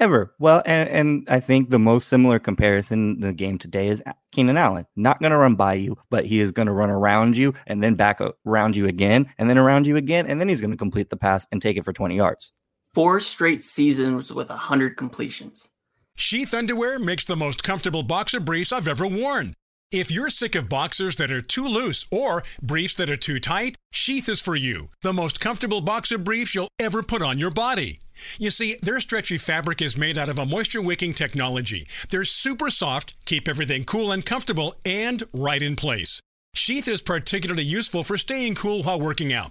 Ever. 0.00 0.34
Well, 0.38 0.62
and, 0.64 0.88
and 0.88 1.28
I 1.28 1.40
think 1.40 1.68
the 1.68 1.78
most 1.78 2.08
similar 2.08 2.38
comparison 2.38 3.16
in 3.16 3.20
the 3.20 3.34
game 3.34 3.58
today 3.58 3.88
is 3.88 4.02
Keenan 4.32 4.56
Allen. 4.56 4.86
Not 4.96 5.20
going 5.20 5.30
to 5.30 5.36
run 5.36 5.56
by 5.56 5.74
you, 5.74 5.98
but 6.08 6.24
he 6.24 6.40
is 6.40 6.52
going 6.52 6.66
to 6.66 6.72
run 6.72 6.88
around 6.88 7.36
you 7.36 7.52
and 7.66 7.84
then 7.84 7.96
back 7.96 8.18
around 8.46 8.76
you 8.76 8.86
again 8.86 9.30
and 9.36 9.50
then 9.50 9.58
around 9.58 9.86
you 9.86 9.96
again. 9.96 10.26
And 10.26 10.40
then 10.40 10.48
he's 10.48 10.62
going 10.62 10.70
to 10.70 10.76
complete 10.78 11.10
the 11.10 11.18
pass 11.18 11.46
and 11.52 11.60
take 11.60 11.76
it 11.76 11.84
for 11.84 11.92
20 11.92 12.16
yards. 12.16 12.50
Four 12.94 13.20
straight 13.20 13.60
seasons 13.60 14.32
with 14.32 14.48
100 14.48 14.96
completions. 14.96 15.68
Sheath 16.16 16.54
Underwear 16.54 16.98
makes 16.98 17.26
the 17.26 17.36
most 17.36 17.62
comfortable 17.62 18.02
boxer 18.02 18.40
briefs 18.40 18.72
I've 18.72 18.88
ever 18.88 19.06
worn. 19.06 19.54
If 19.92 20.12
you're 20.12 20.30
sick 20.30 20.54
of 20.54 20.68
boxers 20.68 21.16
that 21.16 21.32
are 21.32 21.42
too 21.42 21.66
loose 21.66 22.06
or 22.12 22.44
briefs 22.62 22.94
that 22.94 23.10
are 23.10 23.16
too 23.16 23.40
tight, 23.40 23.74
Sheath 23.90 24.28
is 24.28 24.40
for 24.40 24.54
you. 24.54 24.90
The 25.02 25.12
most 25.12 25.40
comfortable 25.40 25.80
boxer 25.80 26.16
briefs 26.16 26.54
you'll 26.54 26.68
ever 26.78 27.02
put 27.02 27.22
on 27.22 27.40
your 27.40 27.50
body. 27.50 27.98
You 28.38 28.50
see, 28.50 28.76
their 28.80 29.00
stretchy 29.00 29.36
fabric 29.36 29.82
is 29.82 29.98
made 29.98 30.16
out 30.16 30.28
of 30.28 30.38
a 30.38 30.46
moisture 30.46 30.80
wicking 30.80 31.12
technology. 31.12 31.88
They're 32.08 32.22
super 32.22 32.70
soft, 32.70 33.14
keep 33.24 33.48
everything 33.48 33.82
cool 33.82 34.12
and 34.12 34.24
comfortable, 34.24 34.76
and 34.86 35.24
right 35.32 35.60
in 35.60 35.74
place. 35.74 36.20
Sheath 36.54 36.86
is 36.86 37.02
particularly 37.02 37.64
useful 37.64 38.04
for 38.04 38.16
staying 38.16 38.54
cool 38.54 38.84
while 38.84 39.00
working 39.00 39.32
out. 39.32 39.50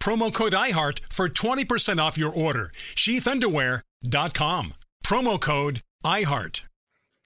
Promo 0.00 0.32
code 0.32 0.52
IHEART 0.52 1.00
for 1.12 1.28
20% 1.28 2.00
off 2.00 2.16
your 2.16 2.32
order. 2.32 2.72
Sheathunderwear.com. 2.94 4.74
Promo 5.04 5.40
code 5.40 5.82
IHEART. 6.04 6.66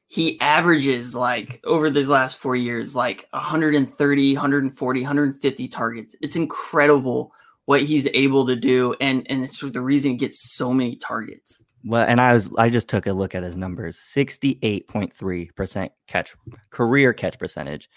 He 0.08 0.38
averages 0.40 1.14
like 1.14 1.60
over 1.64 1.88
these 1.88 2.08
last 2.08 2.36
four 2.36 2.54
years, 2.54 2.94
like 2.94 3.26
130, 3.30 4.34
140, 4.34 5.00
150 5.00 5.68
targets. 5.68 6.16
It's 6.20 6.36
incredible 6.36 7.32
what 7.64 7.82
he's 7.82 8.08
able 8.12 8.46
to 8.46 8.56
do. 8.56 8.94
And, 9.00 9.26
and 9.30 9.44
it's 9.44 9.60
the 9.60 9.80
reason 9.80 10.12
he 10.12 10.16
gets 10.18 10.52
so 10.54 10.74
many 10.74 10.96
targets. 10.96 11.64
Well, 11.84 12.04
and 12.06 12.20
I 12.20 12.32
was 12.32 12.48
I 12.56 12.70
just 12.70 12.88
took 12.88 13.06
a 13.06 13.12
look 13.12 13.34
at 13.34 13.42
his 13.42 13.56
numbers. 13.56 13.96
68.3% 13.98 15.90
catch 16.06 16.34
career 16.70 17.12
catch 17.12 17.38
percentage, 17.38 17.88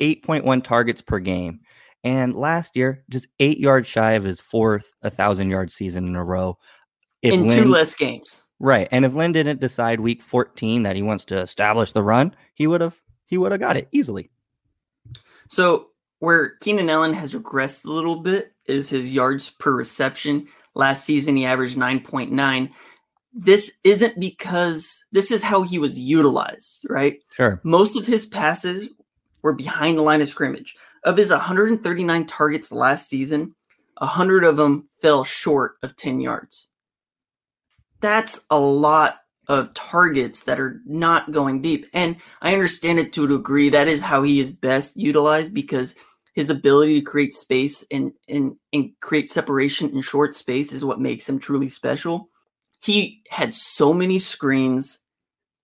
8.1 0.00 0.64
targets 0.64 1.00
per 1.00 1.20
game, 1.20 1.60
and 2.02 2.34
last 2.34 2.76
year, 2.76 3.04
just 3.10 3.28
eight 3.40 3.58
yards 3.58 3.86
shy 3.86 4.12
of 4.12 4.24
his 4.24 4.40
fourth 4.40 4.92
1,000 5.00 5.50
yard 5.50 5.70
season 5.70 6.06
in 6.06 6.16
a 6.16 6.24
row. 6.24 6.58
If 7.22 7.34
in 7.34 7.46
Lynn, 7.46 7.64
two 7.64 7.68
less 7.68 7.94
games. 7.94 8.42
Right. 8.58 8.88
And 8.90 9.04
if 9.04 9.14
Lynn 9.14 9.32
didn't 9.32 9.60
decide 9.60 10.00
week 10.00 10.22
14 10.22 10.82
that 10.84 10.96
he 10.96 11.02
wants 11.02 11.24
to 11.26 11.38
establish 11.38 11.92
the 11.92 12.02
run, 12.02 12.34
he 12.54 12.66
would 12.66 12.80
have 12.80 12.96
he 13.26 13.38
would 13.38 13.52
have 13.52 13.60
got 13.60 13.76
it 13.76 13.88
easily. 13.92 14.30
So 15.48 15.88
where 16.20 16.56
Keenan 16.60 16.90
Allen 16.90 17.14
has 17.14 17.34
regressed 17.34 17.84
a 17.84 17.90
little 17.90 18.16
bit 18.16 18.52
is 18.66 18.88
his 18.88 19.12
yards 19.12 19.50
per 19.50 19.72
reception. 19.72 20.46
Last 20.74 21.04
season 21.04 21.36
he 21.36 21.44
averaged 21.44 21.76
9.9. 21.76 22.70
This 23.32 23.78
isn't 23.84 24.18
because 24.18 25.04
this 25.12 25.30
is 25.30 25.42
how 25.42 25.62
he 25.62 25.78
was 25.78 25.98
utilized, 25.98 26.84
right? 26.88 27.20
Sure. 27.34 27.60
Most 27.62 27.96
of 27.96 28.06
his 28.06 28.26
passes 28.26 28.88
were 29.42 29.52
behind 29.52 29.98
the 29.98 30.02
line 30.02 30.20
of 30.20 30.28
scrimmage. 30.28 30.74
Of 31.04 31.16
his 31.16 31.30
139 31.30 32.26
targets 32.26 32.70
last 32.70 33.08
season, 33.08 33.54
100 33.98 34.44
of 34.44 34.56
them 34.56 34.88
fell 35.00 35.24
short 35.24 35.76
of 35.82 35.96
10 35.96 36.20
yards. 36.20 36.68
That's 38.00 38.40
a 38.50 38.58
lot 38.58 39.20
of 39.48 39.74
targets 39.74 40.44
that 40.44 40.60
are 40.60 40.80
not 40.86 41.32
going 41.32 41.60
deep. 41.60 41.86
And 41.92 42.16
I 42.40 42.52
understand 42.52 42.98
it 42.98 43.12
to 43.14 43.24
a 43.24 43.28
degree. 43.28 43.68
That 43.68 43.88
is 43.88 44.00
how 44.00 44.22
he 44.22 44.40
is 44.40 44.52
best 44.52 44.96
utilized 44.96 45.52
because 45.52 45.94
his 46.34 46.50
ability 46.50 47.00
to 47.00 47.04
create 47.04 47.34
space 47.34 47.84
and, 47.90 48.12
and, 48.28 48.56
and 48.72 48.92
create 49.00 49.28
separation 49.28 49.90
in 49.90 50.02
short 50.02 50.34
space 50.34 50.72
is 50.72 50.84
what 50.84 51.00
makes 51.00 51.28
him 51.28 51.38
truly 51.38 51.68
special. 51.68 52.28
He 52.80 53.22
had 53.28 53.54
so 53.54 53.92
many 53.92 54.18
screens. 54.18 55.00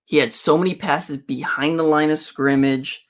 He 0.05 0.19
had 0.19 0.35
so 0.35 0.59
many 0.59 0.75
passes 0.75 1.17
behind 1.19 1.79
the 1.79 1.85
line 1.85 2.11
of 2.11 2.19
scrimmage 2.19 3.06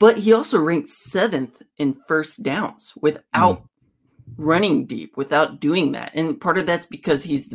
but 0.00 0.16
he 0.18 0.32
also 0.32 0.58
ranked 0.58 0.88
seventh 0.88 1.62
in 1.78 2.00
first 2.08 2.42
downs 2.42 2.92
without 3.00 3.62
mm. 3.62 3.66
running 4.36 4.86
deep, 4.86 5.16
without 5.16 5.60
doing 5.60 5.92
that. 5.92 6.10
And 6.14 6.40
part 6.40 6.58
of 6.58 6.66
that's 6.66 6.86
because 6.86 7.22
he's 7.22 7.54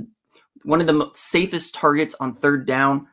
one 0.64 0.80
of 0.80 0.88
the 0.88 1.10
safest 1.16 1.76
targets 1.76 2.16
on 2.20 2.34
third 2.34 2.66
down. 2.66 3.08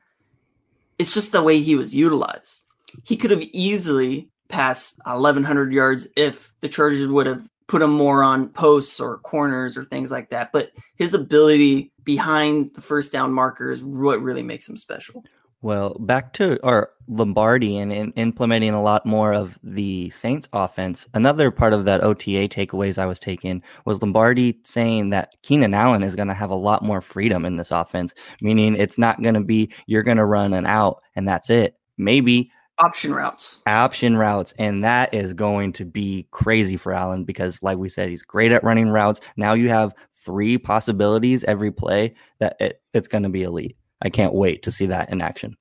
It's 0.99 1.15
just 1.15 1.33
the 1.33 1.43
way 1.43 1.61
he 1.61 1.75
was 1.75 1.95
utilized. 1.95 2.63
He 3.05 3.17
could 3.17 3.31
have 3.31 3.43
easily 3.53 4.29
passed 4.49 4.99
1,100 5.07 5.73
yards 5.73 6.07
if 6.15 6.53
the 6.61 6.69
Chargers 6.69 7.09
would 7.09 7.27
have 7.27 7.49
put 7.69 7.81
him 7.81 7.91
more 7.91 8.23
on 8.23 8.51
posts 8.51 9.01
or 9.01 9.19
corners 9.19 9.79
or 9.79 9.85
things 9.85 10.11
like 10.11 10.29
that. 10.29 10.53
But 10.53 10.73
his 10.97 11.15
ability 11.15 11.91
behind 12.05 12.75
the 12.75 12.83
first 12.83 13.15
down 13.15 13.33
marker 13.33 13.71
is 13.71 13.83
what 13.83 14.21
really 14.21 14.43
makes 14.43 14.69
him 14.69 14.77
special. 14.77 15.25
Well, 15.63 15.97
back 16.01 16.33
to 16.35 16.59
our 16.65 16.91
Lombardi 17.07 17.79
and, 17.79 17.93
and, 17.93 18.13
implementing 18.17 18.75
a 18.75 18.83
lot 18.83 19.07
more 19.07 19.33
of 19.33 19.59
the 19.63 20.11
Saints 20.11 20.49
offense. 20.53 21.09
Another 21.15 21.53
part 21.53 21.73
of 21.73 21.85
that 21.85 22.03
OTA 22.03 22.49
takeaways 22.49 22.99
I 22.99 23.07
was 23.07 23.21
taking 23.21 23.63
was 23.85 24.03
Lombardi 24.03 24.59
saying 24.65 25.11
that 25.11 25.35
Keenan 25.43 25.73
Allen 25.73 26.03
is 26.03 26.17
going 26.17 26.29
to 26.29 26.35
have 26.35 26.51
a 26.51 26.57
lot 26.57 26.83
more 26.83 27.01
freedom 27.01 27.45
in 27.45 27.57
this 27.57 27.71
offense, 27.71 28.13
meaning 28.41 28.75
it's 28.75 28.99
not 28.99 29.23
going 29.23 29.35
to 29.35 29.45
be 29.45 29.73
you're 29.87 30.03
going 30.03 30.17
to 30.17 30.25
run 30.25 30.53
an 30.53 30.67
out 30.67 31.01
and 31.15 31.29
that's 31.29 31.49
it. 31.49 31.77
Maybe 31.97 32.51
option 32.79 33.15
routes. 33.15 33.61
Option 33.67 34.17
routes. 34.17 34.55
And 34.59 34.83
that 34.83 35.15
is 35.15 35.33
going 35.33 35.73
to 35.75 35.85
be 35.85 36.27
crazy 36.33 36.77
for 36.77 36.93
Allen 36.93 37.25
because, 37.25 37.63
like 37.63 37.79
we 37.79 37.89
said, 37.89 38.09
he's 38.09 38.25
great 38.25 38.51
at 38.51 38.65
running 38.65 38.89
routes. 38.89 39.21
Now 39.37 39.53
you 39.53 39.69
have 39.69 39.95
three 40.17 40.59
possibilities 40.59 41.45
every 41.45 41.71
play 41.71 42.15
that 42.41 42.57
it, 42.59 42.81
it's 42.93 43.09
going 43.09 43.23
to 43.23 43.29
be 43.29 43.43
elite. 43.43 43.77
I 44.03 44.11
can't 44.11 44.35
wait 44.35 44.65
to 44.65 44.71
see 44.71 44.87
that 44.87 45.11
in 45.11 45.23
action. 45.23 45.57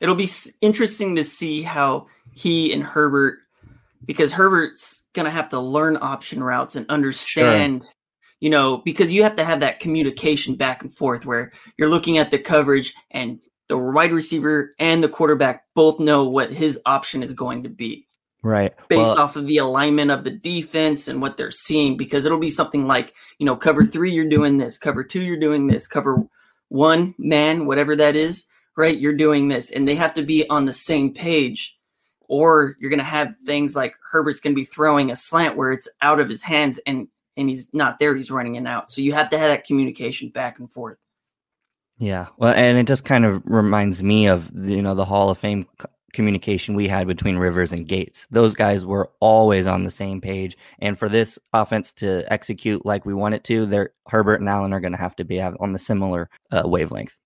It'll 0.00 0.14
be 0.14 0.28
interesting 0.60 1.16
to 1.16 1.24
see 1.24 1.62
how 1.62 2.06
he 2.32 2.72
and 2.72 2.84
Herbert, 2.84 3.38
because 4.04 4.32
Herbert's 4.32 5.04
going 5.12 5.24
to 5.24 5.30
have 5.30 5.48
to 5.48 5.58
learn 5.58 5.98
option 6.00 6.42
routes 6.42 6.76
and 6.76 6.86
understand, 6.88 7.82
sure. 7.82 7.92
you 8.38 8.50
know, 8.50 8.76
because 8.84 9.10
you 9.10 9.24
have 9.24 9.34
to 9.36 9.44
have 9.44 9.60
that 9.60 9.80
communication 9.80 10.54
back 10.54 10.82
and 10.82 10.94
forth 10.94 11.26
where 11.26 11.50
you're 11.76 11.88
looking 11.88 12.18
at 12.18 12.30
the 12.30 12.38
coverage 12.38 12.94
and 13.10 13.40
the 13.66 13.76
wide 13.76 14.12
receiver 14.12 14.74
and 14.78 15.02
the 15.02 15.08
quarterback 15.08 15.64
both 15.74 15.98
know 15.98 16.28
what 16.28 16.52
his 16.52 16.80
option 16.86 17.22
is 17.22 17.32
going 17.32 17.64
to 17.64 17.68
be. 17.68 18.06
Right. 18.42 18.72
Based 18.88 19.02
well, 19.02 19.18
off 19.18 19.34
of 19.34 19.48
the 19.48 19.58
alignment 19.58 20.12
of 20.12 20.22
the 20.22 20.30
defense 20.30 21.08
and 21.08 21.20
what 21.20 21.36
they're 21.36 21.50
seeing, 21.50 21.96
because 21.96 22.24
it'll 22.24 22.38
be 22.38 22.50
something 22.50 22.86
like, 22.86 23.12
you 23.38 23.46
know, 23.46 23.56
cover 23.56 23.84
three, 23.84 24.12
you're 24.12 24.28
doing 24.28 24.58
this, 24.58 24.78
cover 24.78 25.02
two, 25.02 25.22
you're 25.22 25.36
doing 25.36 25.66
this, 25.66 25.88
cover 25.88 26.24
one 26.68 27.14
man, 27.18 27.66
whatever 27.66 27.96
that 27.96 28.16
is, 28.16 28.46
right? 28.76 28.98
You're 28.98 29.14
doing 29.14 29.48
this, 29.48 29.70
and 29.70 29.86
they 29.86 29.94
have 29.94 30.14
to 30.14 30.22
be 30.22 30.48
on 30.48 30.64
the 30.64 30.72
same 30.72 31.12
page. 31.12 31.74
Or 32.30 32.76
you're 32.78 32.90
to 32.98 33.04
have 33.06 33.34
things 33.46 33.74
like 33.74 33.94
Herbert's 34.10 34.40
to 34.54 34.60
be 34.60 34.66
throwing 34.66 35.10
a 35.10 35.16
slant 35.16 35.56
where 35.56 35.72
it's 35.72 35.88
out 36.02 36.20
of 36.20 36.28
his 36.28 36.42
hands 36.42 36.78
and 36.86 37.08
and 37.38 37.48
he's 37.48 37.68
not 37.72 37.98
there. 37.98 38.14
He's 38.14 38.30
running 38.30 38.56
it 38.56 38.66
out. 38.66 38.90
So 38.90 39.00
you 39.00 39.14
have 39.14 39.30
to 39.30 39.38
have 39.38 39.48
that 39.48 39.64
communication 39.64 40.28
back 40.28 40.58
and 40.58 40.70
forth. 40.70 40.98
Yeah, 41.98 42.26
well, 42.36 42.52
and 42.54 42.76
it 42.76 42.86
just 42.86 43.04
kind 43.04 43.24
of 43.24 43.42
reminds 43.44 44.02
me 44.02 44.28
of 44.28 44.50
you 44.54 44.82
know 44.82 44.94
the 44.94 45.04
Hall 45.04 45.30
of 45.30 45.38
Fame 45.38 45.66
communication 46.12 46.74
we 46.74 46.88
had 46.88 47.06
between 47.06 47.36
Rivers 47.36 47.72
and 47.72 47.86
Gates. 47.86 48.26
Those 48.30 48.54
guys 48.54 48.84
were 48.84 49.10
always 49.20 49.66
on 49.66 49.84
the 49.84 49.90
same 49.90 50.20
page. 50.20 50.56
And 50.78 50.98
for 50.98 51.08
this 51.08 51.38
offense 51.52 51.92
to 51.94 52.24
execute 52.32 52.86
like 52.86 53.04
we 53.04 53.14
want 53.14 53.34
it 53.34 53.44
to, 53.44 53.66
they're 53.66 53.90
Herbert 54.08 54.40
and 54.40 54.48
Allen 54.48 54.72
are 54.72 54.80
going 54.80 54.92
to 54.92 54.98
have 54.98 55.16
to 55.16 55.24
be 55.24 55.40
on 55.40 55.72
the 55.72 55.78
similar 55.78 56.30
uh, 56.50 56.62
wavelength. 56.64 57.16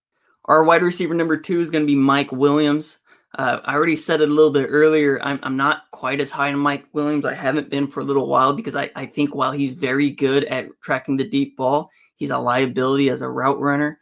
Our 0.46 0.64
wide 0.64 0.82
receiver 0.82 1.14
number 1.14 1.36
two 1.36 1.60
is 1.60 1.70
going 1.70 1.84
to 1.84 1.86
be 1.86 1.96
Mike 1.96 2.32
Williams. 2.32 2.98
Uh, 3.38 3.60
I 3.64 3.74
already 3.74 3.96
said 3.96 4.20
it 4.20 4.28
a 4.28 4.32
little 4.32 4.50
bit 4.50 4.66
earlier. 4.68 5.22
I'm, 5.22 5.38
I'm 5.42 5.56
not 5.56 5.90
quite 5.90 6.20
as 6.20 6.30
high 6.30 6.52
on 6.52 6.58
Mike 6.58 6.84
Williams. 6.92 7.24
I 7.24 7.32
haven't 7.32 7.70
been 7.70 7.86
for 7.86 8.00
a 8.00 8.04
little 8.04 8.26
while 8.26 8.52
because 8.52 8.74
I, 8.74 8.90
I 8.94 9.06
think 9.06 9.34
while 9.34 9.52
he's 9.52 9.72
very 9.72 10.10
good 10.10 10.44
at 10.44 10.68
tracking 10.82 11.16
the 11.16 11.28
deep 11.28 11.56
ball, 11.56 11.90
he's 12.16 12.30
a 12.30 12.38
liability 12.38 13.08
as 13.08 13.22
a 13.22 13.30
route 13.30 13.58
runner. 13.58 14.00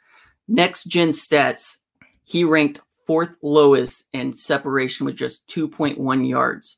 Next 0.49 0.85
gen 0.85 1.11
stats, 1.11 1.77
he 2.25 2.43
ranked 2.43 2.81
fourth 3.11 3.39
lowest 3.43 4.05
in 4.13 4.33
separation 4.33 5.05
with 5.05 5.17
just 5.17 5.45
2.1 5.49 6.29
yards. 6.29 6.77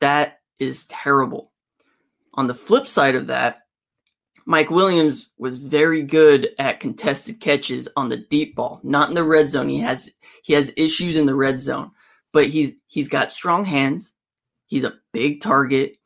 That 0.00 0.40
is 0.58 0.84
terrible. 0.86 1.52
On 2.34 2.48
the 2.48 2.56
flip 2.56 2.88
side 2.88 3.14
of 3.14 3.28
that, 3.28 3.60
Mike 4.46 4.68
Williams 4.68 5.30
was 5.38 5.60
very 5.60 6.02
good 6.02 6.48
at 6.58 6.80
contested 6.80 7.38
catches 7.38 7.88
on 7.96 8.08
the 8.08 8.16
deep 8.16 8.56
ball, 8.56 8.80
not 8.82 9.10
in 9.10 9.14
the 9.14 9.22
red 9.22 9.48
zone. 9.48 9.68
He 9.68 9.78
has 9.78 10.10
he 10.42 10.54
has 10.54 10.72
issues 10.76 11.16
in 11.16 11.26
the 11.26 11.36
red 11.36 11.60
zone, 11.60 11.92
but 12.32 12.46
he's 12.46 12.72
he's 12.88 13.06
got 13.06 13.30
strong 13.30 13.64
hands. 13.64 14.16
He's 14.66 14.82
a 14.82 14.94
big 15.12 15.40
target. 15.40 15.98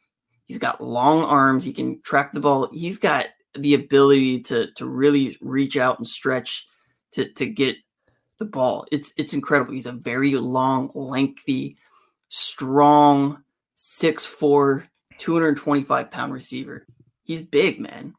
He's 0.45 0.59
got 0.59 0.83
long 0.83 1.25
arms. 1.25 1.65
He 1.65 1.73
can 1.73 2.03
track 2.03 2.33
the 2.33 2.41
ball. 2.41 2.69
He's 2.71 2.99
got 2.99 3.29
the 3.55 3.73
ability 3.73 4.43
to 4.43 4.71
to 4.73 4.85
really 4.85 5.39
reach 5.41 5.79
out 5.79 5.97
and 5.97 6.07
stretch 6.07 6.67
to 7.13 7.33
to 7.33 7.47
get 7.47 7.77
the 8.45 8.51
ball. 8.51 8.87
It's 8.93 9.13
it's 9.17 9.35
incredible. 9.35 9.73
He's 9.73 9.87
a 9.87 9.93
very 9.93 10.35
long, 10.35 10.91
lengthy, 10.95 11.77
strong, 12.29 13.43
6'4, 13.77 14.87
225 15.19 16.11
pound 16.11 16.33
receiver. 16.33 16.87
He's 17.23 17.43
big, 17.43 17.81
man. 17.81 18.15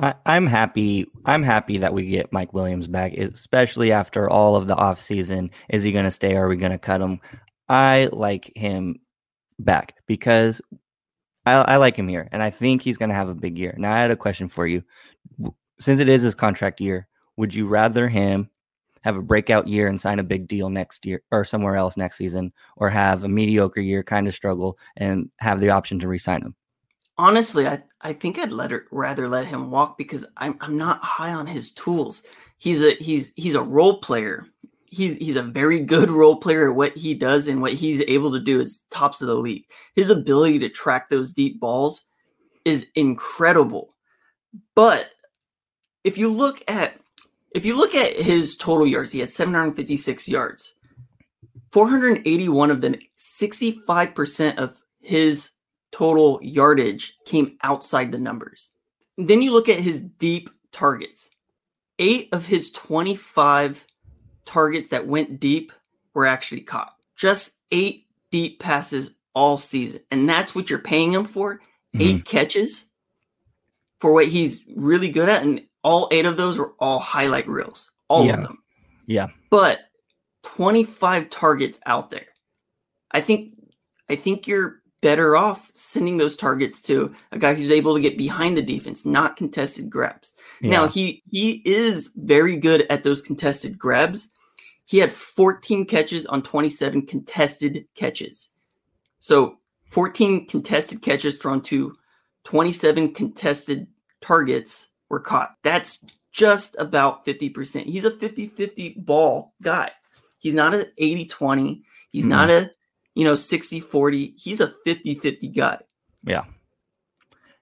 I, 0.00 0.14
I'm 0.26 0.46
happy. 0.46 1.06
I'm 1.24 1.42
happy 1.42 1.78
that 1.78 1.92
we 1.92 2.08
get 2.08 2.32
Mike 2.32 2.52
Williams 2.52 2.86
back, 2.86 3.14
especially 3.14 3.92
after 3.92 4.30
all 4.30 4.54
of 4.56 4.68
the 4.68 4.76
offseason. 4.76 5.50
Is 5.68 5.82
he 5.82 5.92
going 5.92 6.04
to 6.04 6.10
stay 6.10 6.36
are 6.36 6.48
we 6.48 6.56
going 6.56 6.72
to 6.72 6.78
cut 6.78 7.00
him? 7.00 7.20
I 7.68 8.08
like 8.12 8.52
him 8.54 9.00
back 9.58 9.94
because 10.06 10.60
I, 11.44 11.52
I 11.52 11.76
like 11.76 11.96
him 11.96 12.08
here, 12.08 12.28
and 12.30 12.42
I 12.42 12.50
think 12.50 12.82
he's 12.82 12.96
going 12.96 13.08
to 13.08 13.14
have 13.14 13.28
a 13.28 13.34
big 13.34 13.58
year. 13.58 13.74
Now, 13.76 13.92
I 13.92 14.00
had 14.00 14.10
a 14.10 14.16
question 14.16 14.48
for 14.48 14.66
you. 14.66 14.84
Since 15.80 16.00
it 16.00 16.08
is 16.08 16.22
his 16.22 16.34
contract 16.34 16.80
year, 16.80 17.08
would 17.36 17.54
you 17.54 17.66
rather 17.66 18.08
him 18.08 18.50
have 19.02 19.16
a 19.16 19.22
breakout 19.22 19.68
year 19.68 19.88
and 19.88 20.00
sign 20.00 20.18
a 20.18 20.24
big 20.24 20.48
deal 20.48 20.70
next 20.70 21.06
year 21.06 21.22
or 21.30 21.44
somewhere 21.44 21.76
else 21.76 21.96
next 21.96 22.16
season, 22.16 22.52
or 22.76 22.90
have 22.90 23.24
a 23.24 23.28
mediocre 23.28 23.80
year, 23.80 24.02
kind 24.02 24.26
of 24.26 24.34
struggle, 24.34 24.78
and 24.96 25.30
have 25.38 25.60
the 25.60 25.70
option 25.70 25.98
to 26.00 26.08
re-sign 26.08 26.42
him? 26.42 26.54
Honestly, 27.16 27.66
I, 27.66 27.82
I 28.00 28.12
think 28.12 28.38
I'd 28.38 28.52
let 28.52 28.70
her, 28.70 28.86
rather 28.92 29.28
let 29.28 29.46
him 29.46 29.70
walk 29.70 29.98
because 29.98 30.24
I'm 30.36 30.56
I'm 30.60 30.78
not 30.78 31.02
high 31.02 31.32
on 31.32 31.46
his 31.46 31.72
tools. 31.72 32.22
He's 32.58 32.82
a 32.82 32.92
he's 32.94 33.32
he's 33.36 33.54
a 33.54 33.62
role 33.62 33.98
player. 33.98 34.46
He's 34.86 35.16
he's 35.16 35.36
a 35.36 35.42
very 35.42 35.80
good 35.80 36.10
role 36.10 36.36
player 36.36 36.70
at 36.70 36.76
what 36.76 36.96
he 36.96 37.14
does 37.14 37.48
and 37.48 37.60
what 37.60 37.72
he's 37.72 38.02
able 38.02 38.32
to 38.32 38.40
do 38.40 38.60
is 38.60 38.84
tops 38.90 39.20
of 39.20 39.28
the 39.28 39.34
league. 39.34 39.64
His 39.94 40.10
ability 40.10 40.60
to 40.60 40.68
track 40.68 41.10
those 41.10 41.32
deep 41.32 41.60
balls 41.60 42.04
is 42.64 42.86
incredible. 42.94 43.94
But 44.74 45.10
if 46.04 46.18
you 46.18 46.32
look 46.32 46.62
at 46.68 46.98
if 47.52 47.64
you 47.64 47.76
look 47.76 47.94
at 47.94 48.12
his 48.14 48.56
total 48.56 48.86
yards, 48.86 49.12
he 49.12 49.20
had 49.20 49.30
756 49.30 50.28
yards. 50.28 50.74
481 51.72 52.70
of 52.70 52.80
them, 52.80 52.94
65% 53.18 54.56
of 54.56 54.82
his 55.00 55.52
total 55.92 56.38
yardage 56.42 57.16
came 57.24 57.56
outside 57.62 58.12
the 58.12 58.18
numbers. 58.18 58.72
Then 59.16 59.42
you 59.42 59.52
look 59.52 59.68
at 59.68 59.80
his 59.80 60.02
deep 60.02 60.50
targets. 60.72 61.30
Eight 61.98 62.28
of 62.32 62.46
his 62.46 62.70
25 62.70 63.86
targets 64.44 64.90
that 64.90 65.06
went 65.06 65.40
deep 65.40 65.72
were 66.14 66.26
actually 66.26 66.60
caught. 66.60 66.94
Just 67.16 67.54
eight 67.72 68.06
deep 68.30 68.60
passes 68.60 69.14
all 69.34 69.58
season. 69.58 70.00
And 70.10 70.28
that's 70.28 70.54
what 70.54 70.70
you're 70.70 70.78
paying 70.78 71.12
him 71.12 71.24
for. 71.24 71.56
Mm-hmm. 71.94 72.00
Eight 72.00 72.24
catches 72.24 72.86
for 74.00 74.12
what 74.12 74.26
he's 74.26 74.64
really 74.76 75.10
good 75.10 75.28
at. 75.28 75.42
And 75.42 75.62
all 75.88 76.06
eight 76.10 76.26
of 76.26 76.36
those 76.36 76.58
were 76.58 76.74
all 76.78 76.98
highlight 76.98 77.48
reels. 77.48 77.90
All 78.08 78.26
yeah. 78.26 78.34
of 78.34 78.42
them. 78.42 78.58
Yeah. 79.06 79.28
But 79.48 79.80
25 80.42 81.30
targets 81.30 81.80
out 81.86 82.10
there. 82.10 82.26
I 83.12 83.22
think 83.22 83.54
I 84.10 84.16
think 84.16 84.46
you're 84.46 84.82
better 85.00 85.34
off 85.34 85.70
sending 85.72 86.18
those 86.18 86.36
targets 86.36 86.82
to 86.82 87.14
a 87.32 87.38
guy 87.38 87.54
who's 87.54 87.70
able 87.70 87.94
to 87.94 88.02
get 88.02 88.18
behind 88.18 88.58
the 88.58 88.62
defense, 88.62 89.06
not 89.06 89.38
contested 89.38 89.88
grabs. 89.88 90.34
Yeah. 90.60 90.72
Now 90.72 90.88
he 90.88 91.22
he 91.30 91.62
is 91.64 92.10
very 92.16 92.58
good 92.58 92.86
at 92.90 93.02
those 93.02 93.22
contested 93.22 93.78
grabs. 93.78 94.30
He 94.84 94.98
had 94.98 95.10
14 95.10 95.86
catches 95.86 96.26
on 96.26 96.42
27 96.42 97.06
contested 97.06 97.86
catches. 97.94 98.50
So 99.20 99.56
14 99.90 100.48
contested 100.48 101.00
catches 101.00 101.38
thrown 101.38 101.62
to 101.62 101.96
27 102.44 103.14
contested 103.14 103.86
targets 104.20 104.87
were 105.08 105.20
caught. 105.20 105.54
That's 105.62 106.04
just 106.32 106.76
about 106.78 107.24
50%. 107.26 107.84
He's 107.84 108.04
a 108.04 108.10
50-50 108.10 109.04
ball 109.04 109.54
guy. 109.62 109.90
He's 110.38 110.54
not 110.54 110.74
an 110.74 110.84
80-20. 111.00 111.82
He's 112.10 112.24
mm 112.24 112.28
not 112.28 112.50
a 112.50 112.70
you 113.18 113.24
know, 113.24 113.34
60 113.34 113.80
40. 113.80 114.34
He's 114.36 114.60
a 114.60 114.72
50 114.84 115.16
50 115.16 115.48
guy. 115.48 115.80
Yeah. 116.22 116.44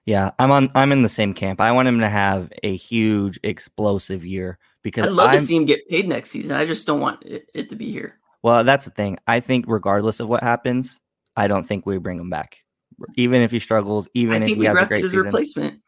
Yeah. 0.05 0.29
I'm 0.37 0.51
on, 0.51 0.69
I'm 0.75 0.91
in 0.91 1.01
the 1.01 1.09
same 1.09 1.33
camp. 1.33 1.59
I 1.59 1.71
want 1.71 1.87
him 1.87 1.99
to 2.01 2.09
have 2.09 2.53
a 2.61 2.75
huge, 2.75 3.39
explosive 3.41 4.23
year 4.23 4.59
because 4.83 5.07
I'd 5.07 5.13
love 5.13 5.31
I'm, 5.31 5.39
to 5.39 5.43
see 5.43 5.55
him 5.55 5.65
get 5.65 5.89
paid 5.89 6.07
next 6.07 6.29
season. 6.29 6.55
I 6.55 6.65
just 6.65 6.85
don't 6.85 6.99
want 6.99 7.23
it, 7.23 7.49
it 7.55 7.69
to 7.71 7.75
be 7.75 7.91
here. 7.91 8.19
Well, 8.43 8.63
that's 8.63 8.85
the 8.85 8.91
thing. 8.91 9.17
I 9.25 9.39
think, 9.39 9.65
regardless 9.67 10.19
of 10.19 10.29
what 10.29 10.43
happens, 10.43 10.99
I 11.35 11.47
don't 11.47 11.67
think 11.67 11.87
we 11.87 11.97
bring 11.97 12.19
him 12.19 12.29
back. 12.29 12.59
Even 13.15 13.41
if 13.41 13.49
he 13.49 13.57
struggles, 13.57 14.07
even 14.13 14.43
if 14.43 14.49
he 14.49 14.63
has 14.65 14.77
a 14.77 14.85
great 14.85 15.01
his 15.01 15.11
season. 15.11 15.25
replacement. 15.25 15.81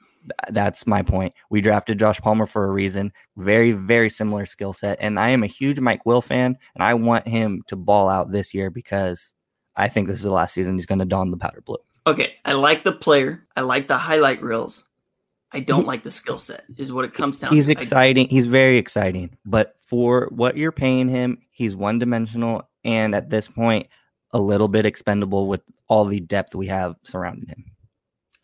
That's 0.49 0.85
my 0.85 1.01
point. 1.01 1.33
We 1.49 1.61
drafted 1.61 1.99
Josh 1.99 2.19
Palmer 2.19 2.45
for 2.45 2.65
a 2.65 2.71
reason. 2.71 3.11
Very, 3.37 3.71
very 3.71 4.09
similar 4.09 4.45
skill 4.45 4.73
set. 4.73 4.97
And 4.99 5.19
I 5.19 5.29
am 5.29 5.43
a 5.43 5.47
huge 5.47 5.79
Mike 5.79 6.05
Will 6.05 6.21
fan, 6.21 6.57
and 6.75 6.83
I 6.83 6.93
want 6.93 7.27
him 7.27 7.63
to 7.67 7.75
ball 7.75 8.09
out 8.09 8.31
this 8.31 8.53
year 8.53 8.69
because 8.69 9.33
I 9.75 9.87
think 9.87 10.07
this 10.07 10.17
is 10.17 10.23
the 10.23 10.31
last 10.31 10.53
season 10.53 10.75
he's 10.75 10.85
going 10.85 10.99
to 10.99 11.05
don 11.05 11.31
the 11.31 11.37
powder 11.37 11.61
blue. 11.61 11.77
Okay, 12.05 12.33
I 12.45 12.53
like 12.53 12.83
the 12.83 12.91
player. 12.91 13.45
I 13.55 13.61
like 13.61 13.87
the 13.87 13.97
highlight 13.97 14.41
reels. 14.41 14.83
I 15.51 15.61
don't 15.61 15.87
like 15.87 16.03
the 16.03 16.11
skill 16.11 16.37
set. 16.37 16.63
Is 16.77 16.91
what 16.91 17.05
it 17.05 17.13
comes 17.13 17.39
down. 17.39 17.53
He's 17.53 17.65
to. 17.65 17.71
He's 17.71 17.77
exciting. 17.79 18.27
He's 18.29 18.45
very 18.45 18.77
exciting, 18.77 19.37
but 19.45 19.75
for 19.85 20.27
what 20.31 20.57
you're 20.57 20.71
paying 20.71 21.07
him, 21.07 21.39
he's 21.49 21.75
one 21.75 21.97
dimensional, 21.97 22.69
and 22.83 23.15
at 23.15 23.29
this 23.29 23.47
point, 23.47 23.87
a 24.31 24.39
little 24.39 24.67
bit 24.67 24.85
expendable 24.85 25.47
with 25.47 25.61
all 25.87 26.05
the 26.05 26.19
depth 26.19 26.53
we 26.53 26.67
have 26.67 26.95
surrounding 27.03 27.47
him. 27.47 27.65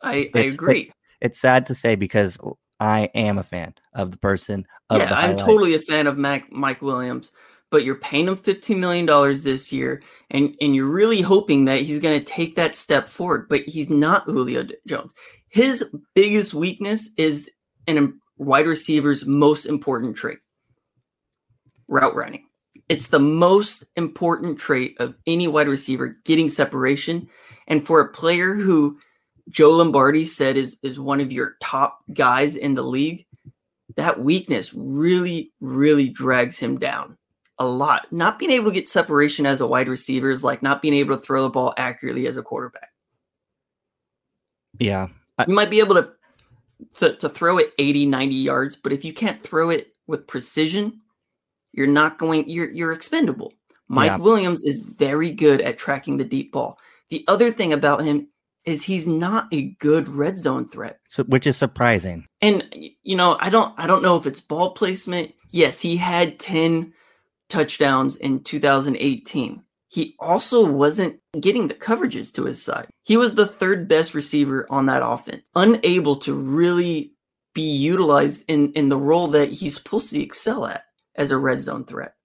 I, 0.02 0.30
I 0.34 0.40
agree. 0.40 0.92
It's 1.26 1.40
sad 1.40 1.66
to 1.66 1.76
say 1.76 1.96
because 1.96 2.38
I 2.80 3.10
am 3.16 3.38
a 3.38 3.44
fan 3.44 3.74
of 3.94 4.12
the 4.12 4.18
person. 4.18 4.66
Of 4.90 5.02
yeah, 5.02 5.14
I'm 5.14 5.38
totally 5.38 5.76
a 5.76 5.80
fan 5.80 6.08
of 6.08 6.18
Mac, 6.18 6.52
Mike 6.52 6.82
Williams 6.82 7.32
but 7.76 7.84
you're 7.84 7.96
paying 7.96 8.28
him 8.28 8.38
$15 8.38 8.78
million 8.78 9.06
this 9.44 9.74
year, 9.74 10.02
and, 10.32 10.56
and 10.62 10.74
you're 10.74 10.86
really 10.86 11.20
hoping 11.20 11.66
that 11.66 11.82
he's 11.82 12.00
going 12.00 12.18
to 12.18 12.24
take 12.24 12.56
that 12.56 12.74
step 12.74 13.10
forward, 13.10 13.48
but 13.50 13.68
he's 13.68 13.90
not 13.90 14.24
Julio 14.24 14.66
Jones. 14.88 15.14
His 15.50 15.84
biggest 16.14 16.54
weakness 16.54 17.10
is 17.18 17.50
an 17.88 18.20
wide 18.38 18.68
receiver's 18.68 19.26
most 19.26 19.66
important 19.66 20.16
trait 20.16 20.38
route 21.90 22.16
running. 22.16 22.46
It's 22.88 23.08
the 23.08 23.20
most 23.20 23.84
important 23.98 24.58
trait 24.58 24.96
of 25.00 25.16
any 25.28 25.48
wide 25.48 25.68
receiver 25.68 26.18
getting 26.24 26.48
separation. 26.48 27.28
And 27.68 27.86
for 27.86 28.00
a 28.00 28.12
player 28.12 28.54
who 28.54 29.00
Joe 29.50 29.72
Lombardi 29.72 30.26
said 30.26 30.58
is, 30.58 30.78
is 30.82 31.00
one 31.00 31.22
of 31.22 31.32
your 31.32 31.56
top 31.62 32.00
guys 32.14 32.56
in 32.56 32.76
the 32.76 32.84
league, 32.84 33.26
that 33.96 34.20
weakness 34.20 34.74
really, 34.74 35.54
really 35.60 36.10
drags 36.10 36.60
him 36.60 36.78
down 36.78 37.18
a 37.60 37.66
lot. 37.66 38.08
Not 38.12 38.40
being 38.40 38.52
able 38.52 38.72
to 38.72 38.74
get 38.74 38.90
separation 38.90 39.46
as 39.46 39.62
a 39.62 39.68
wide 39.68 39.88
receiver 39.88 40.30
is 40.30 40.44
like 40.44 40.62
not 40.62 40.82
being 40.82 40.94
able 40.94 41.16
to 41.16 41.22
throw 41.22 41.44
the 41.44 41.50
ball 41.50 41.74
accurately 41.78 42.28
as 42.28 42.38
a 42.38 42.44
quarterback. 42.44 42.90
Yeah. 44.80 45.08
I, 45.38 45.46
you 45.48 45.54
might 45.54 45.70
be 45.70 45.80
able 45.80 45.96
to, 45.96 46.12
to 46.96 47.16
to 47.18 47.30
throw 47.30 47.58
it 47.58 47.74
80, 47.78 48.06
90 48.08 48.36
yards, 48.36 48.76
but 48.76 48.92
if 48.92 49.06
you 49.06 49.14
can't 49.14 49.42
throw 49.42 49.70
it 49.70 49.94
with 50.08 50.28
precision, 50.28 51.02
you're 51.72 51.88
not 51.88 52.18
going 52.18 52.50
you're 52.50 52.70
you're 52.70 52.92
expendable. 52.92 53.54
Mike 53.88 54.12
yeah. 54.12 54.18
Williams 54.18 54.64
is 54.64 54.80
very 54.80 55.32
good 55.32 55.62
at 55.62 55.78
tracking 55.78 56.18
the 56.18 56.26
deep 56.26 56.52
ball. 56.52 56.80
The 57.10 57.24
other 57.28 57.52
thing 57.52 57.72
about 57.72 58.04
him 58.04 58.28
is 58.66 58.84
he's 58.84 59.08
not 59.08 59.48
a 59.54 59.70
good 59.80 60.08
red 60.08 60.38
zone 60.38 60.68
threat. 60.68 61.00
So 61.08 61.24
which 61.24 61.48
is 61.48 61.58
surprising. 61.58 62.28
And 62.42 62.66
you 63.04 63.16
know, 63.16 63.38
I 63.40 63.50
don't 63.50 63.74
I 63.80 63.88
don't 63.88 64.04
know 64.04 64.16
if 64.16 64.26
it's 64.26 64.40
ball 64.40 64.72
placement. 64.72 65.34
Yes, 65.52 65.80
he 65.80 65.98
had 65.98 66.40
10 66.40 66.94
touchdowns 67.50 68.16
in 68.16 68.44
2018. 68.44 69.62
He 69.88 70.16
also 70.20 70.66
wasn't 70.66 71.20
getting 71.40 71.68
the 71.68 71.74
coverages 71.74 72.34
to 72.34 72.44
his 72.44 72.62
side. 72.62 72.88
He 73.04 73.16
was 73.16 73.36
the 73.36 73.46
third 73.46 73.88
best 73.88 74.14
receiver 74.14 74.66
on 74.70 74.88
that 74.88 75.02
offense, 75.06 75.48
unable 75.56 76.18
to 76.18 76.34
really 76.34 77.14
be 77.54 77.62
utilized 77.62 78.44
in, 78.50 78.74
in 78.74 78.90
the 78.90 78.98
role 78.98 79.28
that 79.30 79.52
he's 79.52 79.76
supposed 79.76 80.10
to 80.10 80.22
excel 80.22 80.66
at 80.66 80.84
as 81.16 81.32
a 81.32 81.38
red 81.38 81.62
zone 81.62 81.86
threat. 81.86 82.16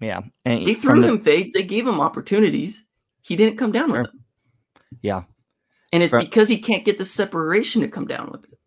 Yeah. 0.00 0.20
And 0.44 0.66
they 0.66 0.74
threw 0.74 1.00
the, 1.00 1.08
him 1.08 1.18
fades, 1.18 1.54
they 1.54 1.62
gave 1.62 1.86
him 1.86 2.00
opportunities. 2.00 2.84
He 3.22 3.36
didn't 3.36 3.58
come 3.58 3.72
down 3.72 3.88
sure. 3.88 4.02
with 4.02 4.10
them. 4.10 4.24
Yeah. 5.00 5.22
And 5.92 6.02
it's 6.02 6.10
from, 6.10 6.24
because 6.24 6.48
he 6.48 6.58
can't 6.58 6.84
get 6.84 6.98
the 6.98 7.04
separation 7.04 7.82
to 7.82 7.88
come 7.88 8.06
down 8.06 8.30
with 8.30 8.44
it. 8.44 8.58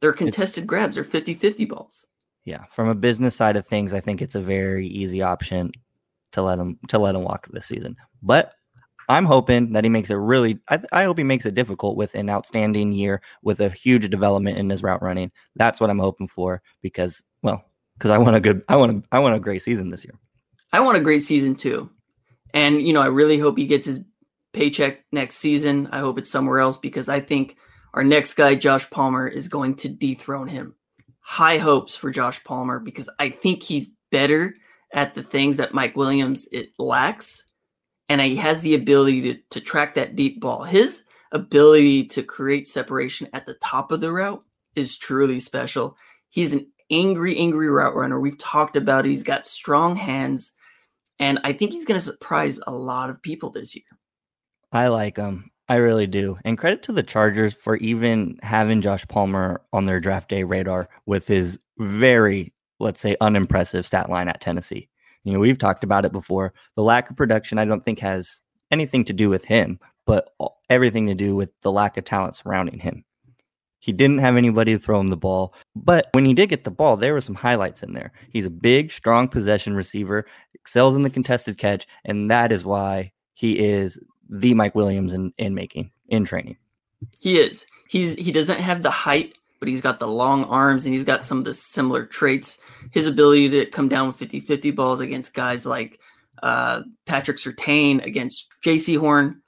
They're 0.00 0.12
contested 0.12 0.66
grabs, 0.66 0.94
they're 0.94 1.04
50 1.04 1.34
50 1.34 1.64
balls 1.64 2.06
yeah, 2.46 2.62
from 2.70 2.88
a 2.88 2.94
business 2.94 3.34
side 3.34 3.56
of 3.56 3.66
things, 3.66 3.92
I 3.92 4.00
think 4.00 4.22
it's 4.22 4.36
a 4.36 4.40
very 4.40 4.86
easy 4.86 5.20
option 5.20 5.72
to 6.32 6.42
let 6.42 6.58
him 6.58 6.78
to 6.88 6.98
let 6.98 7.16
him 7.16 7.24
walk 7.24 7.48
this 7.50 7.66
season. 7.66 7.96
But 8.22 8.54
I'm 9.08 9.24
hoping 9.24 9.72
that 9.72 9.82
he 9.82 9.90
makes 9.90 10.10
a 10.10 10.18
really. 10.18 10.60
I, 10.70 10.80
I 10.92 11.04
hope 11.04 11.18
he 11.18 11.24
makes 11.24 11.44
it 11.44 11.54
difficult 11.54 11.96
with 11.96 12.14
an 12.14 12.30
outstanding 12.30 12.92
year 12.92 13.20
with 13.42 13.60
a 13.60 13.68
huge 13.68 14.08
development 14.08 14.58
in 14.58 14.70
his 14.70 14.82
route 14.82 15.02
running. 15.02 15.32
That's 15.56 15.80
what 15.80 15.90
I'm 15.90 15.98
hoping 15.98 16.28
for 16.28 16.62
because, 16.82 17.24
well, 17.42 17.64
because 17.98 18.12
I 18.12 18.18
want 18.18 18.36
a 18.36 18.40
good, 18.40 18.62
I 18.68 18.76
want 18.76 18.92
a, 18.92 19.02
I 19.10 19.18
want 19.18 19.34
a 19.34 19.40
great 19.40 19.62
season 19.62 19.90
this 19.90 20.04
year. 20.04 20.14
I 20.72 20.80
want 20.80 20.98
a 20.98 21.02
great 21.02 21.24
season 21.24 21.56
too, 21.56 21.90
and 22.54 22.80
you 22.80 22.92
know, 22.92 23.02
I 23.02 23.08
really 23.08 23.38
hope 23.38 23.58
he 23.58 23.66
gets 23.66 23.86
his 23.86 24.00
paycheck 24.56 25.04
next 25.12 25.36
season. 25.36 25.86
I 25.92 25.98
hope 25.98 26.18
it's 26.18 26.30
somewhere 26.30 26.58
else 26.58 26.78
because 26.78 27.08
I 27.08 27.20
think 27.20 27.56
our 27.92 28.02
next 28.02 28.34
guy, 28.34 28.54
Josh 28.54 28.88
Palmer, 28.90 29.28
is 29.28 29.48
going 29.48 29.76
to 29.76 29.88
dethrone 29.88 30.48
him. 30.48 30.74
High 31.20 31.58
hopes 31.58 31.94
for 31.94 32.10
Josh 32.10 32.42
Palmer 32.42 32.80
because 32.80 33.10
I 33.18 33.28
think 33.28 33.62
he's 33.62 33.90
better 34.10 34.54
at 34.92 35.14
the 35.14 35.22
things 35.22 35.58
that 35.58 35.74
Mike 35.74 35.94
Williams 35.94 36.48
it 36.52 36.70
lacks, 36.78 37.46
and 38.08 38.20
he 38.20 38.36
has 38.36 38.62
the 38.62 38.74
ability 38.74 39.20
to 39.22 39.40
to 39.50 39.60
track 39.60 39.94
that 39.94 40.16
deep 40.16 40.40
ball. 40.40 40.64
His 40.64 41.04
ability 41.32 42.06
to 42.06 42.22
create 42.22 42.66
separation 42.66 43.28
at 43.34 43.46
the 43.46 43.54
top 43.54 43.92
of 43.92 44.00
the 44.00 44.12
route 44.12 44.42
is 44.74 44.96
truly 44.96 45.38
special. 45.38 45.96
He's 46.30 46.54
an 46.54 46.70
angry, 46.90 47.36
angry 47.36 47.68
route 47.68 47.94
runner. 47.94 48.18
We've 48.18 48.38
talked 48.38 48.76
about 48.76 49.04
it. 49.04 49.10
He's 49.10 49.24
got 49.24 49.46
strong 49.46 49.96
hands, 49.96 50.52
and 51.18 51.40
I 51.44 51.52
think 51.52 51.72
he's 51.72 51.84
going 51.84 52.00
to 52.00 52.04
surprise 52.04 52.58
a 52.66 52.72
lot 52.72 53.10
of 53.10 53.20
people 53.20 53.50
this 53.50 53.74
year. 53.74 53.84
I 54.72 54.88
like 54.88 55.16
him. 55.16 55.50
I 55.68 55.76
really 55.76 56.06
do. 56.06 56.38
And 56.44 56.58
credit 56.58 56.82
to 56.84 56.92
the 56.92 57.02
Chargers 57.02 57.52
for 57.52 57.76
even 57.76 58.38
having 58.42 58.80
Josh 58.80 59.06
Palmer 59.08 59.62
on 59.72 59.84
their 59.84 60.00
draft 60.00 60.28
day 60.28 60.44
radar 60.44 60.88
with 61.06 61.26
his 61.26 61.58
very 61.78 62.52
let's 62.78 63.00
say, 63.00 63.16
unimpressive 63.20 63.86
stat 63.86 64.10
line 64.10 64.28
at 64.28 64.40
Tennessee. 64.40 64.88
You 65.24 65.32
know, 65.32 65.38
we've 65.38 65.58
talked 65.58 65.84
about 65.84 66.04
it 66.04 66.12
before. 66.12 66.52
The 66.76 66.82
lack 66.82 67.10
of 67.10 67.16
production, 67.16 67.58
I 67.58 67.64
don't 67.64 67.84
think, 67.84 67.98
has 68.00 68.40
anything 68.70 69.04
to 69.06 69.12
do 69.12 69.28
with 69.28 69.44
him, 69.44 69.78
but 70.06 70.34
everything 70.70 71.06
to 71.06 71.14
do 71.14 71.34
with 71.34 71.52
the 71.62 71.72
lack 71.72 71.96
of 71.96 72.04
talent 72.04 72.36
surrounding 72.36 72.78
him. 72.78 73.04
He 73.78 73.92
didn't 73.92 74.18
have 74.18 74.36
anybody 74.36 74.72
to 74.72 74.78
throw 74.78 74.98
him 74.98 75.10
the 75.10 75.16
ball, 75.16 75.54
but 75.74 76.08
when 76.12 76.24
he 76.24 76.34
did 76.34 76.48
get 76.48 76.64
the 76.64 76.70
ball, 76.70 76.96
there 76.96 77.12
were 77.12 77.20
some 77.20 77.34
highlights 77.34 77.82
in 77.82 77.92
there. 77.92 78.12
He's 78.30 78.46
a 78.46 78.50
big, 78.50 78.90
strong 78.90 79.28
possession 79.28 79.74
receiver, 79.74 80.26
excels 80.54 80.96
in 80.96 81.02
the 81.02 81.10
contested 81.10 81.56
catch, 81.58 81.86
and 82.04 82.30
that 82.30 82.50
is 82.50 82.64
why 82.64 83.12
he 83.34 83.58
is 83.58 83.98
the 84.28 84.54
Mike 84.54 84.74
Williams 84.74 85.12
in, 85.12 85.32
in 85.38 85.54
making 85.54 85.90
in 86.08 86.24
training. 86.24 86.56
He 87.20 87.38
is. 87.38 87.66
He's 87.88 88.14
he 88.14 88.32
doesn't 88.32 88.58
have 88.58 88.82
the 88.82 88.90
height 88.90 89.34
but 89.58 89.68
he's 89.68 89.80
got 89.80 89.98
the 89.98 90.08
long 90.08 90.44
arms 90.44 90.84
and 90.84 90.94
he's 90.94 91.04
got 91.04 91.24
some 91.24 91.38
of 91.38 91.44
the 91.44 91.54
similar 91.54 92.04
traits. 92.04 92.58
His 92.92 93.06
ability 93.06 93.48
to 93.50 93.66
come 93.66 93.88
down 93.88 94.06
with 94.06 94.16
50 94.16 94.40
50 94.40 94.70
balls 94.72 95.00
against 95.00 95.34
guys 95.34 95.66
like 95.66 96.00
uh, 96.42 96.82
Patrick 97.06 97.38
Surtain, 97.38 98.04
against 98.04 98.54
Jaycee 98.64 98.98
Horn. 98.98 99.40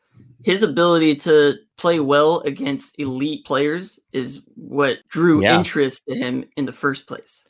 His 0.45 0.63
ability 0.63 1.17
to 1.17 1.57
play 1.77 2.01
well 2.01 2.41
against 2.41 2.99
elite 2.99 3.45
players 3.45 3.99
is 4.13 4.43
what 4.55 4.99
drew 5.09 5.43
yeah. 5.43 5.57
interest 5.57 6.05
to 6.09 6.15
him 6.15 6.45
in 6.57 6.65
the 6.65 6.73
first 6.73 7.07
place. 7.07 7.45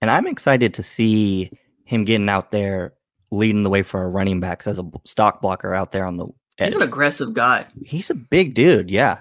And 0.00 0.10
I'm 0.10 0.26
excited 0.26 0.74
to 0.74 0.82
see 0.82 1.50
him 1.84 2.04
getting 2.04 2.28
out 2.28 2.52
there 2.52 2.92
leading 3.30 3.62
the 3.62 3.70
way 3.70 3.82
for 3.82 4.00
our 4.00 4.10
running 4.10 4.38
backs 4.38 4.66
as 4.66 4.78
a 4.78 4.84
stock 5.04 5.40
blocker 5.40 5.74
out 5.74 5.92
there 5.92 6.04
on 6.04 6.16
the. 6.16 6.26
He's 6.58 6.76
an 6.76 6.82
aggressive 6.82 7.34
guy. 7.34 7.66
He's 7.84 8.10
a 8.10 8.14
big 8.14 8.54
dude, 8.54 8.90
yeah. 8.90 9.18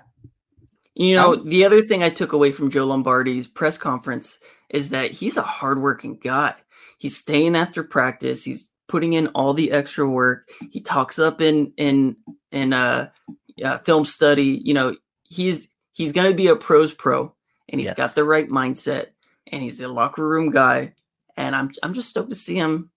You 0.94 1.16
know, 1.16 1.34
um, 1.34 1.50
the 1.50 1.66
other 1.66 1.82
thing 1.82 2.04
I 2.04 2.10
took 2.10 2.32
away 2.32 2.52
from 2.52 2.70
Joe 2.70 2.86
Lombardi's 2.86 3.48
press 3.48 3.78
conference 3.78 4.40
is 4.70 4.92
that 4.92 5.12
he's 5.12 5.36
a 5.36 5.42
hardworking 5.42 6.18
guy. 6.18 6.56
He's 6.98 7.18
staying 7.18 7.56
after 7.56 7.84
practice. 7.84 8.46
He's 8.46 8.72
putting 8.88 9.14
in 9.14 9.28
all 9.28 9.54
the 9.54 9.72
extra 9.72 10.08
work. 10.08 10.50
He 10.72 10.80
talks 10.80 11.20
up 11.20 11.42
in 11.42 11.74
in 11.76 12.16
in 12.52 12.72
uh, 12.72 13.10
uh 13.64 13.78
film 13.80 14.06
study. 14.06 14.62
You 14.64 14.74
know, 14.74 14.96
he's 15.24 15.68
he's 15.92 16.14
going 16.14 16.30
to 16.30 16.36
be 16.36 16.48
a 16.48 16.56
pros 16.56 16.94
pro, 16.94 17.34
and 17.68 17.82
he's 17.82 17.90
yes. 17.90 17.98
got 17.98 18.16
the 18.16 18.24
right 18.24 18.48
mindset, 18.48 19.08
and 19.52 19.62
he's 19.62 19.82
a 19.82 19.90
locker 19.90 20.26
room 20.26 20.52
guy. 20.52 20.94
And 21.36 21.54
I'm 21.54 21.72
I'm 21.84 21.94
just 21.94 22.10
stoked 22.10 22.30
to 22.30 22.36
see 22.36 22.56
him 22.56 22.92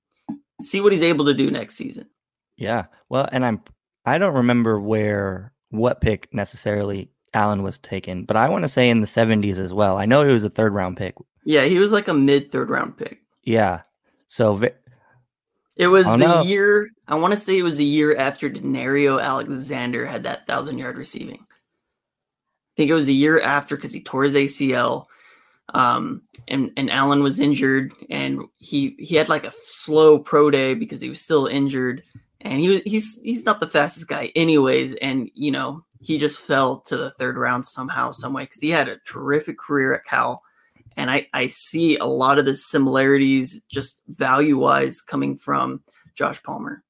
see 0.60 0.80
what 0.80 0.92
he's 0.92 1.02
able 1.02 1.24
to 1.24 1.34
do 1.34 1.50
next 1.50 1.74
season. 1.74 2.08
Yeah, 2.56 2.86
well, 3.08 3.28
and 3.30 3.44
I'm 3.44 3.62
I 4.08 4.18
don't 4.18 4.34
remember 4.34 4.80
where 4.80 5.52
what 5.70 6.00
pick 6.00 6.32
necessarily 6.32 7.10
Allen 7.34 7.62
was 7.62 7.78
taken, 7.78 8.24
but 8.24 8.36
I 8.36 8.48
want 8.48 8.64
to 8.64 8.68
say 8.68 8.88
in 8.88 9.00
the 9.00 9.06
70s 9.06 9.58
as 9.58 9.72
well. 9.72 9.98
I 9.98 10.06
know 10.06 10.24
he 10.24 10.32
was 10.32 10.44
a 10.44 10.50
third 10.50 10.74
round 10.74 10.96
pick. 10.96 11.14
Yeah, 11.44 11.64
he 11.64 11.78
was 11.78 11.92
like 11.92 12.08
a 12.08 12.14
mid 12.14 12.50
third 12.50 12.70
round 12.70 12.96
pick. 12.96 13.22
Yeah. 13.42 13.82
So 14.26 14.62
it 15.76 15.86
was 15.86 16.06
the 16.06 16.16
know. 16.16 16.42
year, 16.42 16.90
I 17.06 17.14
want 17.14 17.32
to 17.32 17.40
say 17.40 17.58
it 17.58 17.62
was 17.62 17.76
the 17.76 17.84
year 17.84 18.16
after 18.16 18.50
Danario 18.50 19.22
Alexander 19.22 20.04
had 20.06 20.24
that 20.24 20.46
thousand 20.46 20.78
yard 20.78 20.96
receiving. 20.96 21.38
I 21.40 22.76
think 22.76 22.90
it 22.90 22.94
was 22.94 23.08
a 23.08 23.12
year 23.12 23.40
after 23.40 23.76
because 23.76 23.92
he 23.92 24.02
tore 24.02 24.24
his 24.24 24.34
ACL. 24.34 25.06
Um, 25.74 26.22
and, 26.48 26.72
and 26.76 26.90
Allen 26.90 27.22
was 27.22 27.38
injured 27.38 27.92
and 28.08 28.42
he, 28.56 28.96
he 28.98 29.16
had 29.16 29.28
like 29.28 29.44
a 29.44 29.52
slow 29.62 30.18
pro 30.18 30.50
day 30.50 30.74
because 30.74 31.00
he 31.00 31.10
was 31.10 31.20
still 31.20 31.46
injured 31.46 32.02
and 32.40 32.60
he 32.60 32.68
was, 32.68 32.82
he's, 32.84 33.20
he's 33.22 33.44
not 33.44 33.60
the 33.60 33.66
fastest 33.66 34.08
guy 34.08 34.32
anyways. 34.36 34.94
And, 34.96 35.30
you 35.34 35.50
know, 35.50 35.84
he 36.00 36.18
just 36.18 36.38
fell 36.38 36.80
to 36.82 36.96
the 36.96 37.10
third 37.10 37.36
round 37.36 37.66
somehow, 37.66 38.12
some 38.12 38.32
way, 38.32 38.44
because 38.44 38.58
he 38.60 38.70
had 38.70 38.88
a 38.88 38.98
terrific 39.06 39.58
career 39.58 39.94
at 39.94 40.04
Cal. 40.04 40.42
And 40.96 41.10
I, 41.10 41.28
I 41.32 41.48
see 41.48 41.96
a 41.96 42.06
lot 42.06 42.38
of 42.38 42.44
the 42.44 42.54
similarities 42.54 43.60
just 43.70 44.02
value 44.08 44.58
wise 44.58 45.00
coming 45.00 45.36
from 45.36 45.82
Josh 46.14 46.42
Palmer. 46.42 46.82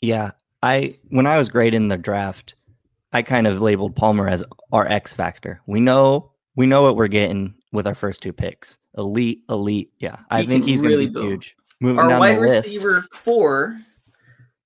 Yeah. 0.00 0.32
I 0.62 0.98
when 1.08 1.26
I 1.26 1.38
was 1.38 1.48
grading 1.48 1.88
the 1.88 1.96
draft, 1.96 2.54
I 3.12 3.22
kind 3.22 3.48
of 3.48 3.60
labeled 3.60 3.96
Palmer 3.96 4.28
as 4.28 4.44
our 4.70 4.86
X 4.86 5.12
factor. 5.12 5.60
We 5.66 5.80
know 5.80 6.30
we 6.54 6.66
know 6.66 6.82
what 6.82 6.94
we're 6.94 7.08
getting 7.08 7.54
with 7.72 7.86
our 7.88 7.96
first 7.96 8.22
two 8.22 8.32
picks. 8.32 8.78
Elite, 8.96 9.42
elite. 9.48 9.90
Yeah. 9.98 10.18
I 10.30 10.46
think 10.46 10.64
he's 10.64 10.80
really 10.80 11.08
huge. 11.08 11.56
Moving 11.80 11.98
our 11.98 12.20
wide 12.20 12.40
receiver 12.40 13.00
list. 13.00 13.14
four 13.14 13.80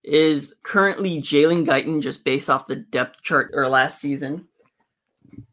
is 0.07 0.54
currently 0.62 1.20
Jalen 1.20 1.66
Guyton, 1.66 2.00
just 2.00 2.24
based 2.24 2.48
off 2.48 2.68
the 2.68 2.76
depth 2.76 3.22
chart 3.22 3.50
or 3.52 3.68
last 3.68 4.00
season. 4.00 4.46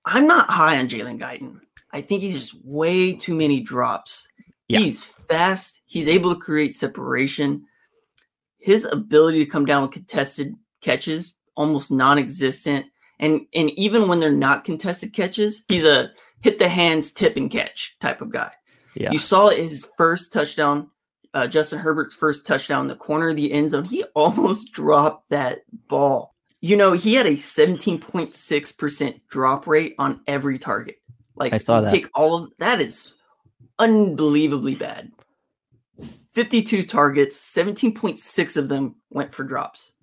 I'm 0.05 0.27
not 0.27 0.49
high 0.49 0.77
on 0.79 0.87
Jalen 0.87 1.19
Guyton. 1.19 1.59
I 1.91 2.01
think 2.01 2.21
he's 2.21 2.39
just 2.39 2.63
way 2.63 3.13
too 3.13 3.35
many 3.35 3.59
drops. 3.59 4.27
Yeah. 4.67 4.79
He's 4.79 5.03
fast. 5.03 5.81
He's 5.85 6.07
able 6.07 6.33
to 6.33 6.39
create 6.39 6.73
separation. 6.73 7.65
His 8.59 8.85
ability 8.85 9.43
to 9.43 9.49
come 9.49 9.65
down 9.65 9.81
with 9.81 9.91
contested 9.91 10.55
catches 10.81 11.33
almost 11.55 11.91
non-existent. 11.91 12.85
And 13.19 13.41
and 13.53 13.69
even 13.71 14.07
when 14.07 14.19
they're 14.19 14.31
not 14.31 14.63
contested 14.63 15.13
catches, 15.13 15.63
he's 15.67 15.85
a 15.85 16.11
hit 16.41 16.59
the 16.59 16.67
hands, 16.67 17.11
tip 17.11 17.37
and 17.37 17.49
catch 17.49 17.95
type 17.99 18.21
of 18.21 18.31
guy. 18.31 18.51
Yeah. 18.95 19.11
You 19.11 19.19
saw 19.19 19.49
his 19.49 19.87
first 19.97 20.31
touchdown 20.33 20.89
uh, 21.33 21.47
Justin 21.47 21.79
Herbert's 21.79 22.15
first 22.15 22.45
touchdown 22.45 22.81
in 22.81 22.87
the 22.87 22.95
corner 22.95 23.29
of 23.29 23.35
the 23.35 23.51
end 23.51 23.69
zone, 23.71 23.85
he 23.85 24.03
almost 24.15 24.71
dropped 24.71 25.29
that 25.29 25.61
ball. 25.87 26.35
You 26.61 26.77
know, 26.77 26.93
he 26.93 27.15
had 27.15 27.25
a 27.25 27.35
17.6% 27.35 29.21
drop 29.29 29.67
rate 29.67 29.95
on 29.99 30.21
every 30.27 30.57
target. 30.57 30.95
Like, 31.35 31.53
I 31.53 31.57
saw 31.57 31.81
that. 31.81 31.91
Take 31.91 32.07
all 32.13 32.43
of 32.43 32.51
that 32.59 32.79
is 32.79 33.13
unbelievably 33.79 34.75
bad. 34.75 35.11
52 36.31 36.83
targets, 36.83 37.37
17.6 37.55 38.57
of 38.57 38.69
them 38.69 38.95
went 39.11 39.33
for 39.33 39.43
drops. 39.43 39.93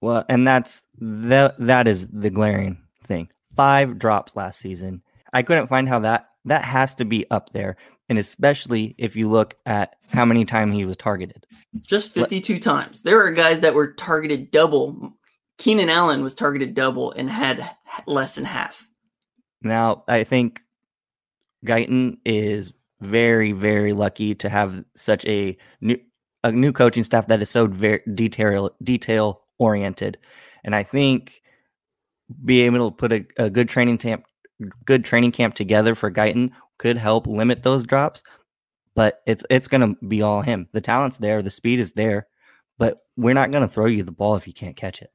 Well, 0.00 0.24
and 0.28 0.46
that's 0.46 0.84
that 0.98 1.58
that 1.58 1.86
is 1.86 2.08
the 2.08 2.30
glaring 2.30 2.78
thing. 3.04 3.28
Five 3.54 3.98
drops 3.98 4.34
last 4.34 4.60
season. 4.60 5.02
I 5.32 5.42
couldn't 5.42 5.68
find 5.68 5.88
how 5.88 5.98
that 6.00 6.29
that 6.44 6.64
has 6.64 6.94
to 6.96 7.04
be 7.04 7.28
up 7.30 7.52
there 7.52 7.76
and 8.10 8.18
especially 8.18 8.96
if 8.98 9.14
you 9.14 9.30
look 9.30 9.54
at 9.66 9.94
how 10.12 10.24
many 10.24 10.44
times 10.44 10.74
he 10.74 10.84
was 10.84 10.96
targeted. 10.96 11.46
Just 11.80 12.10
52 12.10 12.54
Let, 12.54 12.62
times. 12.62 13.02
There 13.02 13.24
are 13.24 13.30
guys 13.30 13.60
that 13.60 13.72
were 13.72 13.92
targeted 13.92 14.50
double. 14.50 15.12
Keenan 15.58 15.88
Allen 15.88 16.24
was 16.24 16.34
targeted 16.34 16.74
double 16.74 17.12
and 17.12 17.30
had 17.30 17.70
less 18.06 18.34
than 18.34 18.44
half. 18.44 18.88
Now, 19.62 20.02
I 20.08 20.24
think 20.24 20.60
Guyton 21.64 22.18
is 22.24 22.72
very, 23.00 23.52
very 23.52 23.92
lucky 23.92 24.34
to 24.34 24.48
have 24.48 24.84
such 24.96 25.24
a 25.26 25.56
new 25.80 25.98
a 26.42 26.50
new 26.50 26.72
coaching 26.72 27.04
staff 27.04 27.26
that 27.26 27.42
is 27.42 27.50
so 27.50 27.66
very 27.66 28.00
detail 28.14 28.70
detail 28.82 29.42
oriented, 29.58 30.16
and 30.64 30.74
I 30.74 30.82
think 30.82 31.42
being 32.44 32.74
able 32.74 32.90
to 32.90 32.96
put 32.96 33.12
a, 33.12 33.26
a 33.36 33.50
good 33.50 33.68
training 33.68 33.98
camp 33.98 34.24
good 34.84 35.04
training 35.04 35.32
camp 35.32 35.54
together 35.54 35.94
for 35.94 36.10
Guyton 36.10 36.50
could 36.78 36.96
help 36.96 37.26
limit 37.26 37.62
those 37.62 37.84
drops, 37.84 38.22
but 38.94 39.20
it's 39.26 39.44
it's 39.50 39.68
going 39.68 39.94
to 39.94 40.06
be 40.06 40.22
all 40.22 40.42
him. 40.42 40.68
The 40.72 40.80
talent's 40.80 41.18
there, 41.18 41.42
the 41.42 41.50
speed 41.50 41.80
is 41.80 41.92
there, 41.92 42.26
but 42.78 42.98
we're 43.16 43.34
not 43.34 43.50
going 43.50 43.66
to 43.66 43.72
throw 43.72 43.86
you 43.86 44.02
the 44.02 44.12
ball 44.12 44.36
if 44.36 44.46
you 44.46 44.52
can't 44.52 44.76
catch 44.76 45.02
it. 45.02 45.10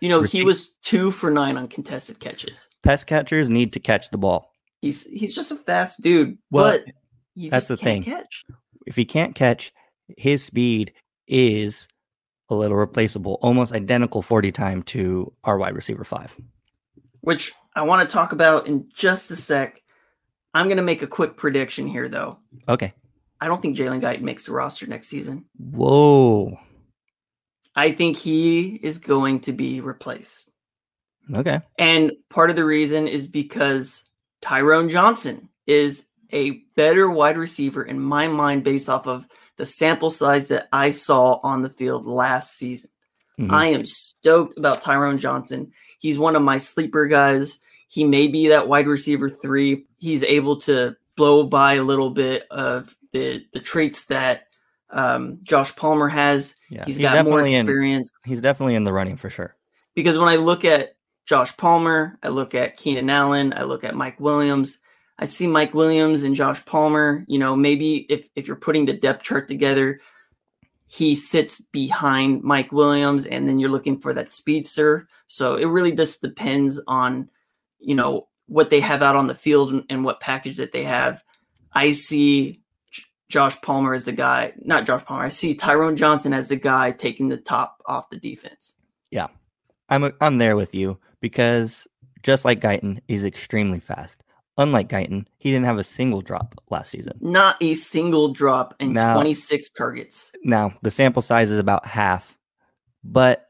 You 0.00 0.08
know, 0.08 0.22
he 0.22 0.44
was 0.44 0.76
two 0.82 1.10
for 1.10 1.30
nine 1.30 1.58
on 1.58 1.68
contested 1.68 2.20
catches. 2.20 2.68
Pest 2.82 3.06
catchers 3.06 3.50
need 3.50 3.74
to 3.74 3.80
catch 3.80 4.10
the 4.10 4.18
ball. 4.18 4.50
He's 4.80 5.04
he's 5.06 5.34
just 5.34 5.52
a 5.52 5.56
fast 5.56 6.00
dude, 6.00 6.38
well, 6.50 6.78
but 6.78 7.50
that's 7.50 7.68
the 7.68 7.76
thing. 7.76 8.02
Catch. 8.02 8.44
If 8.86 8.96
he 8.96 9.04
can't 9.04 9.34
catch, 9.34 9.72
his 10.16 10.42
speed 10.42 10.94
is 11.28 11.86
a 12.48 12.54
little 12.54 12.76
replaceable, 12.76 13.38
almost 13.42 13.72
identical 13.72 14.22
40 14.22 14.52
time 14.52 14.82
to 14.84 15.32
our 15.44 15.58
wide 15.58 15.74
receiver 15.74 16.04
five. 16.04 16.34
Which 17.20 17.52
I 17.74 17.82
want 17.82 18.08
to 18.08 18.12
talk 18.12 18.32
about 18.32 18.66
in 18.66 18.88
just 18.94 19.30
a 19.30 19.36
sec. 19.36 19.82
I'm 20.54 20.66
going 20.66 20.78
to 20.78 20.82
make 20.82 21.02
a 21.02 21.06
quick 21.06 21.36
prediction 21.36 21.86
here, 21.86 22.08
though. 22.08 22.38
Okay. 22.68 22.92
I 23.40 23.46
don't 23.46 23.62
think 23.62 23.76
Jalen 23.76 24.00
Guyton 24.02 24.22
makes 24.22 24.44
the 24.44 24.52
roster 24.52 24.86
next 24.86 25.08
season. 25.08 25.44
Whoa. 25.58 26.58
I 27.76 27.92
think 27.92 28.16
he 28.16 28.74
is 28.82 28.98
going 28.98 29.40
to 29.40 29.52
be 29.52 29.80
replaced. 29.80 30.50
Okay. 31.34 31.60
And 31.78 32.12
part 32.28 32.50
of 32.50 32.56
the 32.56 32.64
reason 32.64 33.06
is 33.06 33.28
because 33.28 34.04
Tyron 34.42 34.90
Johnson 34.90 35.48
is 35.66 36.06
a 36.32 36.62
better 36.74 37.10
wide 37.10 37.38
receiver 37.38 37.82
in 37.82 38.00
my 38.00 38.28
mind 38.28 38.64
based 38.64 38.88
off 38.88 39.06
of 39.06 39.26
the 39.56 39.66
sample 39.66 40.10
size 40.10 40.48
that 40.48 40.68
I 40.72 40.90
saw 40.90 41.38
on 41.42 41.62
the 41.62 41.70
field 41.70 42.06
last 42.06 42.56
season. 42.56 42.90
Mm-hmm. 43.38 43.54
I 43.54 43.66
am 43.66 43.86
stoked 43.86 44.58
about 44.58 44.82
Tyron 44.82 45.18
Johnson. 45.18 45.72
He's 46.00 46.18
one 46.18 46.34
of 46.34 46.42
my 46.42 46.58
sleeper 46.58 47.06
guys. 47.06 47.60
He 47.88 48.04
may 48.04 48.26
be 48.26 48.48
that 48.48 48.68
wide 48.68 48.88
receiver 48.88 49.28
three. 49.28 49.84
He's 49.98 50.22
able 50.22 50.56
to 50.62 50.96
blow 51.14 51.44
by 51.44 51.74
a 51.74 51.82
little 51.82 52.10
bit 52.10 52.46
of 52.50 52.96
the 53.12 53.44
the 53.52 53.60
traits 53.60 54.06
that 54.06 54.46
um, 54.88 55.38
Josh 55.42 55.76
Palmer 55.76 56.08
has. 56.08 56.56
Yeah, 56.70 56.84
he's, 56.86 56.96
he's 56.96 57.06
got 57.06 57.24
more 57.24 57.46
experience. 57.46 58.10
In, 58.24 58.30
he's 58.30 58.40
definitely 58.40 58.74
in 58.74 58.84
the 58.84 58.92
running 58.92 59.18
for 59.18 59.28
sure. 59.28 59.54
Because 59.94 60.18
when 60.18 60.28
I 60.28 60.36
look 60.36 60.64
at 60.64 60.96
Josh 61.26 61.54
Palmer, 61.56 62.18
I 62.22 62.28
look 62.28 62.54
at 62.54 62.78
Keenan 62.78 63.10
Allen, 63.10 63.52
I 63.54 63.64
look 63.64 63.84
at 63.84 63.94
Mike 63.94 64.18
Williams. 64.18 64.78
I 65.18 65.26
see 65.26 65.46
Mike 65.46 65.74
Williams 65.74 66.22
and 66.22 66.34
Josh 66.34 66.64
Palmer. 66.64 67.26
You 67.28 67.38
know, 67.38 67.54
maybe 67.54 68.06
if 68.08 68.30
if 68.34 68.46
you're 68.46 68.56
putting 68.56 68.86
the 68.86 68.94
depth 68.94 69.22
chart 69.22 69.48
together, 69.48 70.00
he 70.92 71.14
sits 71.14 71.60
behind 71.60 72.42
Mike 72.42 72.72
Williams, 72.72 73.24
and 73.24 73.46
then 73.46 73.60
you're 73.60 73.70
looking 73.70 74.00
for 74.00 74.12
that 74.12 74.32
speedster. 74.32 75.06
So 75.28 75.54
it 75.54 75.66
really 75.66 75.92
just 75.92 76.20
depends 76.20 76.80
on, 76.88 77.30
you 77.78 77.94
know, 77.94 78.26
what 78.46 78.70
they 78.70 78.80
have 78.80 79.00
out 79.00 79.14
on 79.14 79.28
the 79.28 79.34
field 79.36 79.84
and, 79.88 80.04
what 80.04 80.18
package 80.18 80.56
that 80.56 80.72
they 80.72 80.82
have. 80.82 81.22
I 81.72 81.92
see 81.92 82.60
Josh 83.28 83.60
Palmer 83.60 83.94
as 83.94 84.04
the 84.04 84.10
guy, 84.10 84.52
not 84.62 84.84
Josh 84.84 85.04
Palmer. 85.04 85.22
I 85.22 85.28
see 85.28 85.54
Tyron 85.54 85.96
Johnson 85.96 86.32
as 86.32 86.48
the 86.48 86.56
guy 86.56 86.90
taking 86.90 87.28
the 87.28 87.36
top 87.36 87.80
off 87.86 88.10
the 88.10 88.18
defense. 88.18 88.74
Yeah, 89.12 89.28
I'm 89.90 90.12
I'm 90.20 90.38
there 90.38 90.56
with 90.56 90.74
you 90.74 90.98
because 91.20 91.86
just 92.24 92.44
like 92.44 92.60
Guyton, 92.60 92.98
he's 93.06 93.24
extremely 93.24 93.78
fast. 93.78 94.24
Unlike 94.60 94.90
Guyton, 94.90 95.24
he 95.38 95.50
didn't 95.50 95.64
have 95.64 95.78
a 95.78 95.84
single 95.84 96.20
drop 96.20 96.54
last 96.68 96.90
season. 96.90 97.14
Not 97.20 97.56
a 97.62 97.72
single 97.72 98.28
drop 98.28 98.74
in 98.78 98.92
now, 98.92 99.14
26 99.14 99.70
targets. 99.70 100.32
Now 100.44 100.74
the 100.82 100.90
sample 100.90 101.22
size 101.22 101.50
is 101.50 101.58
about 101.58 101.86
half, 101.86 102.36
but 103.02 103.46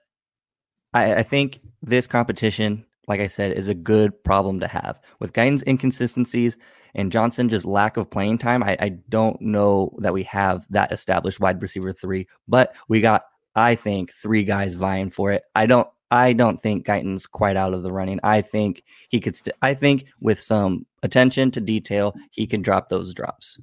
I, 0.95 1.17
I 1.17 1.23
think 1.25 1.61
this 1.83 2.07
competition, 2.07 2.87
like 3.09 3.19
I 3.19 3.27
said, 3.27 3.53
is 3.53 3.67
a 3.67 3.75
good 3.75 4.23
problem 4.23 4.61
to 4.61 4.69
have. 4.69 5.01
With 5.19 5.33
Guyton's 5.33 5.65
inconsistencies, 5.67 6.57
and 6.95 7.13
Johnson 7.13 7.49
just 7.49 7.65
lack 7.65 7.97
of 7.97 8.11
playing 8.11 8.39
time. 8.39 8.63
I, 8.63 8.77
I 8.81 8.89
don't 9.09 9.41
know 9.41 9.97
that 9.99 10.13
we 10.13 10.23
have 10.25 10.65
that 10.71 10.93
established 10.93 11.41
wide 11.41 11.61
receiver 11.61 11.93
three, 11.93 12.29
but 12.47 12.75
we 12.89 13.01
got, 13.01 13.25
I 13.55 13.75
think, 13.75 14.13
three 14.13 14.45
guys 14.45 14.75
vying 14.75 15.11
for 15.11 15.33
it. 15.33 15.43
I 15.55 15.67
don't 15.67 15.89
I 16.11 16.33
don't 16.33 16.63
think 16.63 16.87
Guyton's 16.87 17.27
quite 17.27 17.57
out 17.57 17.75
of 17.75 17.83
the 17.83 17.93
running. 17.93 18.21
I 18.23 18.43
think 18.43 18.83
he 19.09 19.21
could. 19.21 19.37
St- 19.37 19.57
I 19.63 19.75
think 19.75 20.07
with 20.21 20.41
some 20.41 20.87
attention 21.03 21.51
to 21.53 21.61
detail, 21.61 22.15
he 22.31 22.47
can 22.47 22.63
drop 22.63 22.89
those 22.89 23.15
drops. 23.15 23.59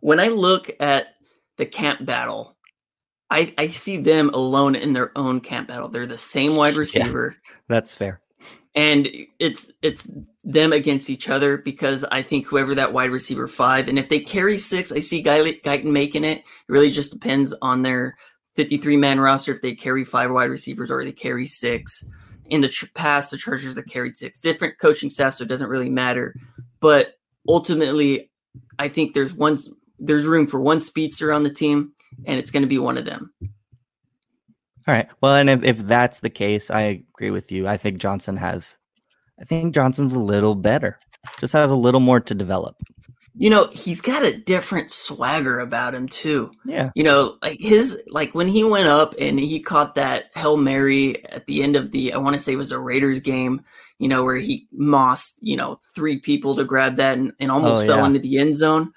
When 0.00 0.20
I 0.20 0.28
look 0.28 0.70
at 0.80 1.14
the 1.56 1.66
camp 1.66 2.04
battle, 2.04 2.56
I 3.30 3.52
I 3.58 3.68
see 3.68 3.96
them 3.96 4.30
alone 4.30 4.74
in 4.74 4.92
their 4.92 5.16
own 5.16 5.40
camp 5.40 5.68
battle. 5.68 5.88
They're 5.88 6.06
the 6.06 6.16
same 6.16 6.56
wide 6.56 6.74
receiver. 6.76 7.36
Yeah, 7.36 7.54
that's 7.68 7.94
fair 7.94 8.22
and 8.74 9.08
it's 9.38 9.70
it's 9.82 10.08
them 10.44 10.72
against 10.72 11.10
each 11.10 11.28
other 11.28 11.58
because 11.58 12.04
I 12.04 12.22
think 12.22 12.46
whoever 12.46 12.74
that 12.74 12.92
wide 12.92 13.10
receiver 13.10 13.46
five, 13.46 13.88
and 13.88 13.98
if 13.98 14.08
they 14.08 14.20
carry 14.20 14.58
six, 14.58 14.92
I 14.92 15.00
see 15.00 15.22
Guyton 15.22 15.84
making 15.84 16.24
it. 16.24 16.38
It 16.38 16.44
really 16.68 16.90
just 16.90 17.12
depends 17.12 17.54
on 17.62 17.82
their 17.82 18.16
53 18.56 18.96
man 18.96 19.20
roster 19.20 19.52
if 19.52 19.62
they 19.62 19.74
carry 19.74 20.04
five 20.04 20.30
wide 20.30 20.50
receivers 20.50 20.90
or 20.90 21.04
they 21.04 21.12
carry 21.12 21.46
six. 21.46 22.04
In 22.46 22.60
the 22.60 22.68
tr- 22.68 22.86
past, 22.94 23.30
the 23.30 23.38
Chargers 23.38 23.76
have 23.76 23.86
carried 23.86 24.16
six 24.16 24.40
different 24.40 24.78
coaching 24.78 25.08
staff, 25.08 25.34
so 25.34 25.44
it 25.44 25.48
doesn't 25.48 25.70
really 25.70 25.88
matter. 25.88 26.34
But 26.80 27.14
ultimately, 27.48 28.30
I 28.78 28.88
think 28.88 29.14
there's 29.14 29.32
one 29.32 29.58
there's 29.98 30.26
room 30.26 30.46
for 30.46 30.60
one 30.60 30.80
speedster 30.80 31.32
on 31.32 31.44
the 31.44 31.52
team, 31.52 31.92
and 32.26 32.38
it's 32.38 32.50
going 32.50 32.62
to 32.62 32.68
be 32.68 32.78
one 32.78 32.98
of 32.98 33.04
them. 33.04 33.32
All 34.86 34.94
right. 34.94 35.08
Well, 35.20 35.36
and 35.36 35.48
if, 35.48 35.62
if 35.62 35.78
that's 35.78 36.20
the 36.20 36.30
case, 36.30 36.70
I 36.70 37.04
agree 37.14 37.30
with 37.30 37.52
you. 37.52 37.68
I 37.68 37.76
think 37.76 37.98
Johnson 37.98 38.36
has, 38.36 38.78
I 39.40 39.44
think 39.44 39.74
Johnson's 39.74 40.12
a 40.12 40.18
little 40.18 40.56
better, 40.56 40.98
just 41.38 41.52
has 41.52 41.70
a 41.70 41.76
little 41.76 42.00
more 42.00 42.18
to 42.18 42.34
develop. 42.34 42.76
You 43.34 43.48
know, 43.48 43.68
he's 43.72 44.00
got 44.00 44.22
a 44.24 44.36
different 44.36 44.90
swagger 44.90 45.58
about 45.60 45.94
him 45.94 46.06
too. 46.06 46.52
Yeah. 46.66 46.90
You 46.94 47.02
know, 47.02 47.38
like 47.42 47.58
his, 47.60 48.00
like 48.08 48.34
when 48.34 48.46
he 48.46 48.62
went 48.62 48.88
up 48.88 49.14
and 49.18 49.40
he 49.40 49.60
caught 49.60 49.94
that 49.94 50.30
Hail 50.34 50.58
Mary 50.58 51.24
at 51.26 51.46
the 51.46 51.62
end 51.62 51.74
of 51.74 51.92
the, 51.92 52.12
I 52.12 52.18
want 52.18 52.36
to 52.36 52.42
say 52.42 52.52
it 52.52 52.56
was 52.56 52.72
a 52.72 52.78
Raiders 52.78 53.20
game, 53.20 53.62
you 53.98 54.08
know, 54.08 54.22
where 54.22 54.36
he 54.36 54.68
mossed, 54.72 55.38
you 55.40 55.56
know, 55.56 55.80
three 55.94 56.18
people 56.18 56.54
to 56.56 56.64
grab 56.64 56.96
that 56.96 57.16
and, 57.16 57.32
and 57.40 57.50
almost 57.50 57.84
oh, 57.84 57.86
fell 57.86 57.98
yeah. 57.98 58.06
into 58.06 58.18
the 58.18 58.38
end 58.38 58.54
zone 58.54 58.92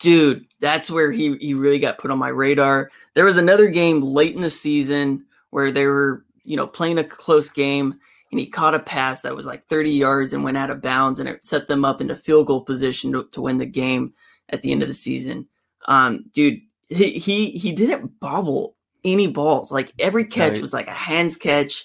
dude, 0.00 0.46
that's 0.60 0.90
where 0.90 1.12
he 1.12 1.36
he 1.36 1.54
really 1.54 1.78
got 1.78 1.98
put 1.98 2.10
on 2.10 2.18
my 2.18 2.28
radar. 2.28 2.90
There 3.14 3.24
was 3.24 3.38
another 3.38 3.68
game 3.68 4.02
late 4.02 4.34
in 4.34 4.40
the 4.40 4.50
season 4.50 5.26
where 5.50 5.70
they 5.70 5.86
were, 5.86 6.24
you 6.42 6.56
know, 6.56 6.66
playing 6.66 6.98
a 6.98 7.04
close 7.04 7.48
game 7.48 8.00
and 8.30 8.38
he 8.38 8.46
caught 8.46 8.74
a 8.74 8.80
pass 8.80 9.22
that 9.22 9.34
was 9.34 9.46
like 9.46 9.66
30 9.66 9.90
yards 9.90 10.32
and 10.32 10.44
went 10.44 10.56
out 10.56 10.70
of 10.70 10.80
bounds 10.80 11.18
and 11.18 11.28
it 11.28 11.44
set 11.44 11.68
them 11.68 11.84
up 11.84 12.00
into 12.00 12.14
field 12.14 12.46
goal 12.46 12.62
position 12.62 13.12
to, 13.12 13.24
to 13.32 13.40
win 13.40 13.58
the 13.58 13.66
game 13.66 14.12
at 14.50 14.62
the 14.62 14.72
end 14.72 14.82
of 14.82 14.88
the 14.88 14.94
season. 14.94 15.46
Um, 15.86 16.22
dude, 16.32 16.60
he, 16.88 17.12
he, 17.12 17.50
he 17.50 17.72
didn't 17.72 18.20
bobble 18.20 18.76
any 19.04 19.26
balls. 19.26 19.72
Like 19.72 19.92
every 19.98 20.24
catch 20.24 20.52
right. 20.52 20.60
was 20.60 20.72
like 20.72 20.88
a 20.88 20.92
hands 20.92 21.36
catch. 21.36 21.84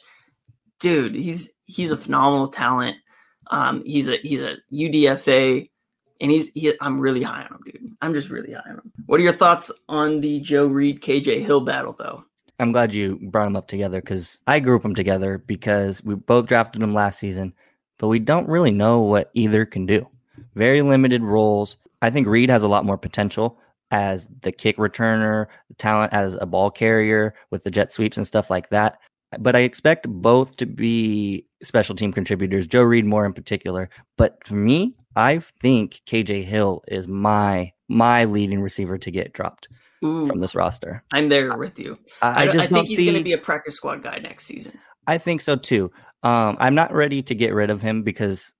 Dude, 0.79 1.15
he's, 1.15 1.49
he's 1.65 1.91
a 1.91 1.97
phenomenal 1.97 2.47
talent. 2.47 2.97
Um, 3.49 3.83
he's 3.85 4.07
a, 4.07 4.17
he's 4.17 4.41
a 4.41 4.57
UDFA 4.71 5.69
and 6.21 6.31
he's, 6.31 6.51
he, 6.53 6.73
I'm 6.79 6.99
really 6.99 7.23
high 7.23 7.43
on 7.43 7.47
him, 7.47 7.61
dude. 7.65 7.95
I'm 8.01 8.13
just 8.13 8.29
really 8.29 8.53
high 8.53 8.69
on 8.69 8.77
him. 8.77 8.91
What 9.07 9.19
are 9.19 9.23
your 9.23 9.33
thoughts 9.33 9.71
on 9.89 10.19
the 10.19 10.41
Joe 10.41 10.67
Reed 10.67 11.01
KJ 11.01 11.41
Hill 11.43 11.61
battle 11.61 11.95
though? 11.97 12.23
I'm 12.59 12.71
glad 12.71 12.93
you 12.93 13.19
brought 13.21 13.45
them 13.45 13.55
up 13.55 13.67
together 13.67 14.01
because 14.01 14.39
I 14.47 14.59
group 14.59 14.83
them 14.83 14.95
together 14.95 15.37
because 15.39 16.03
we 16.03 16.15
both 16.15 16.47
drafted 16.47 16.81
them 16.81 16.93
last 16.93 17.19
season, 17.19 17.53
but 17.97 18.07
we 18.07 18.19
don't 18.19 18.47
really 18.47 18.71
know 18.71 19.01
what 19.01 19.31
either 19.33 19.65
can 19.65 19.85
do. 19.85 20.07
Very 20.55 20.81
limited 20.81 21.21
roles. 21.21 21.77
I 22.01 22.09
think 22.09 22.27
Reed 22.27 22.49
has 22.49 22.63
a 22.63 22.67
lot 22.67 22.85
more 22.85 22.97
potential 22.97 23.59
as 23.91 24.27
the 24.41 24.51
kick 24.51 24.77
returner, 24.77 25.47
the 25.67 25.75
talent 25.75 26.13
as 26.13 26.35
a 26.35 26.45
ball 26.45 26.71
carrier 26.71 27.33
with 27.51 27.63
the 27.63 27.71
jet 27.71 27.91
sweeps 27.91 28.17
and 28.17 28.25
stuff 28.25 28.49
like 28.49 28.69
that. 28.69 28.99
But 29.39 29.55
I 29.55 29.59
expect 29.59 30.07
both 30.07 30.55
to 30.57 30.65
be 30.65 31.45
special 31.61 31.95
team 31.95 32.13
contributors, 32.13 32.67
Joe 32.67 32.83
Reed 32.83 33.05
more 33.05 33.25
in 33.25 33.33
particular. 33.33 33.89
But 34.17 34.37
for 34.45 34.55
me, 34.55 34.95
I 35.15 35.39
think 35.61 36.01
KJ 36.05 36.45
Hill 36.45 36.83
is 36.87 37.07
my 37.07 37.71
my 37.87 38.25
leading 38.25 38.61
receiver 38.61 38.97
to 38.97 39.11
get 39.11 39.33
dropped. 39.33 39.67
Ooh, 40.05 40.27
from 40.27 40.39
this 40.39 40.55
roster. 40.55 41.03
I'm 41.11 41.29
there 41.29 41.57
with 41.57 41.79
you. 41.79 41.97
I, 42.21 42.47
I, 42.47 42.49
I 42.49 42.67
think 42.67 42.87
he's 42.87 42.97
see... 42.97 43.05
going 43.05 43.17
to 43.17 43.23
be 43.23 43.33
a 43.33 43.37
practice 43.37 43.75
squad 43.75 44.03
guy 44.03 44.19
next 44.19 44.45
season. 44.45 44.79
I 45.07 45.17
think 45.17 45.41
so 45.41 45.55
too. 45.55 45.91
Um, 46.23 46.57
I'm 46.59 46.75
not 46.75 46.93
ready 46.93 47.21
to 47.23 47.35
get 47.35 47.53
rid 47.53 47.69
of 47.69 47.81
him 47.81 48.01
because 48.01 48.53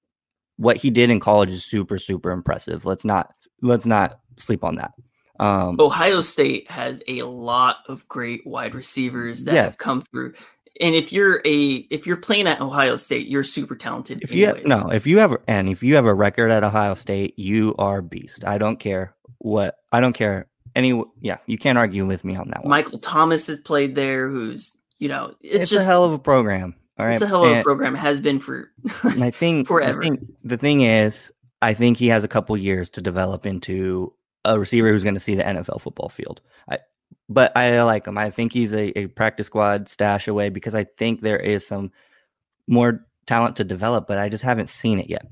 what 0.57 0.77
he 0.77 0.89
did 0.89 1.09
in 1.09 1.19
college 1.19 1.51
is 1.51 1.65
super, 1.65 1.97
super 1.97 2.31
impressive. 2.31 2.85
Let's 2.85 3.05
not 3.05 3.33
let's 3.61 3.85
not 3.85 4.19
sleep 4.37 4.63
on 4.63 4.75
that. 4.75 4.91
Um, 5.39 5.77
Ohio 5.79 6.21
State 6.21 6.69
has 6.69 7.03
a 7.07 7.23
lot 7.23 7.77
of 7.89 8.07
great 8.07 8.41
wide 8.45 8.73
receivers 8.73 9.43
that 9.45 9.53
yes. 9.53 9.65
have 9.65 9.77
come 9.77 10.01
through. 10.01 10.33
And 10.79 10.93
if 10.93 11.11
you're 11.11 11.41
a 11.45 11.75
if 11.89 12.05
you're 12.05 12.17
playing 12.17 12.47
at 12.47 12.61
Ohio 12.61 12.95
State, 12.95 13.27
you're 13.27 13.43
super 13.43 13.75
talented. 13.75 14.21
If 14.21 14.31
anyways. 14.31 14.63
you 14.63 14.69
have, 14.69 14.83
no, 14.83 14.91
if 14.91 15.07
you 15.07 15.19
have 15.19 15.35
and 15.47 15.69
if 15.69 15.81
you 15.81 15.95
have 15.95 16.05
a 16.05 16.13
record 16.13 16.51
at 16.51 16.63
Ohio 16.63 16.93
State, 16.93 17.37
you 17.37 17.75
are 17.77 18.01
beast. 18.01 18.45
I 18.45 18.57
don't 18.57 18.79
care 18.79 19.15
what 19.39 19.75
I 19.91 20.01
don't 20.01 20.13
care 20.13 20.47
any 20.76 21.01
yeah, 21.21 21.38
you 21.45 21.57
can't 21.57 21.78
argue 21.78 22.05
with 22.05 22.23
me 22.23 22.36
on 22.36 22.49
that 22.49 22.63
one. 22.63 22.69
Michael 22.69 22.99
Thomas 22.99 23.47
has 23.47 23.59
played 23.59 23.95
there, 23.95 24.30
who's 24.30 24.73
you 24.97 25.07
know 25.07 25.34
it's, 25.41 25.55
it's 25.55 25.69
just 25.69 25.84
a 25.84 25.88
hell 25.88 26.03
of 26.03 26.11
a 26.11 26.19
program. 26.19 26.76
All 26.97 27.05
right, 27.05 27.13
it's 27.13 27.21
a 27.21 27.28
hell 27.28 27.45
of 27.45 27.51
and 27.51 27.59
a 27.59 27.63
program. 27.63 27.95
Has 27.95 28.19
been 28.19 28.39
for 28.39 28.71
my 29.17 29.32
thing 29.32 29.65
forever. 29.65 30.01
Thing, 30.01 30.36
the 30.43 30.57
thing 30.57 30.82
is, 30.82 31.32
I 31.61 31.73
think 31.73 31.97
he 31.97 32.07
has 32.07 32.23
a 32.23 32.30
couple 32.30 32.55
years 32.57 32.89
to 32.91 33.01
develop 33.01 33.45
into 33.45 34.13
a 34.43 34.59
receiver 34.59 34.89
who's 34.89 35.03
going 35.03 35.15
to 35.15 35.19
see 35.19 35.36
the 35.36 35.43
NFL 35.43 35.82
football 35.82 36.09
field. 36.09 36.41
I, 36.69 36.80
but 37.28 37.55
I 37.57 37.82
like 37.84 38.05
him. 38.05 38.17
I 38.17 38.30
think 38.30 38.53
he's 38.53 38.73
a, 38.73 38.97
a 38.97 39.07
practice 39.07 39.47
squad 39.47 39.89
stash 39.89 40.28
away 40.28 40.49
because 40.49 40.76
I 40.76 40.84
think 40.84 41.21
there 41.21 41.39
is 41.39 41.65
some 41.65 41.91
more 42.67 43.05
talent 43.26 43.55
to 43.57 43.63
develop, 43.63 44.07
but 44.07 44.17
I 44.17 44.30
just 44.30 44.43
haven't 44.43 44.69
seen 44.69 44.99
it 44.99 45.09
yet. 45.09 45.26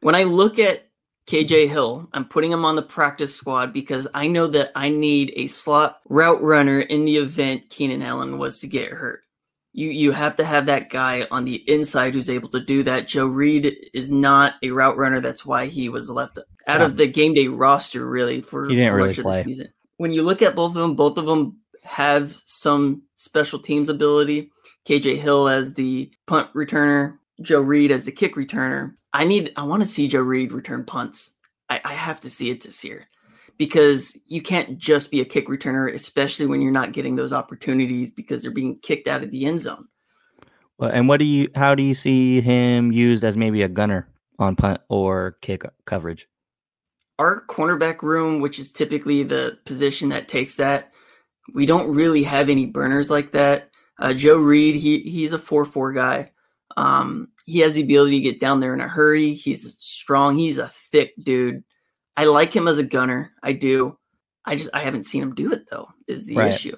When 0.00 0.14
I 0.14 0.22
look 0.22 0.58
at 0.58 0.85
KJ 1.26 1.68
Hill. 1.68 2.08
I'm 2.12 2.24
putting 2.24 2.52
him 2.52 2.64
on 2.64 2.76
the 2.76 2.82
practice 2.82 3.34
squad 3.34 3.72
because 3.72 4.06
I 4.14 4.28
know 4.28 4.46
that 4.48 4.70
I 4.76 4.88
need 4.88 5.32
a 5.36 5.48
slot 5.48 6.00
route 6.08 6.40
runner 6.40 6.80
in 6.80 7.04
the 7.04 7.16
event 7.16 7.68
Keenan 7.68 8.02
Allen 8.02 8.38
was 8.38 8.60
to 8.60 8.68
get 8.68 8.92
hurt. 8.92 9.22
You 9.72 9.90
you 9.90 10.12
have 10.12 10.36
to 10.36 10.44
have 10.44 10.66
that 10.66 10.88
guy 10.88 11.26
on 11.30 11.44
the 11.44 11.56
inside 11.70 12.14
who's 12.14 12.30
able 12.30 12.48
to 12.50 12.64
do 12.64 12.82
that. 12.84 13.08
Joe 13.08 13.26
Reed 13.26 13.76
is 13.92 14.10
not 14.10 14.54
a 14.62 14.70
route 14.70 14.96
runner. 14.96 15.20
That's 15.20 15.44
why 15.44 15.66
he 15.66 15.88
was 15.88 16.08
left 16.08 16.38
out 16.38 16.80
yeah. 16.80 16.86
of 16.86 16.96
the 16.96 17.06
game 17.06 17.34
day 17.34 17.48
roster 17.48 18.06
really 18.06 18.40
for, 18.40 18.68
he 18.68 18.76
didn't 18.76 18.92
for 18.92 18.96
really 18.96 19.08
much 19.08 19.18
play. 19.18 19.40
of 19.40 19.46
the 19.46 19.52
season. 19.52 19.72
When 19.98 20.12
you 20.12 20.22
look 20.22 20.42
at 20.42 20.54
both 20.54 20.70
of 20.70 20.76
them, 20.76 20.94
both 20.94 21.18
of 21.18 21.26
them 21.26 21.58
have 21.82 22.40
some 22.44 23.02
special 23.16 23.58
teams 23.58 23.88
ability. 23.88 24.50
KJ 24.86 25.18
Hill 25.18 25.48
as 25.48 25.74
the 25.74 26.10
punt 26.26 26.52
returner, 26.54 27.18
Joe 27.42 27.60
Reed 27.60 27.90
as 27.90 28.04
the 28.04 28.12
kick 28.12 28.36
returner. 28.36 28.94
I 29.16 29.24
need 29.24 29.50
I 29.56 29.62
want 29.62 29.82
to 29.82 29.88
see 29.88 30.08
Joe 30.08 30.20
Reed 30.20 30.52
return 30.52 30.84
punts. 30.84 31.30
I, 31.70 31.80
I 31.86 31.94
have 31.94 32.20
to 32.20 32.30
see 32.30 32.50
it 32.50 32.60
this 32.60 32.84
year 32.84 33.08
because 33.56 34.14
you 34.26 34.42
can't 34.42 34.76
just 34.76 35.10
be 35.10 35.22
a 35.22 35.24
kick 35.24 35.48
returner, 35.48 35.90
especially 35.90 36.44
when 36.44 36.60
you're 36.60 36.70
not 36.70 36.92
getting 36.92 37.16
those 37.16 37.32
opportunities 37.32 38.10
because 38.10 38.42
they're 38.42 38.50
being 38.50 38.78
kicked 38.80 39.08
out 39.08 39.22
of 39.22 39.30
the 39.30 39.46
end 39.46 39.60
zone. 39.60 39.88
Well, 40.76 40.90
and 40.90 41.08
what 41.08 41.18
do 41.18 41.24
you 41.24 41.48
how 41.54 41.74
do 41.74 41.82
you 41.82 41.94
see 41.94 42.42
him 42.42 42.92
used 42.92 43.24
as 43.24 43.38
maybe 43.38 43.62
a 43.62 43.70
gunner 43.70 44.06
on 44.38 44.54
punt 44.54 44.82
or 44.90 45.38
kick 45.40 45.64
coverage? 45.86 46.28
Our 47.18 47.42
cornerback 47.46 48.02
room, 48.02 48.42
which 48.42 48.58
is 48.58 48.70
typically 48.70 49.22
the 49.22 49.56
position 49.64 50.10
that 50.10 50.28
takes 50.28 50.56
that, 50.56 50.92
we 51.54 51.64
don't 51.64 51.94
really 51.94 52.22
have 52.24 52.50
any 52.50 52.66
burners 52.66 53.08
like 53.08 53.30
that. 53.30 53.70
Uh, 53.98 54.12
Joe 54.12 54.36
Reed, 54.36 54.76
he 54.76 54.98
he's 54.98 55.32
a 55.32 55.38
four 55.38 55.64
four 55.64 55.94
guy. 55.94 56.32
Um, 56.76 57.28
he 57.46 57.60
has 57.60 57.74
the 57.74 57.82
ability 57.82 58.18
to 58.18 58.30
get 58.30 58.40
down 58.40 58.60
there 58.60 58.74
in 58.74 58.80
a 58.80 58.88
hurry. 58.88 59.32
He's 59.32 59.76
strong. 59.80 60.36
He's 60.36 60.58
a 60.58 60.68
thick 60.68 61.14
dude. 61.22 61.62
I 62.16 62.24
like 62.24 62.54
him 62.54 62.68
as 62.68 62.78
a 62.78 62.84
gunner. 62.84 63.32
I 63.42 63.52
do. 63.52 63.98
I 64.44 64.56
just 64.56 64.70
I 64.74 64.80
haven't 64.80 65.04
seen 65.04 65.22
him 65.22 65.34
do 65.34 65.52
it 65.52 65.68
though. 65.70 65.88
Is 66.06 66.26
the 66.26 66.36
right. 66.36 66.52
issue? 66.52 66.76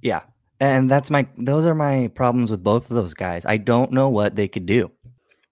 Yeah, 0.00 0.22
and 0.58 0.90
that's 0.90 1.10
my 1.10 1.26
those 1.36 1.64
are 1.64 1.74
my 1.74 2.10
problems 2.14 2.50
with 2.50 2.62
both 2.62 2.90
of 2.90 2.96
those 2.96 3.14
guys. 3.14 3.46
I 3.46 3.58
don't 3.58 3.92
know 3.92 4.08
what 4.08 4.36
they 4.36 4.48
could 4.48 4.66
do. 4.66 4.90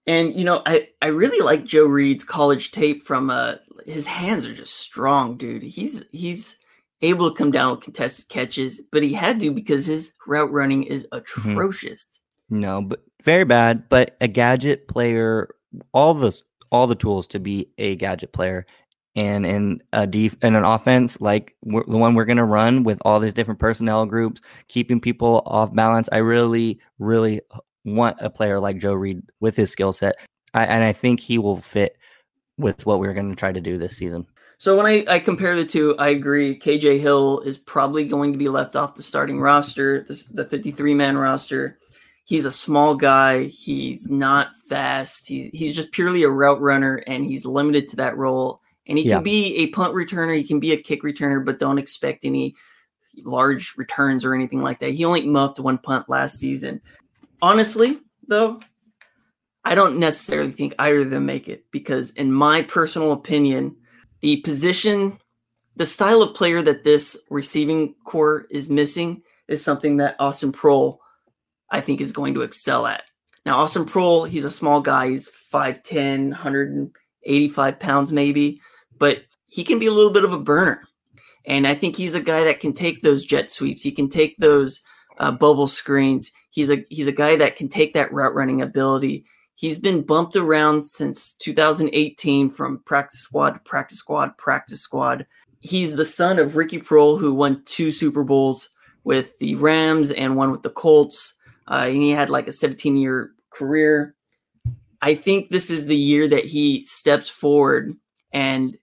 And 0.05 0.35
you 0.35 0.43
know, 0.43 0.61
I 0.65 0.89
I 1.01 1.07
really 1.07 1.43
like 1.43 1.63
Joe 1.63 1.85
Reed's 1.85 2.23
college 2.23 2.71
tape 2.71 3.03
from 3.03 3.29
uh 3.29 3.55
his 3.85 4.07
hands 4.07 4.45
are 4.45 4.53
just 4.53 4.75
strong, 4.75 5.37
dude. 5.37 5.63
He's 5.63 6.03
he's 6.11 6.55
able 7.01 7.29
to 7.29 7.37
come 7.37 7.51
down 7.51 7.71
with 7.71 7.81
contested 7.81 8.29
catches, 8.29 8.81
but 8.91 9.03
he 9.03 9.13
had 9.13 9.39
to 9.41 9.51
because 9.51 9.85
his 9.85 10.13
route 10.25 10.51
running 10.51 10.83
is 10.83 11.07
mm-hmm. 11.11 11.51
atrocious. 11.51 12.03
Mm-hmm. 12.51 12.59
No, 12.59 12.81
but 12.81 13.03
very 13.23 13.45
bad. 13.45 13.89
But 13.89 14.15
a 14.21 14.27
gadget 14.27 14.87
player, 14.87 15.49
all 15.93 16.13
those 16.13 16.43
all 16.71 16.87
the 16.87 16.95
tools 16.95 17.27
to 17.27 17.39
be 17.39 17.69
a 17.77 17.95
gadget 17.95 18.33
player, 18.33 18.65
and 19.15 19.45
in 19.45 19.81
a 19.93 20.07
def- 20.07 20.37
in 20.43 20.55
an 20.55 20.63
offense 20.63 21.21
like 21.21 21.55
the 21.63 21.97
one 21.97 22.15
we're 22.15 22.25
going 22.25 22.37
to 22.37 22.43
run 22.43 22.83
with 22.83 22.99
all 23.03 23.19
these 23.19 23.33
different 23.33 23.59
personnel 23.59 24.05
groups, 24.05 24.41
keeping 24.67 24.99
people 24.99 25.43
off 25.45 25.73
balance. 25.73 26.09
I 26.11 26.17
really, 26.17 26.79
really 26.99 27.41
want 27.85 28.17
a 28.19 28.29
player 28.29 28.59
like 28.59 28.77
Joe 28.77 28.93
Reed 28.93 29.21
with 29.39 29.55
his 29.55 29.71
skill 29.71 29.93
set, 29.93 30.15
and 30.53 30.83
I 30.83 30.93
think 30.93 31.19
he 31.19 31.37
will 31.37 31.57
fit 31.57 31.97
with 32.57 32.85
what 32.85 32.99
we're 32.99 33.13
going 33.13 33.29
to 33.29 33.35
try 33.35 33.51
to 33.51 33.61
do 33.61 33.77
this 33.77 33.97
season. 33.97 34.25
So 34.57 34.77
when 34.77 34.85
I, 34.85 35.03
I 35.09 35.19
compare 35.19 35.55
the 35.55 35.65
two, 35.65 35.93
I 35.97 36.09
agree. 36.09 36.57
KJ 36.57 36.99
Hill 36.99 37.41
is 37.41 37.57
probably 37.57 38.05
going 38.05 38.31
to 38.31 38.37
be 38.37 38.47
left 38.47 38.75
off 38.77 38.95
the 38.95 39.03
starting 39.03 39.41
roster, 39.41 40.03
the, 40.03 40.23
the 40.31 40.45
53 40.45 40.93
man 40.93 41.17
roster. 41.17 41.79
He's 42.25 42.45
a 42.45 42.51
small 42.51 42.95
guy. 42.95 43.43
He's 43.43 44.09
not 44.09 44.55
fast. 44.69 45.27
He's, 45.27 45.49
he's 45.49 45.75
just 45.75 45.91
purely 45.91 46.23
a 46.23 46.29
route 46.29 46.61
runner, 46.61 47.03
and 47.07 47.25
he's 47.25 47.45
limited 47.45 47.89
to 47.89 47.95
that 47.97 48.17
role. 48.17 48.61
And 48.87 48.97
he 48.97 49.07
yeah. 49.07 49.15
can 49.15 49.23
be 49.23 49.55
a 49.57 49.67
punt 49.67 49.93
returner, 49.93 50.35
he 50.35 50.43
can 50.43 50.59
be 50.59 50.73
a 50.73 50.81
kick 50.81 51.03
returner, 51.03 51.43
but 51.43 51.59
don't 51.59 51.77
expect 51.77 52.25
any 52.25 52.55
large 53.23 53.73
returns 53.77 54.25
or 54.25 54.33
anything 54.33 54.61
like 54.61 54.79
that. 54.79 54.91
He 54.91 55.05
only 55.05 55.25
muffed 55.25 55.59
one 55.59 55.77
punt 55.77 56.09
last 56.09 56.37
season. 56.37 56.81
Honestly, 57.41 57.99
though, 58.27 58.59
I 59.65 59.75
don't 59.75 59.99
necessarily 59.99 60.51
think 60.51 60.75
either 60.79 60.99
of 60.99 61.09
them 61.09 61.25
make 61.25 61.47
it 61.47 61.65
because, 61.71 62.11
in 62.11 62.31
my 62.31 62.61
personal 62.63 63.11
opinion, 63.11 63.75
the 64.21 64.37
position, 64.37 65.19
the 65.75 65.85
style 65.85 66.21
of 66.21 66.35
player 66.35 66.61
that 66.61 66.83
this 66.83 67.17
receiving 67.29 67.95
core 68.03 68.47
is 68.49 68.69
missing 68.69 69.21
is 69.47 69.63
something 69.63 69.97
that 69.97 70.15
Austin 70.19 70.51
Proehl, 70.51 70.97
I 71.73 71.81
think, 71.81 71.99
is 71.99 72.13
going 72.13 72.33
to 72.35 72.41
excel 72.41 72.87
at. 72.87 73.03
Now, 73.45 73.57
Austin 73.57 73.85
Proehl, 73.85 74.27
he's 74.27 74.45
a 74.45 74.51
small 74.51 74.79
guy. 74.79 75.09
He's 75.09 75.29
5'10, 75.53 76.29
185 76.29 77.79
pounds 77.79 78.11
maybe, 78.13 78.61
but 78.97 79.23
he 79.47 79.65
can 79.65 79.79
be 79.79 79.87
a 79.87 79.91
little 79.91 80.11
bit 80.11 80.23
of 80.23 80.31
a 80.31 80.39
burner. 80.39 80.87
And 81.45 81.67
I 81.67 81.75
think 81.75 81.97
he's 81.97 82.15
a 82.15 82.21
guy 82.21 82.45
that 82.45 82.61
can 82.61 82.71
take 82.71 83.01
those 83.01 83.25
jet 83.25 83.51
sweeps. 83.51 83.83
He 83.83 83.91
can 83.91 84.07
take 84.07 84.37
those 84.37 84.81
uh, 85.17 85.31
bubble 85.31 85.67
screens. 85.67 86.31
He's 86.51 86.71
a 86.71 86.85
he's 86.89 87.07
a 87.07 87.11
guy 87.11 87.35
that 87.35 87.57
can 87.57 87.67
take 87.67 87.93
that 87.95 88.13
route 88.13 88.33
running 88.33 88.61
ability 88.61 89.25
He's 89.55 89.79
been 89.79 90.01
bumped 90.01 90.35
around 90.35 90.83
since 90.83 91.33
2018 91.33 92.49
from 92.49 92.79
practice 92.79 93.21
squad 93.21 93.51
to 93.51 93.59
practice 93.59 93.99
squad, 93.99 94.37
practice 94.37 94.81
squad. 94.81 95.25
He's 95.59 95.95
the 95.95 96.05
son 96.05 96.39
of 96.39 96.55
Ricky 96.55 96.79
Proehl, 96.79 97.19
who 97.19 97.33
won 97.33 97.61
two 97.65 97.91
Super 97.91 98.23
Bowls 98.23 98.69
with 99.03 99.37
the 99.39 99.55
Rams 99.55 100.11
and 100.11 100.35
one 100.35 100.51
with 100.51 100.63
the 100.63 100.69
Colts. 100.71 101.35
Uh, 101.67 101.85
and 101.87 102.01
he 102.01 102.11
had 102.11 102.29
like 102.29 102.47
a 102.47 102.53
17 102.53 102.97
year 102.97 103.31
career. 103.49 104.15
I 105.01 105.15
think 105.15 105.49
this 105.49 105.69
is 105.69 105.85
the 105.85 105.95
year 105.95 106.27
that 106.27 106.45
he 106.45 106.85
steps 106.85 107.29
forward, 107.29 107.93
and 108.31 108.77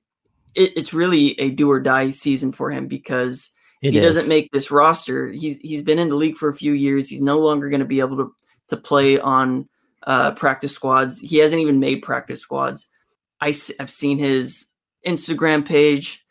it, 0.55 0.77
it's 0.77 0.93
really 0.93 1.39
a 1.41 1.51
do 1.51 1.71
or 1.71 1.81
die 1.81 2.11
season 2.11 2.53
for 2.53 2.71
him 2.71 2.89
because 2.89 3.51
it 3.83 3.93
he 3.93 3.99
is. 3.99 4.05
doesn't 4.05 4.29
make 4.29 4.51
this 4.53 4.71
roster. 4.71 5.29
He's 5.29 5.59
he's 5.59 5.83
been 5.83 5.99
in 5.99 6.11
the 6.11 6.17
league 6.17 6.37
for 6.37 6.51
a 6.51 6.55
few 6.55 6.73
years. 6.73 7.09
He's 7.09 7.23
no 7.23 7.39
longer 7.39 7.71
going 7.71 7.81
to 7.81 7.87
be 7.87 8.01
able 8.01 8.19
to 8.19 8.35
to 8.69 8.77
play 8.77 9.19
on 9.19 9.69
uh, 10.07 10.33
practice 10.33 10.73
squads. 10.73 11.19
He 11.21 11.39
hasn't 11.39 11.63
even 11.63 11.81
made 11.81 12.03
practice 12.03 12.41
squads. 12.41 12.87
I, 13.41 13.55
have 13.79 13.91
seen 13.91 14.19
his 14.19 14.67
Instagram 15.07 15.67
page. 15.67 16.25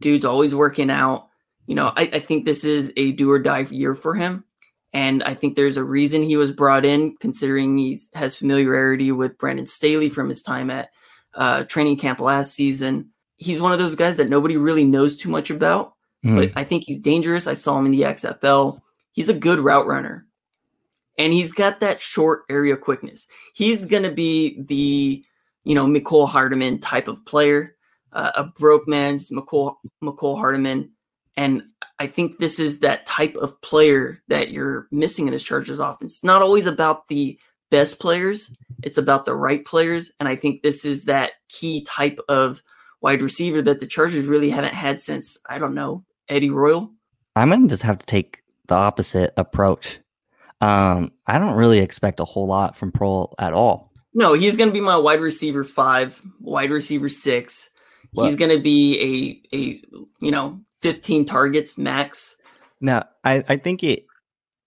Dude's 0.00 0.24
always 0.24 0.54
working 0.54 0.90
out. 0.90 1.28
You 1.66 1.74
know, 1.74 1.92
I, 1.96 2.02
I 2.12 2.18
think 2.18 2.44
this 2.44 2.64
is 2.64 2.92
a 2.96 3.12
do 3.12 3.30
or 3.30 3.38
die 3.38 3.66
year 3.70 3.94
for 3.94 4.14
him. 4.14 4.44
And 4.92 5.22
I 5.22 5.34
think 5.34 5.54
there's 5.54 5.76
a 5.76 5.84
reason 5.84 6.22
he 6.22 6.36
was 6.36 6.50
brought 6.50 6.84
in, 6.84 7.16
considering 7.18 7.76
he 7.76 7.98
has 8.14 8.36
familiarity 8.36 9.12
with 9.12 9.38
Brandon 9.38 9.66
Staley 9.66 10.08
from 10.08 10.28
his 10.28 10.42
time 10.42 10.70
at 10.70 10.90
uh, 11.34 11.64
training 11.64 11.98
camp 11.98 12.20
last 12.20 12.54
season. 12.54 13.10
He's 13.36 13.60
one 13.60 13.72
of 13.72 13.78
those 13.78 13.94
guys 13.94 14.16
that 14.16 14.30
nobody 14.30 14.56
really 14.56 14.84
knows 14.84 15.16
too 15.16 15.28
much 15.28 15.50
about, 15.50 15.94
mm. 16.24 16.36
but 16.36 16.52
I 16.56 16.64
think 16.64 16.84
he's 16.84 17.00
dangerous. 17.00 17.46
I 17.46 17.54
saw 17.54 17.78
him 17.78 17.86
in 17.86 17.92
the 17.92 18.02
XFL. 18.02 18.80
He's 19.12 19.28
a 19.28 19.34
good 19.34 19.58
route 19.58 19.86
runner 19.86 20.26
and 21.18 21.32
he's 21.32 21.52
got 21.52 21.80
that 21.80 22.00
short 22.00 22.44
area 22.48 22.76
quickness. 22.76 23.26
He's 23.52 23.84
going 23.84 24.04
to 24.04 24.10
be 24.10 24.62
the, 24.62 25.24
you 25.64 25.74
know, 25.74 25.86
Mecole 25.86 26.28
Hardman 26.28 26.78
type 26.78 27.08
of 27.08 27.26
player, 27.26 27.74
uh, 28.12 28.30
a 28.36 28.44
broke 28.44 28.86
man's 28.86 29.30
Mecole, 29.30 29.74
Mecole 30.02 30.36
Hardman. 30.36 30.92
And 31.36 31.64
I 32.00 32.06
think 32.06 32.38
this 32.38 32.58
is 32.58 32.80
that 32.80 33.06
type 33.06 33.36
of 33.36 33.60
player 33.60 34.22
that 34.28 34.50
you're 34.50 34.86
missing 34.90 35.26
in 35.26 35.32
this 35.32 35.42
Chargers 35.42 35.78
offense. 35.78 36.12
It's 36.14 36.24
not 36.24 36.42
always 36.42 36.66
about 36.66 37.08
the 37.08 37.38
best 37.70 37.98
players, 37.98 38.54
it's 38.82 38.98
about 38.98 39.24
the 39.24 39.34
right 39.34 39.64
players. 39.64 40.10
And 40.20 40.28
I 40.28 40.36
think 40.36 40.62
this 40.62 40.84
is 40.84 41.04
that 41.04 41.32
key 41.48 41.82
type 41.84 42.18
of 42.28 42.62
wide 43.00 43.22
receiver 43.22 43.60
that 43.62 43.80
the 43.80 43.86
Chargers 43.86 44.26
really 44.26 44.50
haven't 44.50 44.74
had 44.74 45.00
since, 45.00 45.38
I 45.48 45.58
don't 45.58 45.74
know, 45.74 46.04
Eddie 46.28 46.50
Royal. 46.50 46.90
I'm 47.36 47.48
going 47.48 47.62
to 47.62 47.68
just 47.68 47.82
have 47.82 47.98
to 47.98 48.06
take 48.06 48.42
the 48.66 48.74
opposite 48.74 49.32
approach 49.36 49.98
um, 50.60 51.12
I 51.26 51.38
don't 51.38 51.56
really 51.56 51.78
expect 51.78 52.20
a 52.20 52.24
whole 52.24 52.46
lot 52.46 52.76
from 52.76 52.92
Proehl 52.92 53.32
at 53.38 53.52
all. 53.52 53.92
No, 54.14 54.32
he's 54.32 54.56
going 54.56 54.68
to 54.68 54.72
be 54.72 54.80
my 54.80 54.96
wide 54.96 55.20
receiver 55.20 55.62
five, 55.64 56.20
wide 56.40 56.70
receiver 56.70 57.08
six. 57.08 57.70
What? 58.12 58.24
He's 58.24 58.36
going 58.36 58.56
to 58.56 58.62
be 58.62 59.42
a 59.52 59.56
a 59.56 59.60
you 60.20 60.30
know 60.30 60.60
15 60.82 61.24
targets 61.24 61.78
max. 61.78 62.36
Now, 62.80 63.04
I 63.24 63.44
I 63.48 63.56
think 63.56 63.82
it 63.82 64.06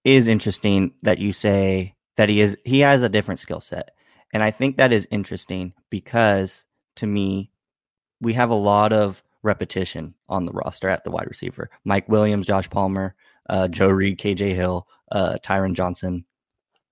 is 0.03 0.27
interesting 0.27 0.93
that 1.03 1.19
you 1.19 1.31
say 1.33 1.95
that 2.17 2.29
he 2.29 2.41
is 2.41 2.57
he 2.65 2.79
has 2.79 3.03
a 3.03 3.09
different 3.09 3.39
skill 3.39 3.61
set, 3.61 3.91
and 4.33 4.43
I 4.43 4.51
think 4.51 4.77
that 4.77 4.91
is 4.91 5.07
interesting 5.11 5.73
because 5.89 6.65
to 6.97 7.07
me, 7.07 7.51
we 8.19 8.33
have 8.33 8.49
a 8.49 8.55
lot 8.55 8.93
of 8.93 9.23
repetition 9.43 10.13
on 10.29 10.45
the 10.45 10.51
roster 10.51 10.89
at 10.89 11.03
the 11.03 11.11
wide 11.11 11.27
receiver. 11.27 11.69
Mike 11.83 12.07
Williams, 12.07 12.45
Josh 12.45 12.69
Palmer, 12.69 13.15
uh, 13.49 13.67
Joe 13.67 13.89
Reed, 13.89 14.19
KJ 14.19 14.55
Hill, 14.55 14.87
uh, 15.11 15.37
Tyron 15.43 15.73
Johnson, 15.73 16.25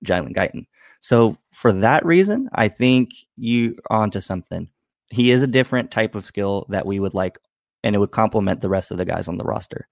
Jalen 0.06 0.36
Guyton. 0.36 0.66
So 1.02 1.38
for 1.54 1.72
that 1.72 2.06
reason, 2.06 2.50
I 2.54 2.68
think 2.68 3.12
you 3.38 3.78
onto 3.90 4.20
something. 4.20 4.68
He 5.10 5.32
is 5.32 5.42
a 5.42 5.48
different 5.48 5.92
type 5.92 6.16
of 6.16 6.26
skill 6.26 6.66
that 6.70 6.86
we 6.86 7.00
would 7.00 7.14
like, 7.14 7.38
and 7.84 7.96
it 7.96 8.00
would 8.00 8.12
complement 8.12 8.62
the 8.62 8.70
rest 8.70 8.92
of 8.92 8.98
the 8.98 9.06
guys 9.06 9.28
on 9.28 9.38
the 9.38 9.44
roster. 9.44 9.88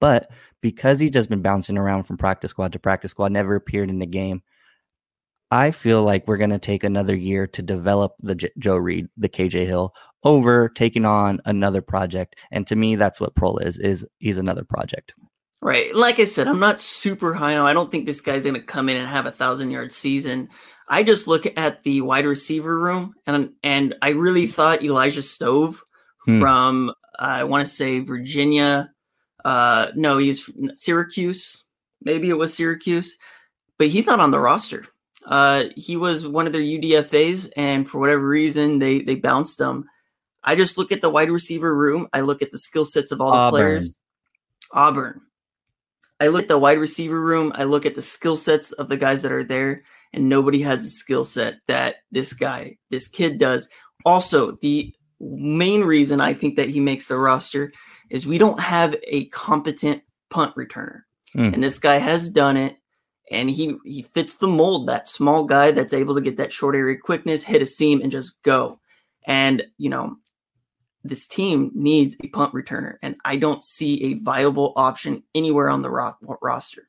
But 0.00 0.30
because 0.60 0.98
he's 0.98 1.10
just 1.10 1.28
been 1.28 1.42
bouncing 1.42 1.78
around 1.78 2.04
from 2.04 2.16
practice 2.16 2.50
squad 2.50 2.72
to 2.72 2.78
practice 2.78 3.12
squad, 3.12 3.32
never 3.32 3.54
appeared 3.54 3.88
in 3.88 4.00
the 4.00 4.06
game, 4.06 4.42
I 5.52 5.70
feel 5.70 6.02
like 6.02 6.26
we're 6.26 6.38
going 6.38 6.50
to 6.50 6.58
take 6.58 6.82
another 6.82 7.14
year 7.14 7.46
to 7.46 7.62
develop 7.62 8.14
the 8.20 8.34
J- 8.34 8.52
Joe 8.58 8.76
Reed, 8.76 9.08
the 9.16 9.28
KJ 9.28 9.66
Hill, 9.66 9.94
over 10.24 10.70
taking 10.70 11.04
on 11.04 11.40
another 11.44 11.82
project. 11.82 12.36
And 12.50 12.66
to 12.68 12.74
me, 12.74 12.96
that's 12.96 13.20
what 13.20 13.34
Proehl 13.34 13.64
is. 13.64 13.78
Is 13.78 14.06
he's 14.18 14.38
another 14.38 14.64
project. 14.64 15.14
Right. 15.60 15.94
Like 15.94 16.18
I 16.18 16.24
said, 16.24 16.48
I'm 16.48 16.58
not 16.58 16.80
super 16.80 17.34
high 17.34 17.56
on. 17.56 17.66
I 17.66 17.72
don't 17.72 17.90
think 17.90 18.06
this 18.06 18.20
guy's 18.20 18.42
going 18.42 18.54
to 18.54 18.62
come 18.62 18.88
in 18.88 18.96
and 18.96 19.06
have 19.06 19.26
a 19.26 19.30
thousand 19.30 19.70
yard 19.70 19.92
season. 19.92 20.48
I 20.88 21.04
just 21.04 21.28
look 21.28 21.46
at 21.56 21.82
the 21.84 22.00
wide 22.00 22.26
receiver 22.26 22.76
room, 22.76 23.14
and 23.26 23.50
and 23.62 23.94
I 24.02 24.10
really 24.10 24.46
thought 24.46 24.82
Elijah 24.82 25.22
Stove 25.22 25.82
hmm. 26.24 26.40
from 26.40 26.92
I 27.18 27.44
want 27.44 27.66
to 27.66 27.72
say 27.72 28.00
Virginia. 28.00 28.90
Uh, 29.44 29.88
no, 29.94 30.18
he's 30.18 30.48
Syracuse. 30.72 31.64
Maybe 32.04 32.28
it 32.30 32.38
was 32.38 32.54
Syracuse, 32.54 33.16
but 33.78 33.88
he's 33.88 34.06
not 34.06 34.20
on 34.20 34.30
the 34.30 34.40
roster. 34.40 34.86
Uh, 35.24 35.64
he 35.76 35.96
was 35.96 36.26
one 36.26 36.46
of 36.46 36.52
their 36.52 36.62
UDFA's, 36.62 37.48
and 37.56 37.88
for 37.88 38.00
whatever 38.00 38.26
reason, 38.26 38.78
they 38.78 39.00
they 39.00 39.14
bounced 39.14 39.60
him. 39.60 39.84
I 40.44 40.56
just 40.56 40.76
look 40.76 40.90
at 40.90 41.00
the 41.00 41.10
wide 41.10 41.30
receiver 41.30 41.74
room. 41.74 42.08
I 42.12 42.22
look 42.22 42.42
at 42.42 42.50
the 42.50 42.58
skill 42.58 42.84
sets 42.84 43.12
of 43.12 43.20
all 43.20 43.32
Auburn. 43.32 43.52
the 43.52 43.64
players. 43.64 43.98
Auburn. 44.72 45.20
I 46.20 46.28
look 46.28 46.42
at 46.42 46.48
the 46.48 46.58
wide 46.58 46.78
receiver 46.78 47.20
room. 47.20 47.52
I 47.54 47.64
look 47.64 47.86
at 47.86 47.94
the 47.94 48.02
skill 48.02 48.36
sets 48.36 48.72
of 48.72 48.88
the 48.88 48.96
guys 48.96 49.22
that 49.22 49.32
are 49.32 49.44
there, 49.44 49.84
and 50.12 50.28
nobody 50.28 50.62
has 50.62 50.84
a 50.84 50.90
skill 50.90 51.24
set 51.24 51.58
that 51.66 51.96
this 52.10 52.32
guy, 52.32 52.76
this 52.90 53.08
kid 53.08 53.38
does. 53.38 53.68
Also, 54.04 54.52
the 54.62 54.94
main 55.22 55.82
reason 55.82 56.20
I 56.20 56.34
think 56.34 56.56
that 56.56 56.68
he 56.68 56.80
makes 56.80 57.08
the 57.08 57.16
roster 57.16 57.72
is 58.10 58.26
we 58.26 58.38
don't 58.38 58.60
have 58.60 58.96
a 59.06 59.26
competent 59.26 60.02
punt 60.30 60.54
returner. 60.56 61.02
Mm. 61.36 61.54
And 61.54 61.64
this 61.64 61.78
guy 61.78 61.96
has 61.96 62.28
done 62.28 62.56
it 62.56 62.76
and 63.32 63.50
he 63.50 63.76
he 63.84 64.02
fits 64.02 64.36
the 64.36 64.46
mold 64.46 64.88
that 64.88 65.08
small 65.08 65.44
guy 65.44 65.70
that's 65.70 65.92
able 65.92 66.14
to 66.14 66.20
get 66.20 66.36
that 66.36 66.52
short 66.52 66.76
area 66.76 66.96
quickness 66.96 67.42
hit 67.42 67.62
a 67.62 67.66
seam 67.66 68.00
and 68.00 68.12
just 68.12 68.42
go 68.42 68.78
and 69.26 69.64
you 69.78 69.88
know 69.88 70.16
this 71.04 71.26
team 71.26 71.70
needs 71.74 72.14
a 72.22 72.28
punt 72.28 72.52
returner 72.52 72.96
and 73.02 73.16
i 73.24 73.36
don't 73.36 73.64
see 73.64 74.04
a 74.04 74.14
viable 74.14 74.72
option 74.76 75.22
anywhere 75.34 75.70
on 75.70 75.82
the 75.82 75.90
ro- 75.90 76.14
roster 76.42 76.88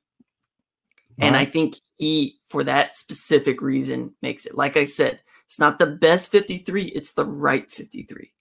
and 1.19 1.35
i 1.35 1.45
think 1.45 1.75
he 1.97 2.35
for 2.49 2.63
that 2.63 2.97
specific 2.97 3.61
reason 3.61 4.13
makes 4.21 4.45
it 4.45 4.55
like 4.55 4.75
i 4.75 4.85
said 4.85 5.19
it's 5.45 5.59
not 5.59 5.79
the 5.79 5.87
best 5.87 6.31
53 6.31 6.85
it's 6.85 7.13
the 7.13 7.25
right 7.25 7.69
53 7.69 8.31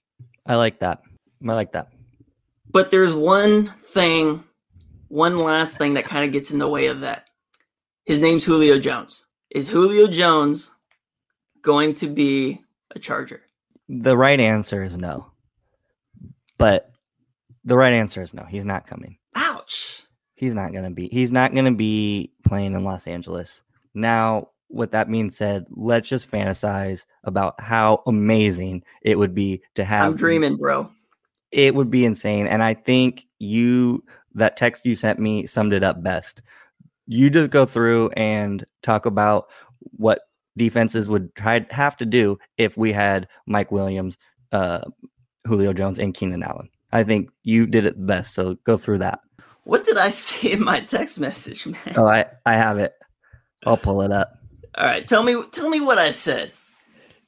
i 0.45 0.55
like 0.55 0.79
that 0.79 1.01
i 1.47 1.53
like 1.53 1.73
that 1.73 1.89
but 2.69 2.91
there's 2.91 3.13
one 3.13 3.67
thing 3.67 4.43
one 5.09 5.37
last 5.37 5.77
thing 5.77 5.93
that 5.93 6.05
kind 6.05 6.25
of 6.25 6.31
gets 6.31 6.51
in 6.51 6.59
the 6.59 6.67
way 6.67 6.87
of 6.87 7.01
that 7.01 7.27
his 8.05 8.21
name's 8.21 8.43
Julio 8.43 8.79
Jones. 8.79 9.25
Is 9.49 9.69
Julio 9.69 10.07
Jones 10.07 10.71
going 11.61 11.93
to 11.95 12.07
be 12.07 12.59
a 12.93 12.99
Charger? 12.99 13.41
The 13.87 14.17
right 14.17 14.39
answer 14.39 14.83
is 14.83 14.97
no. 14.97 15.31
But 16.57 16.91
the 17.63 17.77
right 17.77 17.93
answer 17.93 18.21
is 18.21 18.33
no. 18.33 18.43
He's 18.43 18.65
not 18.65 18.87
coming. 18.87 19.17
Ouch. 19.35 20.03
He's 20.35 20.55
not 20.55 20.71
going 20.71 20.83
to 20.83 20.89
be. 20.89 21.07
He's 21.07 21.31
not 21.31 21.53
going 21.53 21.65
to 21.65 21.75
be 21.75 22.33
playing 22.43 22.73
in 22.73 22.83
Los 22.83 23.07
Angeles. 23.07 23.61
Now, 23.93 24.49
with 24.73 24.91
that 24.91 25.09
being 25.09 25.29
said, 25.29 25.65
let's 25.69 26.09
just 26.09 26.29
fantasize 26.29 27.05
about 27.23 27.59
how 27.59 28.03
amazing 28.07 28.83
it 29.01 29.17
would 29.17 29.33
be 29.33 29.61
to 29.75 29.83
have. 29.83 30.07
I'm 30.07 30.15
dreaming, 30.15 30.57
bro. 30.57 30.89
It 31.51 31.75
would 31.75 31.91
be 31.91 32.05
insane. 32.05 32.47
And 32.47 32.63
I 32.63 32.73
think 32.73 33.27
you, 33.39 34.03
that 34.33 34.57
text 34.57 34.85
you 34.85 34.95
sent 34.95 35.19
me, 35.19 35.45
summed 35.45 35.73
it 35.73 35.83
up 35.83 36.01
best 36.01 36.41
you 37.07 37.29
just 37.29 37.49
go 37.49 37.65
through 37.65 38.09
and 38.11 38.65
talk 38.81 39.05
about 39.05 39.49
what 39.97 40.21
defenses 40.57 41.09
would 41.09 41.33
try 41.35 41.65
have 41.71 41.97
to 41.97 42.05
do 42.05 42.37
if 42.57 42.77
we 42.77 42.91
had 42.91 43.27
Mike 43.45 43.71
Williams, 43.71 44.17
uh, 44.51 44.81
Julio 45.45 45.73
Jones, 45.73 45.99
and 45.99 46.13
Keenan 46.13 46.43
Allen. 46.43 46.69
I 46.91 47.03
think 47.03 47.29
you 47.43 47.65
did 47.65 47.85
it 47.85 48.05
best. 48.05 48.33
So 48.33 48.55
go 48.65 48.77
through 48.77 48.99
that. 48.99 49.19
What 49.63 49.85
did 49.85 49.97
I 49.97 50.09
see 50.11 50.51
in 50.51 50.63
my 50.63 50.79
text 50.81 51.19
message, 51.19 51.65
man? 51.65 51.93
Oh, 51.95 52.07
I 52.07 52.25
I 52.45 52.53
have 52.53 52.77
it. 52.77 52.93
I'll 53.65 53.77
pull 53.77 54.01
it 54.01 54.11
up. 54.11 54.37
All 54.75 54.85
right, 54.85 55.07
tell 55.07 55.23
me 55.23 55.41
tell 55.51 55.69
me 55.69 55.79
what 55.79 55.97
I 55.97 56.11
said. 56.11 56.51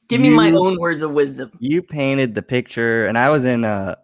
Give 0.08 0.20
you, 0.20 0.30
me 0.30 0.36
my 0.36 0.50
own 0.52 0.78
words 0.78 1.02
of 1.02 1.12
wisdom. 1.12 1.50
You 1.58 1.82
painted 1.82 2.34
the 2.34 2.42
picture, 2.42 3.06
and 3.06 3.18
I 3.18 3.28
was 3.30 3.44
in 3.44 3.64
a 3.64 3.96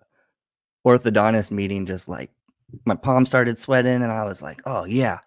orthodontist 0.87 1.51
meeting, 1.51 1.87
just 1.87 2.09
like 2.09 2.31
my 2.85 2.95
palm 2.95 3.27
started 3.27 3.59
sweating, 3.59 4.03
and 4.03 4.13
I 4.13 4.25
was 4.25 4.43
like, 4.43 4.61
"Oh 4.67 4.85
yeah." 4.85 5.19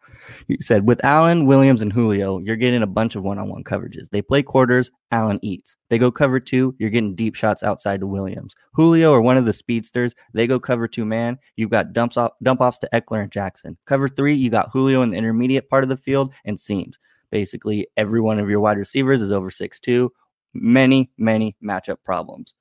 You 0.48 0.58
said 0.62 0.88
with 0.88 1.04
Allen, 1.04 1.46
Williams, 1.46 1.82
and 1.82 1.92
Julio, 1.92 2.40
you're 2.40 2.56
getting 2.56 2.82
a 2.82 2.88
bunch 2.88 3.16
of 3.16 3.24
one-on-one 3.24 3.66
coverages. 3.66 4.10
They 4.10 4.22
play 4.22 4.42
quarters. 4.42 4.90
Allen 5.12 5.40
eats. 5.42 5.76
They 5.90 5.98
go 5.98 6.10
cover 6.10 6.40
two. 6.40 6.74
You're 6.80 6.90
getting 6.90 7.16
deep 7.16 7.36
shots 7.36 7.64
outside 7.64 8.00
to 8.00 8.08
Williams. 8.08 8.56
Julio 8.74 9.12
or 9.12 9.22
one 9.22 9.38
of 9.38 9.46
the 9.46 9.54
speedsters. 9.54 10.16
They 10.34 10.48
go 10.48 10.60
cover 10.60 10.88
two 10.88 11.06
man. 11.06 11.38
You've 11.58 11.70
got 11.70 11.94
dumps 11.94 12.18
off, 12.18 12.32
dump 12.42 12.62
offs 12.62 12.80
to 12.80 12.90
Ekeler 12.94 13.24
and 13.24 13.32
Jackson. 13.32 13.78
Cover 13.86 14.08
three. 14.08 14.36
You 14.36 14.50
got 14.50 14.72
Julio 14.72 15.02
in 15.02 15.10
the 15.10 15.18
intermediate 15.18 15.70
part 15.70 15.84
of 15.84 15.90
the 15.90 15.98
field 15.98 16.34
and 16.46 16.60
seams. 16.60 16.98
Basically, 17.36 17.86
every 17.98 18.22
one 18.22 18.40
of 18.40 18.50
your 18.50 18.62
wide 18.62 18.78
receivers 18.78 19.22
is 19.22 19.30
over 19.30 19.52
six 19.52 19.78
two. 19.78 20.10
Many, 20.54 21.12
many 21.18 21.58
matchup 21.62 21.98
problems. 22.06 22.54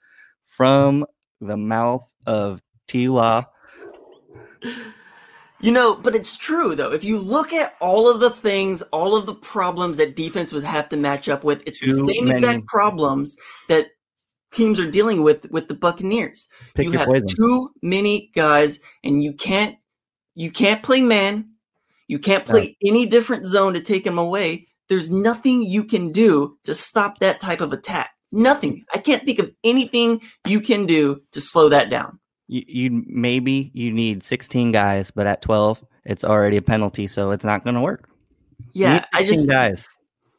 From 0.47 1.07
the 1.41 1.57
mouth 1.57 2.11
of 2.27 2.61
T 2.89 3.09
Law 3.09 3.45
you 5.61 5.71
know, 5.71 5.95
but 5.95 6.15
it's 6.15 6.37
true 6.37 6.75
though. 6.75 6.93
If 6.93 7.05
you 7.05 7.19
look 7.19 7.53
at 7.53 7.75
all 7.81 8.09
of 8.09 8.21
the 8.21 8.31
things, 8.31 8.83
all 8.93 9.15
of 9.15 9.27
the 9.27 9.35
problems 9.35 9.97
that 9.99 10.17
defense 10.17 10.53
would 10.53 10.65
have 10.65 10.89
to 10.91 10.97
match 10.97 11.29
up 11.29 11.45
with, 11.45 11.63
it's 11.67 11.81
Too 11.81 11.95
the 11.95 12.13
same 12.13 12.25
many. 12.27 12.39
exact 12.39 12.67
problems 12.67 13.37
that 13.69 13.87
teams 14.53 14.79
are 14.79 14.91
dealing 14.91 15.23
with 15.23 15.51
with 15.51 15.69
the 15.69 15.75
Buccaneers. 15.75 16.49
Pick 16.75 16.87
you 16.87 16.93
have 16.93 17.07
poison. 17.07 17.29
too 17.29 17.71
many 17.83 18.31
guys, 18.35 18.81
and 19.03 19.23
you 19.23 19.33
can't 19.33 19.77
you 20.35 20.51
can't 20.51 20.83
play 20.83 21.01
man. 21.01 21.51
You 22.09 22.19
can't 22.19 22.45
play 22.45 22.77
no. 22.83 22.91
any 22.91 23.07
different 23.07 23.47
zone 23.47 23.75
to 23.75 23.81
take 23.81 24.07
him 24.07 24.19
away. 24.19 24.69
There's 24.89 25.11
nothing 25.11 25.63
you 25.63 25.85
can 25.85 26.13
do 26.13 26.59
to 26.65 26.75
stop 26.75 27.19
that 27.21 27.41
type 27.41 27.61
of 27.61 27.73
attack. 27.73 28.11
Nothing. 28.33 28.85
I 28.95 28.99
can't 28.99 29.25
think 29.25 29.39
of 29.39 29.51
anything 29.63 30.21
you 30.47 30.61
can 30.61 30.87
do 30.87 31.23
to 31.33 31.41
slow 31.41 31.69
that 31.69 31.89
down 31.89 32.19
you, 32.47 32.63
you 32.67 33.05
maybe 33.07 33.71
you 33.75 33.93
need 33.93 34.23
16 34.23 34.73
guys, 34.73 35.11
but 35.11 35.27
at 35.27 35.43
12, 35.43 35.85
it's 36.05 36.25
already 36.25 36.57
a 36.57 36.63
penalty, 36.63 37.07
so 37.07 37.31
it's 37.31 37.45
not 37.45 37.65
going 37.65 37.75
to 37.75 37.81
work. 37.81 38.09
Yeah, 38.73 39.05
I 39.13 39.25
just 39.25 39.49
guys. 39.49 39.89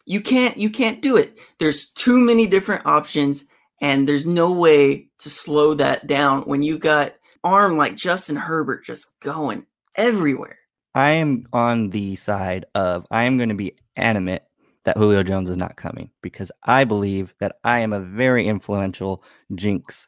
You 0.05 0.21
can't 0.21 0.57
you 0.57 0.69
can't 0.69 1.01
do 1.01 1.17
it. 1.17 1.39
There's 1.59 1.89
too 1.89 2.19
many 2.19 2.47
different 2.47 2.85
options, 2.85 3.45
and 3.81 4.07
there's 4.07 4.25
no 4.25 4.51
way 4.51 5.09
to 5.19 5.29
slow 5.29 5.73
that 5.75 6.07
down 6.07 6.43
when 6.43 6.63
you've 6.63 6.79
got 6.79 7.15
arm 7.43 7.77
like 7.77 7.95
Justin 7.95 8.35
Herbert 8.35 8.85
just 8.85 9.19
going 9.19 9.65
everywhere. 9.95 10.59
I 10.95 11.11
am 11.11 11.45
on 11.51 11.89
the 11.89 12.15
side 12.15 12.65
of 12.73 13.05
I 13.11 13.23
am 13.23 13.37
going 13.37 13.49
to 13.49 13.55
be 13.55 13.75
animate 13.97 14.43
that 14.85 14.97
Julio 14.97 15.23
Jones 15.23 15.49
is 15.49 15.57
not 15.57 15.75
coming 15.75 16.09
because 16.21 16.51
I 16.63 16.85
believe 16.85 17.33
that 17.39 17.57
I 17.63 17.81
am 17.81 17.91
a 17.91 17.99
very 17.99 18.47
influential 18.47 19.23
jinx 19.53 20.07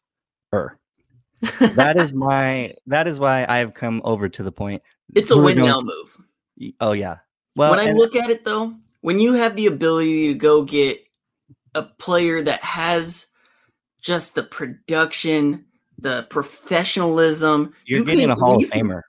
er 0.54 0.80
that 1.76 1.98
is 1.98 2.14
my 2.14 2.74
that 2.88 3.08
is 3.08 3.20
why 3.20 3.46
I've 3.48 3.74
come 3.76 4.02
over 4.04 4.28
to 4.28 4.42
the 4.42 4.52
point. 4.52 4.82
It's 5.14 5.30
a 5.30 5.38
win 5.38 5.58
now 5.58 5.82
move. 5.82 6.18
Oh 6.80 6.94
yeah. 6.94 7.18
Well, 7.56 7.72
when 7.72 7.80
I 7.80 7.90
and, 7.90 7.98
look 7.98 8.16
at 8.16 8.32
it 8.32 8.44
though, 8.44 8.74
when 9.02 9.20
you 9.20 9.34
have 9.34 9.56
the 9.56 9.68
ability 9.68 10.34
to 10.34 10.34
go 10.34 10.64
get 10.64 11.00
a 11.76 11.84
player 11.84 12.42
that 12.42 12.64
has 12.64 13.28
just 14.02 14.34
the 14.34 14.44
production, 14.44 15.66
the 16.00 16.24
professionalism, 16.30 17.74
you're 17.86 18.00
you 18.00 18.06
getting 18.06 18.22
can, 18.22 18.32
a 18.32 18.36
Hall 18.36 18.64
of 18.64 18.70
Famer. 18.72 19.02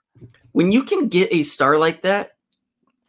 When 0.51 0.71
you 0.71 0.83
can 0.83 1.07
get 1.07 1.31
a 1.31 1.43
star 1.43 1.77
like 1.77 2.01
that, 2.01 2.31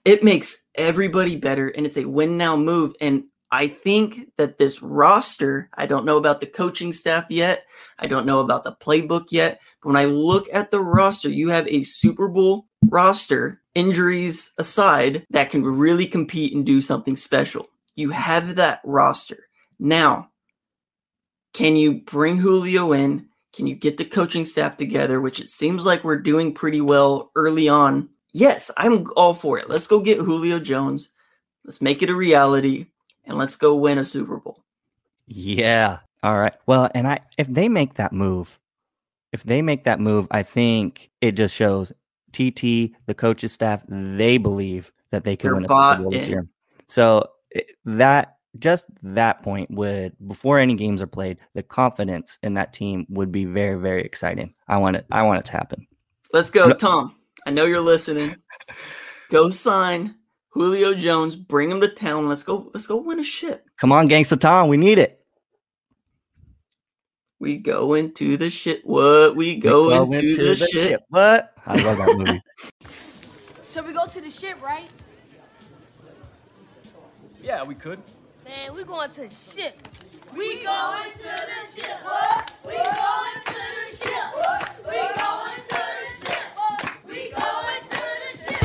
it 0.04 0.24
makes 0.24 0.64
everybody 0.74 1.36
better 1.36 1.68
and 1.68 1.86
it's 1.86 1.96
a 1.96 2.04
win 2.04 2.36
now 2.36 2.56
move. 2.56 2.94
And 3.00 3.24
I 3.50 3.66
think 3.66 4.30
that 4.36 4.58
this 4.58 4.80
roster, 4.80 5.68
I 5.74 5.86
don't 5.86 6.04
know 6.04 6.16
about 6.16 6.40
the 6.40 6.46
coaching 6.46 6.92
staff 6.92 7.26
yet. 7.28 7.66
I 7.98 8.06
don't 8.06 8.26
know 8.26 8.40
about 8.40 8.64
the 8.64 8.76
playbook 8.80 9.26
yet. 9.30 9.60
But 9.82 9.88
when 9.88 9.96
I 9.96 10.04
look 10.04 10.48
at 10.52 10.70
the 10.70 10.80
roster, 10.80 11.28
you 11.28 11.48
have 11.48 11.66
a 11.68 11.82
Super 11.82 12.28
Bowl 12.28 12.66
roster, 12.84 13.60
injuries 13.74 14.52
aside, 14.58 15.26
that 15.30 15.50
can 15.50 15.64
really 15.64 16.06
compete 16.06 16.54
and 16.54 16.64
do 16.64 16.80
something 16.80 17.16
special. 17.16 17.68
You 17.96 18.10
have 18.10 18.56
that 18.56 18.80
roster. 18.84 19.48
Now, 19.78 20.30
can 21.52 21.76
you 21.76 22.00
bring 22.02 22.36
Julio 22.36 22.92
in? 22.92 23.26
Can 23.52 23.66
you 23.66 23.74
get 23.74 23.96
the 23.96 24.04
coaching 24.04 24.44
staff 24.44 24.76
together, 24.76 25.20
which 25.20 25.40
it 25.40 25.48
seems 25.48 25.84
like 25.84 26.04
we're 26.04 26.16
doing 26.16 26.54
pretty 26.54 26.80
well 26.80 27.30
early 27.34 27.68
on? 27.68 28.08
Yes, 28.32 28.70
I'm 28.76 29.06
all 29.16 29.34
for 29.34 29.58
it. 29.58 29.68
Let's 29.68 29.86
go 29.86 30.00
get 30.00 30.18
Julio 30.18 30.60
Jones. 30.60 31.10
Let's 31.64 31.80
make 31.80 32.02
it 32.02 32.10
a 32.10 32.14
reality 32.14 32.86
and 33.24 33.36
let's 33.36 33.56
go 33.56 33.74
win 33.74 33.98
a 33.98 34.04
Super 34.04 34.38
Bowl. 34.38 34.62
Yeah. 35.26 35.98
All 36.22 36.38
right. 36.38 36.54
Well, 36.66 36.90
and 36.94 37.08
I 37.08 37.20
if 37.38 37.48
they 37.48 37.68
make 37.68 37.94
that 37.94 38.12
move, 38.12 38.58
if 39.32 39.42
they 39.42 39.62
make 39.62 39.84
that 39.84 40.00
move, 40.00 40.26
I 40.30 40.42
think 40.42 41.10
it 41.20 41.32
just 41.32 41.54
shows 41.54 41.92
TT, 42.32 42.94
the 43.06 43.14
coaches 43.16 43.52
staff, 43.52 43.82
they 43.88 44.38
believe 44.38 44.92
that 45.10 45.24
they 45.24 45.36
can 45.36 45.48
They're 45.48 45.54
win 45.56 45.64
a 45.64 45.68
Super 45.68 46.02
Bowl 46.02 46.10
this 46.10 46.28
year. 46.28 46.46
So 46.86 47.28
eh, 47.54 47.62
that 47.84 48.36
just 48.58 48.86
that 49.02 49.42
point 49.42 49.70
would 49.70 50.14
before 50.26 50.58
any 50.58 50.74
games 50.74 51.00
are 51.00 51.06
played, 51.06 51.38
the 51.54 51.62
confidence 51.62 52.38
in 52.42 52.54
that 52.54 52.72
team 52.72 53.06
would 53.08 53.30
be 53.30 53.44
very 53.44 53.80
very 53.80 54.02
exciting. 54.02 54.54
I 54.68 54.78
want 54.78 54.96
it. 54.96 55.06
I 55.10 55.22
want 55.22 55.38
it 55.38 55.44
to 55.46 55.52
happen. 55.52 55.86
Let's 56.32 56.50
go, 56.50 56.72
Tom. 56.72 57.16
I 57.46 57.50
know 57.50 57.64
you're 57.64 57.80
listening. 57.80 58.36
Go 59.30 59.48
sign 59.48 60.16
Julio 60.50 60.94
Jones. 60.94 61.36
Bring 61.36 61.70
him 61.70 61.80
to 61.80 61.88
town. 61.88 62.28
Let's 62.28 62.42
go. 62.42 62.70
Let's 62.74 62.86
go 62.86 62.96
win 62.96 63.20
a 63.20 63.24
ship. 63.24 63.68
Come 63.76 63.92
on, 63.92 64.08
Gangsta 64.08 64.38
Tom. 64.38 64.68
We 64.68 64.76
need 64.76 64.98
it. 64.98 65.24
We 67.38 67.56
go 67.56 67.94
into 67.94 68.36
the 68.36 68.50
shit. 68.50 68.84
What? 68.84 69.34
We 69.34 69.56
go, 69.56 69.84
we 69.84 69.94
go 69.94 70.04
into, 70.04 70.18
into, 70.18 70.36
the, 70.36 70.48
the 70.48 70.56
shit. 70.56 70.70
shit. 70.70 71.00
What? 71.08 71.54
I 71.64 71.80
love 71.82 71.96
that 71.96 72.14
movie. 72.18 72.42
so 73.62 73.82
we 73.82 73.94
go 73.94 74.06
to 74.06 74.20
the 74.20 74.28
ship, 74.28 74.60
right? 74.60 74.90
Yeah, 77.42 77.64
we 77.64 77.74
could. 77.74 77.98
Man, 78.50 78.74
we 78.74 78.82
going 78.82 79.10
to 79.12 79.28
the 79.28 79.30
ship. 79.32 79.80
We 80.36 80.64
going 80.64 81.12
to 81.12 81.22
the 81.22 81.62
ship. 81.72 82.02
What? 82.02 82.52
We 82.66 82.72
going 82.72 83.44
to 83.46 83.54
the 83.54 83.96
ship. 83.96 84.34
What? 84.34 84.74
We 84.88 84.96
going 84.96 85.62
to 85.68 85.78
the 85.78 86.10
ship. 86.26 86.48
What? 86.56 86.82
We 87.06 87.30
going 87.30 87.84
to 87.90 88.02
the 88.22 88.32
ship. 88.42 88.58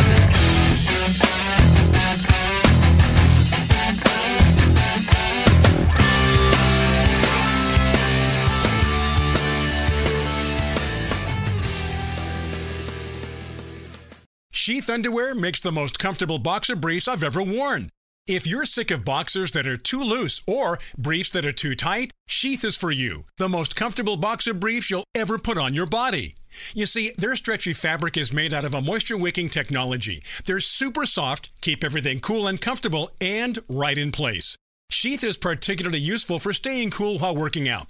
Sheath 14.51 14.89
underwear 14.89 15.35
makes 15.35 15.59
the 15.59 15.71
most 15.71 15.99
comfortable 15.99 16.39
boxer 16.39 16.75
briefs 16.75 17.07
I've 17.07 17.21
ever 17.23 17.43
worn. 17.43 17.91
If 18.27 18.47
you're 18.47 18.65
sick 18.65 18.89
of 18.89 19.05
boxers 19.05 19.51
that 19.51 19.67
are 19.67 19.77
too 19.77 20.01
loose 20.01 20.41
or 20.47 20.79
briefs 20.97 21.29
that 21.29 21.45
are 21.45 21.51
too 21.51 21.75
tight, 21.75 22.11
Sheath 22.25 22.63
is 22.63 22.75
for 22.75 22.89
you. 22.89 23.25
The 23.37 23.47
most 23.47 23.75
comfortable 23.75 24.17
boxer 24.17 24.55
briefs 24.55 24.89
you'll 24.89 25.03
ever 25.13 25.37
put 25.37 25.59
on 25.59 25.75
your 25.75 25.85
body. 25.85 26.33
You 26.73 26.87
see, 26.87 27.11
their 27.19 27.35
stretchy 27.35 27.71
fabric 27.71 28.17
is 28.17 28.33
made 28.33 28.51
out 28.51 28.65
of 28.65 28.73
a 28.73 28.81
moisture 28.81 29.15
wicking 29.15 29.49
technology. 29.49 30.23
They're 30.43 30.59
super 30.59 31.05
soft, 31.05 31.49
keep 31.61 31.83
everything 31.83 32.19
cool 32.19 32.47
and 32.47 32.59
comfortable, 32.59 33.11
and 33.21 33.59
right 33.69 33.97
in 33.97 34.11
place. 34.11 34.57
Sheath 34.89 35.23
is 35.23 35.37
particularly 35.37 35.99
useful 35.99 36.39
for 36.39 36.51
staying 36.51 36.91
cool 36.91 37.19
while 37.19 37.35
working 37.35 37.69
out. 37.69 37.89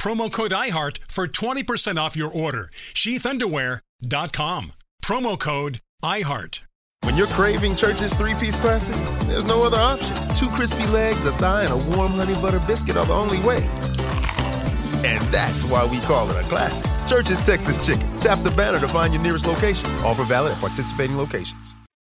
Promo 0.00 0.30
code 0.32 0.52
IHEART 0.52 0.98
for 1.08 1.26
20% 1.26 1.98
off 1.98 2.16
your 2.16 2.30
order. 2.30 2.70
Sheathunderwear.com. 2.94 4.72
Promo 5.02 5.38
code 5.38 5.80
IHEART. 6.02 6.64
When 7.02 7.14
you're 7.16 7.26
craving 7.28 7.76
Church's 7.76 8.12
three 8.14 8.34
piece 8.34 8.58
classic, 8.58 8.96
there's 9.28 9.46
no 9.46 9.62
other 9.62 9.78
option. 9.78 10.16
Two 10.34 10.48
crispy 10.48 10.86
legs, 10.88 11.24
a 11.24 11.30
thigh, 11.32 11.62
and 11.62 11.70
a 11.70 11.76
warm 11.96 12.12
honey 12.12 12.34
butter 12.34 12.58
biscuit 12.66 12.96
are 12.96 13.06
the 13.06 13.12
only 13.12 13.38
way. 13.40 13.58
And 15.04 15.22
that's 15.32 15.62
why 15.64 15.86
we 15.88 16.00
call 16.00 16.28
it 16.30 16.36
a 16.36 16.48
classic. 16.48 16.90
Church's 17.08 17.44
Texas 17.46 17.84
Chicken. 17.86 18.06
Tap 18.18 18.42
the 18.42 18.50
banner 18.50 18.80
to 18.80 18.88
find 18.88 19.14
your 19.14 19.22
nearest 19.22 19.46
location. 19.46 19.88
Offer 20.04 20.24
valid 20.24 20.52
at 20.52 20.58
participating 20.58 21.16
locations. 21.16 21.75